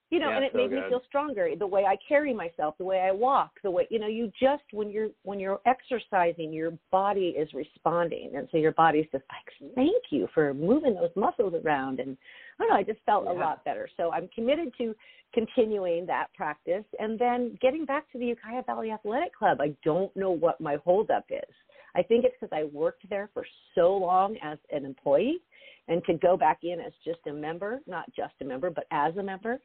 you 0.10 0.20
know 0.20 0.30
Yeah, 0.30 0.38
and 0.38 0.46
it 0.46 0.52
so 0.54 0.58
made 0.60 0.72
me 0.72 0.82
feel 0.90 1.02
stronger 1.08 1.50
the 1.58 1.68
way 1.68 1.84
i 1.86 1.96
carry 2.08 2.34
myself 2.34 2.76
the 2.78 2.86
way 2.86 3.00
i 3.02 3.12
walk 3.12 3.52
the 3.64 3.70
way 3.72 3.86
you 3.90 4.00
know 4.00 4.08
you 4.08 4.32
just 4.40 4.64
when 4.72 4.90
you're 4.90 5.10
when 5.24 5.40
you're 5.40 5.60
exercising 5.66 6.54
your 6.54 6.72
body 6.92 7.36
is 7.38 7.50
responding. 7.54 8.32
And 8.36 8.48
so 8.52 8.58
your 8.58 8.72
body's 8.74 9.08
just 9.12 9.26
like 9.30 9.74
thank 9.76 10.04
you 10.12 10.28
for 10.34 10.54
moving 10.54 10.96
those 10.96 11.12
muscles 11.16 11.54
around. 11.64 12.00
And 12.00 12.18
i 12.60 12.64
don't 12.64 12.70
know 12.70 12.76
i 12.78 12.84
just 12.84 13.00
felt 13.06 13.28
a 13.28 13.32
lot 13.32 13.64
better. 13.66 13.90
So 13.98 14.12
i'm 14.14 14.30
committed 14.34 14.74
to 14.78 14.96
continuing 15.34 16.06
that 16.06 16.28
practice 16.36 16.86
and 17.00 17.20
then 17.20 17.58
getting 17.62 17.84
back 17.86 18.10
to 18.14 18.18
the 18.18 18.28
ukiah 18.28 18.64
valley 18.66 18.92
athletic 18.92 19.36
club. 19.36 19.60
I 19.60 19.76
don't 19.84 20.16
know 20.16 20.32
what 20.32 20.62
my 20.62 20.78
holdup 20.86 21.26
is. 21.30 21.54
I 21.96 22.02
think 22.04 22.24
it's 22.24 22.36
because 22.40 22.58
i 22.58 22.64
worked 22.64 23.10
there 23.10 23.30
for 23.34 23.46
so 23.76 23.94
long 23.98 24.38
as 24.42 24.58
an 24.72 24.86
employee 24.86 25.40
and 25.88 26.04
to 26.06 26.14
go 26.16 26.36
back 26.36 26.60
in 26.64 26.80
as 26.80 26.94
just 27.06 27.20
a 27.28 27.34
member 27.34 27.80
not 27.88 28.06
just 28.16 28.34
a 28.42 28.46
member 28.46 28.70
but 28.70 28.86
as 28.92 29.16
a 29.18 29.24
member 29.24 29.60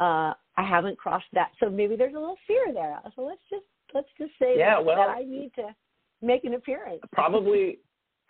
uh, 0.00 0.32
I 0.56 0.62
haven't 0.62 0.98
crossed 0.98 1.26
that. 1.32 1.50
So 1.60 1.68
maybe 1.68 1.96
there's 1.96 2.14
a 2.14 2.18
little 2.18 2.38
fear 2.46 2.72
there. 2.72 3.00
So 3.16 3.22
let's 3.22 3.40
just 3.50 3.64
let's 3.94 4.08
just 4.18 4.32
say 4.38 4.54
Yeah, 4.56 4.76
that, 4.76 4.84
well- 4.84 4.96
that 4.96 5.08
I 5.08 5.22
need 5.22 5.52
to 5.56 5.74
make 6.22 6.44
an 6.44 6.54
appearance. 6.54 7.00
Probably, 7.12 7.78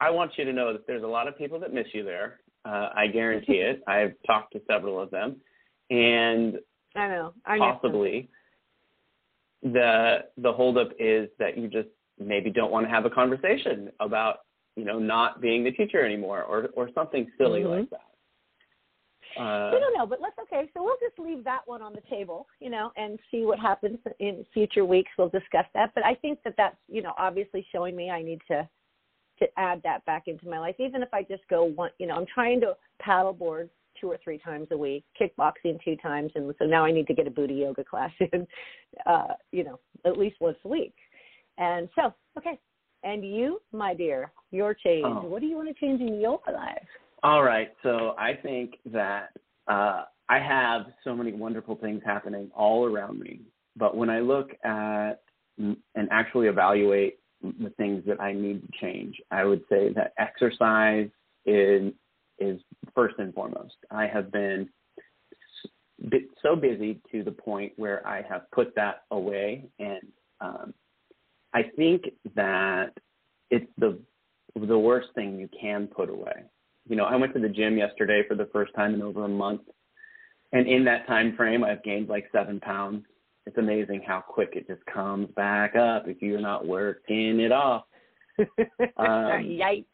I 0.00 0.10
want 0.10 0.32
you 0.36 0.44
to 0.44 0.52
know 0.52 0.72
that 0.72 0.86
there's 0.86 1.02
a 1.02 1.06
lot 1.06 1.28
of 1.28 1.36
people 1.36 1.58
that 1.60 1.72
miss 1.72 1.86
you 1.92 2.04
there. 2.04 2.40
Uh, 2.64 2.90
I 2.94 3.06
guarantee 3.06 3.58
it. 3.58 3.82
I've 3.88 4.14
talked 4.26 4.52
to 4.54 4.62
several 4.66 5.00
of 5.00 5.10
them, 5.10 5.36
and 5.90 6.58
I 6.96 7.08
know. 7.08 7.34
I 7.44 7.58
possibly 7.58 8.28
the 9.62 10.18
the 10.36 10.52
holdup 10.52 10.90
is 10.98 11.28
that 11.38 11.58
you 11.58 11.68
just 11.68 11.88
maybe 12.18 12.50
don't 12.50 12.70
want 12.70 12.86
to 12.86 12.90
have 12.90 13.04
a 13.04 13.10
conversation 13.10 13.90
about 14.00 14.38
you 14.78 14.84
know 14.84 14.98
not 14.98 15.40
being 15.40 15.64
the 15.64 15.72
teacher 15.72 16.04
anymore 16.04 16.42
or 16.42 16.68
or 16.74 16.90
something 16.94 17.30
silly 17.36 17.62
Mhm. 17.62 17.70
like 17.70 17.90
that. 17.90 18.04
Uh, 19.36 19.70
we 19.72 19.78
don't 19.78 19.96
know, 19.96 20.06
but 20.06 20.20
let's 20.20 20.38
okay. 20.38 20.70
So 20.74 20.82
we'll 20.82 20.98
just 21.00 21.18
leave 21.18 21.44
that 21.44 21.66
one 21.66 21.82
on 21.82 21.92
the 21.92 22.00
table, 22.02 22.48
you 22.60 22.70
know, 22.70 22.92
and 22.96 23.20
see 23.30 23.44
what 23.44 23.58
happens 23.58 23.98
in 24.18 24.44
future 24.52 24.84
weeks. 24.84 25.10
We'll 25.18 25.28
discuss 25.28 25.66
that. 25.74 25.92
But 25.94 26.04
I 26.04 26.14
think 26.14 26.42
that 26.44 26.54
that's 26.56 26.76
you 26.88 27.02
know 27.02 27.12
obviously 27.18 27.66
showing 27.72 27.94
me 27.94 28.10
I 28.10 28.22
need 28.22 28.40
to 28.48 28.68
to 29.40 29.46
add 29.58 29.82
that 29.82 30.04
back 30.04 30.26
into 30.26 30.48
my 30.48 30.58
life, 30.58 30.76
even 30.78 31.02
if 31.02 31.12
I 31.12 31.22
just 31.22 31.46
go 31.48 31.64
one. 31.64 31.90
You 31.98 32.06
know, 32.06 32.16
I'm 32.16 32.26
trying 32.26 32.60
to 32.62 32.76
paddleboard 33.00 33.68
two 34.00 34.10
or 34.10 34.18
three 34.22 34.38
times 34.38 34.68
a 34.70 34.76
week, 34.76 35.04
kickboxing 35.20 35.82
two 35.84 35.96
times, 35.96 36.32
and 36.34 36.54
so 36.58 36.64
now 36.64 36.84
I 36.84 36.92
need 36.92 37.06
to 37.08 37.14
get 37.14 37.26
a 37.26 37.30
booty 37.30 37.54
yoga 37.54 37.84
class 37.84 38.12
in, 38.32 38.46
uh, 39.06 39.34
you 39.52 39.64
know, 39.64 39.78
at 40.04 40.16
least 40.16 40.36
once 40.40 40.58
a 40.64 40.68
week. 40.68 40.94
And 41.58 41.88
so, 41.96 42.14
okay. 42.36 42.58
And 43.02 43.24
you, 43.24 43.60
my 43.72 43.94
dear, 43.94 44.32
your 44.50 44.74
change. 44.74 45.06
Oh. 45.06 45.22
What 45.22 45.40
do 45.40 45.46
you 45.46 45.56
want 45.56 45.68
to 45.68 45.74
change 45.74 46.00
in 46.00 46.20
your 46.20 46.40
life? 46.52 46.82
All 47.22 47.42
right. 47.42 47.72
So 47.82 48.14
I 48.18 48.34
think 48.34 48.74
that 48.86 49.30
uh, 49.68 50.04
I 50.28 50.38
have 50.38 50.86
so 51.04 51.14
many 51.14 51.32
wonderful 51.32 51.76
things 51.76 52.02
happening 52.04 52.50
all 52.54 52.84
around 52.86 53.20
me. 53.20 53.40
But 53.76 53.96
when 53.96 54.10
I 54.10 54.20
look 54.20 54.50
at 54.64 55.22
and 55.58 56.08
actually 56.10 56.46
evaluate 56.46 57.18
the 57.42 57.70
things 57.76 58.02
that 58.06 58.20
I 58.20 58.32
need 58.32 58.62
to 58.62 58.68
change, 58.80 59.16
I 59.30 59.44
would 59.44 59.62
say 59.68 59.92
that 59.94 60.12
exercise 60.18 61.08
is 61.46 61.92
is 62.38 62.60
first 62.94 63.16
and 63.18 63.34
foremost. 63.34 63.74
I 63.90 64.06
have 64.06 64.30
been 64.30 64.68
so 66.42 66.54
busy 66.54 67.00
to 67.10 67.24
the 67.24 67.32
point 67.32 67.72
where 67.76 68.06
I 68.06 68.22
have 68.28 68.50
put 68.52 68.74
that 68.76 69.02
away, 69.10 69.64
and 69.78 70.06
um, 70.40 70.74
I 71.54 71.62
think 71.76 72.04
that 72.34 72.92
it's 73.50 73.70
the 73.78 73.98
the 74.54 74.78
worst 74.78 75.08
thing 75.14 75.38
you 75.38 75.48
can 75.60 75.86
put 75.86 76.10
away 76.10 76.44
you 76.88 76.96
know, 76.96 77.04
I 77.04 77.16
went 77.16 77.34
to 77.34 77.40
the 77.40 77.48
gym 77.48 77.76
yesterday 77.76 78.22
for 78.26 78.34
the 78.34 78.48
first 78.52 78.74
time 78.74 78.94
in 78.94 79.02
over 79.02 79.24
a 79.24 79.28
month. 79.28 79.60
And 80.52 80.66
in 80.66 80.84
that 80.86 81.06
time 81.06 81.36
frame, 81.36 81.62
I've 81.62 81.82
gained 81.84 82.08
like 82.08 82.28
seven 82.32 82.58
pounds. 82.60 83.04
It's 83.46 83.58
amazing 83.58 84.02
how 84.06 84.20
quick 84.26 84.54
it 84.54 84.66
just 84.66 84.84
comes 84.86 85.28
back 85.36 85.76
up 85.76 86.08
if 86.08 86.22
you're 86.22 86.40
not 86.40 86.66
working 86.66 87.40
it 87.40 87.52
off. 87.52 87.84
Um, 88.96 89.44
Yikes. 89.44 89.84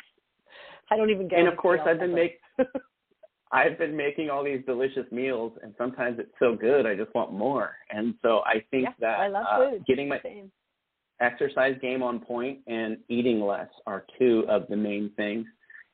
I 0.90 0.96
don't 0.96 1.08
even 1.08 1.28
get. 1.28 1.38
And 1.38 1.48
of 1.48 1.56
course, 1.56 1.80
I've 1.86 1.98
been 1.98 2.14
making. 2.14 2.38
I've 3.52 3.78
been 3.78 3.96
making 3.96 4.28
all 4.28 4.44
these 4.44 4.60
delicious 4.66 5.10
meals, 5.10 5.52
and 5.62 5.74
sometimes 5.78 6.18
it's 6.18 6.32
so 6.38 6.54
good, 6.54 6.86
I 6.86 6.94
just 6.94 7.14
want 7.14 7.32
more. 7.32 7.76
And 7.90 8.14
so 8.20 8.40
I 8.44 8.64
think 8.70 8.84
yeah, 8.84 8.92
that 9.00 9.20
I 9.20 9.28
love 9.28 9.46
uh, 9.48 9.70
getting 9.86 10.08
my 10.08 10.20
Same. 10.22 10.50
Exercise 11.20 11.76
game 11.80 12.02
on 12.02 12.18
point 12.20 12.60
and 12.66 12.98
eating 13.08 13.40
less 13.40 13.68
are 13.86 14.04
two 14.18 14.44
of 14.48 14.66
the 14.68 14.76
main 14.76 15.10
things. 15.16 15.46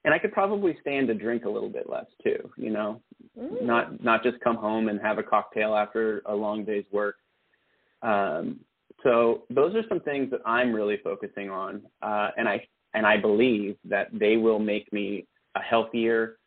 And 0.05 0.15
I 0.15 0.19
could 0.19 0.33
probably 0.33 0.77
stand 0.81 1.09
to 1.09 1.15
drink 1.15 1.45
a 1.45 1.51
little 1.51 1.69
bit 1.69 1.91
less 1.91 2.07
too. 2.23 2.51
You 2.57 2.71
know, 2.71 3.03
Mm. 3.39 3.63
not 3.63 4.03
not 4.03 4.23
just 4.23 4.41
come 4.41 4.57
home 4.57 4.89
and 4.89 5.01
have 5.01 5.19
a 5.19 5.23
cocktail 5.23 5.75
after 5.75 6.23
a 6.27 6.35
long 6.35 6.65
day's 6.65 6.85
work. 6.91 7.17
Um, 8.03 8.61
so 9.03 9.45
those 9.51 9.75
are 9.75 9.87
some 9.89 10.01
things 10.01 10.31
that 10.31 10.41
I'm 10.45 10.73
really 10.73 10.99
focusing 10.99 11.49
on, 11.49 11.83
uh, 12.03 12.31
and 12.37 12.49
I 12.49 12.67
and 12.93 13.07
I 13.07 13.17
believe 13.19 13.77
that 13.85 14.09
they 14.13 14.37
will 14.37 14.59
make 14.59 14.93
me 14.93 15.27
a 15.55 15.61
healthier 15.61 16.39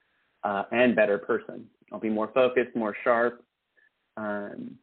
uh, 0.43 0.63
and 0.71 0.95
better 0.95 1.17
person. 1.17 1.69
I'll 1.91 1.99
be 1.99 2.09
more 2.09 2.31
focused, 2.33 2.75
more 2.75 2.95
sharp. 3.03 3.43
Um, 4.17 4.77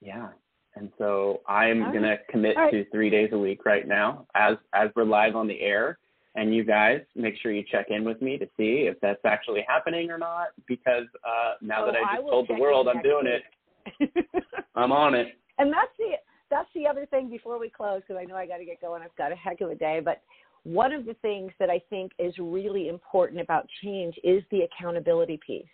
yeah, 0.00 0.28
and 0.76 0.90
so 0.98 1.40
I'm 1.48 1.92
gonna 1.92 2.16
commit 2.30 2.56
right. 2.56 2.70
to 2.72 2.84
three 2.90 3.10
days 3.10 3.30
a 3.32 3.38
week 3.38 3.64
right 3.64 3.86
now, 3.88 4.26
as 4.34 4.56
as 4.74 4.90
we're 4.94 5.04
live 5.04 5.34
on 5.36 5.46
the 5.46 5.60
air. 5.60 5.98
And 6.38 6.54
you 6.54 6.64
guys, 6.64 7.00
make 7.14 7.34
sure 7.40 7.50
you 7.50 7.64
check 7.72 7.86
in 7.88 8.04
with 8.04 8.20
me 8.20 8.36
to 8.36 8.44
see 8.58 8.86
if 8.90 9.00
that's 9.00 9.24
actually 9.24 9.64
happening 9.66 10.10
or 10.10 10.18
not. 10.18 10.48
Because 10.66 11.04
uh, 11.26 11.54
now 11.62 11.84
Oh, 11.84 11.86
that 11.86 11.94
I 11.96 12.00
I 12.12 12.14
just 12.16 12.24
will 12.24 12.30
told 12.30 12.48
the 12.48 12.54
world 12.60 12.88
I'm 12.88 13.00
doing 13.02 13.24
week. 13.24 13.98
it, 14.00 14.26
I'm 14.74 14.92
on 14.92 15.14
it. 15.14 15.28
and 15.58 15.72
that's 15.72 15.96
the 15.98 16.12
that's 16.50 16.68
the 16.74 16.86
other 16.86 17.06
thing 17.06 17.30
before 17.30 17.58
we 17.58 17.70
close 17.70 18.02
because 18.06 18.20
I 18.20 18.24
know 18.26 18.36
I 18.36 18.46
got 18.46 18.58
to 18.58 18.64
get 18.66 18.80
going. 18.82 19.02
I've 19.02 19.16
got 19.16 19.32
a 19.32 19.34
heck 19.36 19.62
of 19.62 19.70
a 19.70 19.74
day, 19.74 20.00
but 20.04 20.20
one 20.64 20.92
of 20.92 21.06
the 21.06 21.14
things 21.22 21.52
that 21.58 21.70
I 21.70 21.80
think 21.90 22.12
is 22.18 22.34
really 22.38 22.88
important 22.88 23.40
about 23.40 23.66
change 23.82 24.14
is 24.22 24.42
the 24.50 24.60
accountability 24.62 25.38
piece. 25.46 25.64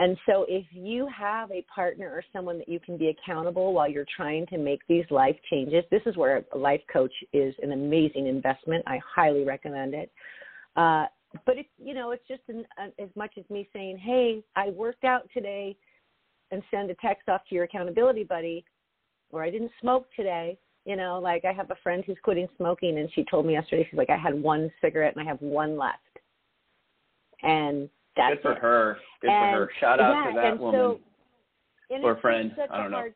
And 0.00 0.16
so 0.26 0.44
if 0.48 0.66
you 0.72 1.06
have 1.16 1.52
a 1.52 1.64
partner 1.72 2.10
or 2.10 2.24
someone 2.32 2.58
that 2.58 2.68
you 2.68 2.80
can 2.80 2.98
be 2.98 3.08
accountable 3.08 3.72
while 3.72 3.88
you're 3.88 4.06
trying 4.16 4.44
to 4.46 4.58
make 4.58 4.80
these 4.88 5.04
life 5.10 5.36
changes, 5.48 5.84
this 5.90 6.02
is 6.04 6.16
where 6.16 6.44
a 6.52 6.58
life 6.58 6.80
coach 6.92 7.12
is 7.32 7.54
an 7.62 7.72
amazing 7.72 8.26
investment. 8.26 8.82
I 8.88 8.98
highly 9.14 9.44
recommend 9.44 9.94
it. 9.94 10.10
Uh, 10.76 11.06
but 11.46 11.58
it's 11.58 11.68
you 11.78 11.94
know 11.94 12.10
it's 12.12 12.26
just 12.28 12.42
an, 12.48 12.64
uh, 12.80 12.88
as 13.02 13.08
much 13.16 13.32
as 13.38 13.44
me 13.50 13.68
saying, 13.72 13.98
"Hey, 13.98 14.42
I 14.56 14.70
worked 14.70 15.04
out 15.04 15.28
today," 15.32 15.76
and 16.50 16.62
send 16.70 16.90
a 16.90 16.94
text 16.94 17.28
off 17.28 17.42
to 17.48 17.54
your 17.54 17.64
accountability 17.64 18.24
buddy, 18.24 18.64
or 19.30 19.42
I 19.42 19.50
didn't 19.50 19.72
smoke 19.80 20.06
today. 20.14 20.58
You 20.84 20.96
know, 20.96 21.18
like 21.18 21.44
I 21.44 21.52
have 21.52 21.70
a 21.70 21.76
friend 21.82 22.04
who's 22.04 22.18
quitting 22.22 22.48
smoking, 22.56 22.98
and 22.98 23.10
she 23.14 23.24
told 23.24 23.46
me 23.46 23.54
yesterday 23.54 23.86
she's 23.88 23.98
like, 23.98 24.10
"I 24.10 24.16
had 24.16 24.40
one 24.40 24.70
cigarette 24.80 25.14
and 25.16 25.26
I 25.26 25.28
have 25.28 25.40
one 25.40 25.76
left," 25.76 26.18
and 27.42 27.88
that's 28.16 28.34
Good 28.36 28.42
for 28.42 28.52
it. 28.52 28.58
her. 28.58 28.98
Good 29.20 29.30
And- 29.30 29.54
for 29.54 29.64
her. 29.66 29.70
Shout 29.80 30.00
out 30.00 30.12
yeah, 30.26 30.30
to 30.30 30.40
that 30.40 30.58
woman. 30.58 30.80
So, 30.80 31.00
Or 32.02 32.16
friend, 32.16 32.52
I 32.70 32.78
don't 32.78 32.90
know. 32.90 33.10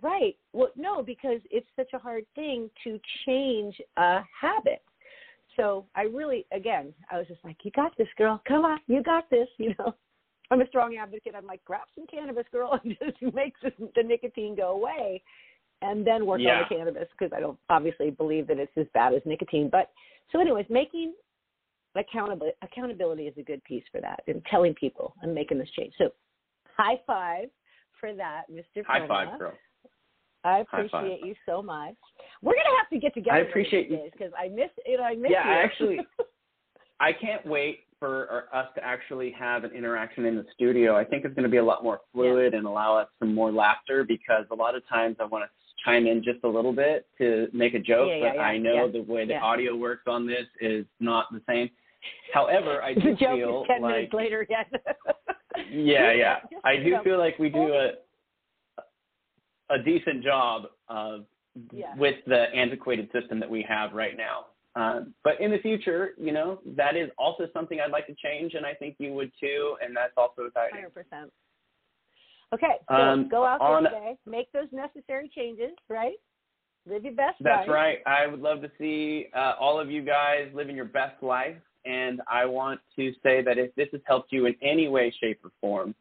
right? 0.00 0.36
Well, 0.52 0.70
no, 0.76 1.02
because 1.02 1.40
it's 1.50 1.66
such 1.76 1.92
a 1.92 1.98
hard 1.98 2.24
thing 2.34 2.70
to 2.84 2.98
change 3.26 3.80
a 3.96 4.20
habit. 4.40 4.82
So 5.56 5.84
I 5.94 6.02
really, 6.02 6.46
again, 6.52 6.94
I 7.10 7.18
was 7.18 7.26
just 7.26 7.44
like, 7.44 7.56
"You 7.64 7.70
got 7.72 7.94
this, 7.98 8.08
girl. 8.16 8.40
Come 8.46 8.64
on, 8.64 8.80
you 8.86 9.02
got 9.02 9.28
this." 9.28 9.48
You 9.58 9.74
know, 9.78 9.94
I'm 10.50 10.60
a 10.60 10.66
strong 10.68 10.96
advocate. 10.96 11.34
I'm 11.36 11.46
like, 11.46 11.62
grab 11.64 11.82
some 11.94 12.06
cannabis, 12.06 12.46
girl, 12.52 12.78
and 12.84 12.96
just 12.98 13.20
makes 13.34 13.60
the 13.62 14.02
nicotine 14.02 14.54
go 14.54 14.70
away, 14.70 15.22
and 15.82 16.06
then 16.06 16.24
work 16.24 16.40
Yeah. 16.40 16.60
on 16.62 16.66
the 16.68 16.74
cannabis 16.76 17.08
because 17.18 17.32
I 17.36 17.40
don't 17.40 17.58
obviously 17.68 18.10
believe 18.10 18.46
that 18.46 18.58
it's 18.58 18.76
as 18.78 18.86
bad 18.94 19.12
as 19.14 19.20
nicotine. 19.26 19.68
But 19.68 19.90
so, 20.30 20.40
anyways, 20.40 20.66
making 20.70 21.12
accountability 21.96 22.56
accountability 22.62 23.26
is 23.26 23.34
a 23.38 23.42
good 23.42 23.62
piece 23.64 23.84
for 23.92 24.00
that, 24.00 24.22
and 24.26 24.42
telling 24.50 24.74
people 24.74 25.14
and 25.22 25.34
making 25.34 25.58
this 25.58 25.68
change. 25.76 25.92
So, 25.98 26.10
high 26.76 27.00
five 27.06 27.48
for 28.00 28.14
that, 28.14 28.44
Mr. 28.50 28.84
High 28.86 29.06
five, 29.06 29.38
girl. 29.38 29.52
I 30.44 30.58
appreciate 30.58 31.20
you 31.24 31.34
so 31.46 31.62
much. 31.62 31.94
We're 32.42 32.54
gonna 32.54 32.76
have 32.78 32.90
to 32.90 32.98
get 32.98 33.14
together. 33.14 33.36
I 33.36 33.40
appreciate 33.40 33.88
you. 33.90 34.08
because 34.10 34.32
I 34.38 34.48
miss 34.48 34.70
you 34.86 34.96
know 34.98 35.04
I 35.04 35.14
miss 35.14 35.30
Yeah, 35.30 35.44
you. 35.44 35.50
I 35.52 35.62
actually- 35.62 36.00
I 37.00 37.12
can't 37.12 37.44
wait 37.44 37.80
for 37.98 38.46
us 38.52 38.66
to 38.76 38.84
actually 38.84 39.32
have 39.32 39.64
an 39.64 39.72
interaction 39.72 40.24
in 40.24 40.36
the 40.36 40.44
studio. 40.54 40.96
I 40.96 41.04
think 41.04 41.24
it's 41.24 41.34
going 41.34 41.42
to 41.44 41.48
be 41.48 41.56
a 41.56 41.64
lot 41.64 41.82
more 41.82 42.00
fluid 42.12 42.54
and 42.54 42.64
allow 42.64 42.96
us 42.96 43.08
some 43.18 43.34
more 43.34 43.50
laughter 43.50 44.04
because 44.04 44.44
a 44.52 44.54
lot 44.54 44.76
of 44.76 44.86
times 44.88 45.16
I 45.20 45.24
want 45.24 45.44
to 45.44 45.50
chime 45.84 46.06
in 46.06 46.22
just 46.22 46.38
a 46.44 46.48
little 46.48 46.72
bit 46.72 47.06
to 47.18 47.48
make 47.52 47.74
a 47.74 47.78
joke, 47.80 48.08
Yeah, 48.08 48.16
yeah, 48.16 48.28
but 48.30 48.36
yeah, 48.36 48.42
I 48.42 48.58
know 48.58 48.86
yeah, 48.86 48.92
the 48.92 49.02
way 49.02 49.24
the 49.26 49.32
yeah. 49.32 49.42
audio 49.42 49.74
works 49.74 50.02
on 50.06 50.26
this 50.28 50.46
is 50.60 50.86
not 51.00 51.26
the 51.32 51.40
same. 51.48 51.70
However, 52.34 52.82
I 52.82 52.94
do 52.94 53.16
feel 53.16 53.64
like 53.68 53.80
minutes 53.82 54.14
later. 54.14 54.46
Yeah. 54.48 54.64
yeah, 55.70 56.12
yeah. 56.12 56.36
I 56.64 56.76
do 56.76 56.96
feel 57.04 57.18
like 57.18 57.38
we 57.38 57.48
do 57.48 57.72
a 57.74 57.90
a 59.70 59.78
decent 59.82 60.22
job 60.22 60.64
of 60.88 61.24
Yeah. 61.72 61.94
with 61.96 62.16
the 62.26 62.52
antiquated 62.54 63.10
system 63.12 63.40
that 63.40 63.48
we 63.50 63.62
have 63.62 63.92
right 63.92 64.16
now. 64.16 64.46
Um, 64.74 65.14
but 65.22 65.38
in 65.40 65.50
the 65.50 65.58
future, 65.58 66.14
you 66.18 66.32
know, 66.32 66.60
that 66.76 66.96
is 66.96 67.10
also 67.18 67.46
something 67.52 67.78
I'd 67.80 67.90
like 67.90 68.06
to 68.06 68.14
change, 68.14 68.54
and 68.54 68.64
I 68.64 68.72
think 68.74 68.96
you 68.98 69.12
would 69.12 69.30
too, 69.38 69.76
and 69.82 69.94
that's 69.94 70.14
also 70.16 70.44
exciting. 70.44 70.74
Hundred 70.76 70.94
percent. 70.94 71.30
Okay, 72.54 72.76
so 72.88 72.94
Um, 72.94 73.28
go 73.28 73.44
out 73.44 73.60
there 73.60 73.68
on- 73.68 73.84
today, 73.84 74.16
make 74.26 74.50
those 74.52 74.70
necessary 74.72 75.28
changes, 75.34 75.72
right? 75.88 76.16
Live 76.86 77.04
your 77.04 77.14
best 77.14 77.36
That's 77.40 77.68
life. 77.68 77.74
right. 77.74 77.98
I 78.06 78.26
would 78.26 78.40
love 78.40 78.60
to 78.62 78.70
see 78.78 79.28
uh, 79.34 79.54
all 79.58 79.78
of 79.78 79.90
you 79.90 80.02
guys 80.02 80.50
living 80.52 80.74
your 80.74 80.84
best 80.86 81.22
life. 81.22 81.56
And 81.84 82.20
I 82.30 82.44
want 82.44 82.80
to 82.96 83.12
say 83.22 83.42
that 83.42 83.58
if 83.58 83.74
this 83.74 83.88
has 83.92 84.00
helped 84.04 84.32
you 84.32 84.46
in 84.46 84.54
any 84.62 84.88
way, 84.88 85.12
shape, 85.20 85.40
or 85.44 85.50
form, 85.60 85.94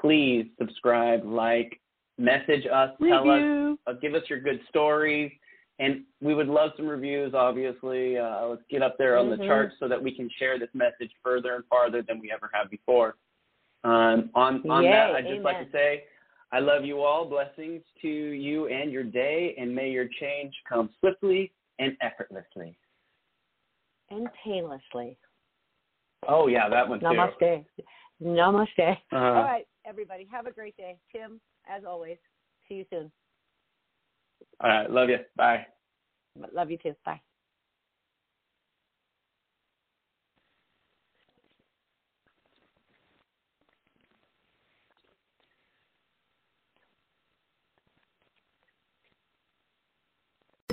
please 0.00 0.46
subscribe, 0.58 1.24
like, 1.24 1.80
message 2.18 2.66
us, 2.66 2.90
tell 3.06 3.30
us, 3.30 3.78
uh, 3.86 3.92
give 4.00 4.14
us 4.14 4.22
your 4.28 4.40
good 4.40 4.60
stories. 4.68 5.30
And 5.78 6.04
we 6.22 6.34
would 6.34 6.48
love 6.48 6.70
some 6.76 6.86
reviews, 6.86 7.34
obviously. 7.34 8.16
Uh, 8.16 8.46
let's 8.46 8.62
get 8.70 8.82
up 8.82 8.96
there 8.96 9.18
on 9.18 9.28
the 9.28 9.36
Mhm. 9.36 9.46
charts 9.46 9.78
so 9.78 9.88
that 9.88 10.02
we 10.02 10.10
can 10.10 10.30
share 10.30 10.58
this 10.58 10.72
message 10.74 11.12
further 11.22 11.54
and 11.54 11.64
farther 11.66 12.00
than 12.00 12.18
we 12.18 12.32
ever 12.32 12.50
have 12.54 12.70
before. 12.70 13.16
Um, 13.84 14.30
on 14.34 14.68
on 14.70 14.84
Yay, 14.84 14.90
that, 14.90 15.14
I'd 15.14 15.28
just 15.28 15.44
like 15.44 15.58
to 15.64 15.70
say 15.70 16.06
I 16.52 16.60
love 16.60 16.84
you 16.84 17.02
all. 17.02 17.26
Blessings 17.26 17.82
to 18.00 18.08
you 18.08 18.68
and 18.68 18.90
your 18.90 19.02
day, 19.02 19.54
and 19.58 19.74
may 19.74 19.90
your 19.90 20.06
change 20.06 20.54
come 20.68 20.88
swiftly 21.00 21.52
and 21.78 21.96
effortlessly. 22.00 22.76
and 24.08 24.28
painlessly. 24.44 25.18
Oh 26.28 26.48
yeah, 26.48 26.68
that 26.68 26.88
one 26.88 27.00
too. 27.00 27.06
Namaste. 27.06 27.64
Namaste. 28.22 28.96
Uh, 29.12 29.16
All 29.16 29.32
right, 29.44 29.66
everybody, 29.84 30.26
have 30.30 30.46
a 30.46 30.52
great 30.52 30.76
day. 30.76 30.98
Tim, 31.12 31.40
as 31.68 31.84
always, 31.86 32.16
see 32.68 32.76
you 32.76 32.84
soon. 32.90 33.10
All 34.60 34.70
right, 34.70 34.90
love 34.90 35.08
you. 35.08 35.18
Bye. 35.36 35.66
Love 36.52 36.70
you 36.70 36.78
too. 36.78 36.94
Bye. 37.04 37.20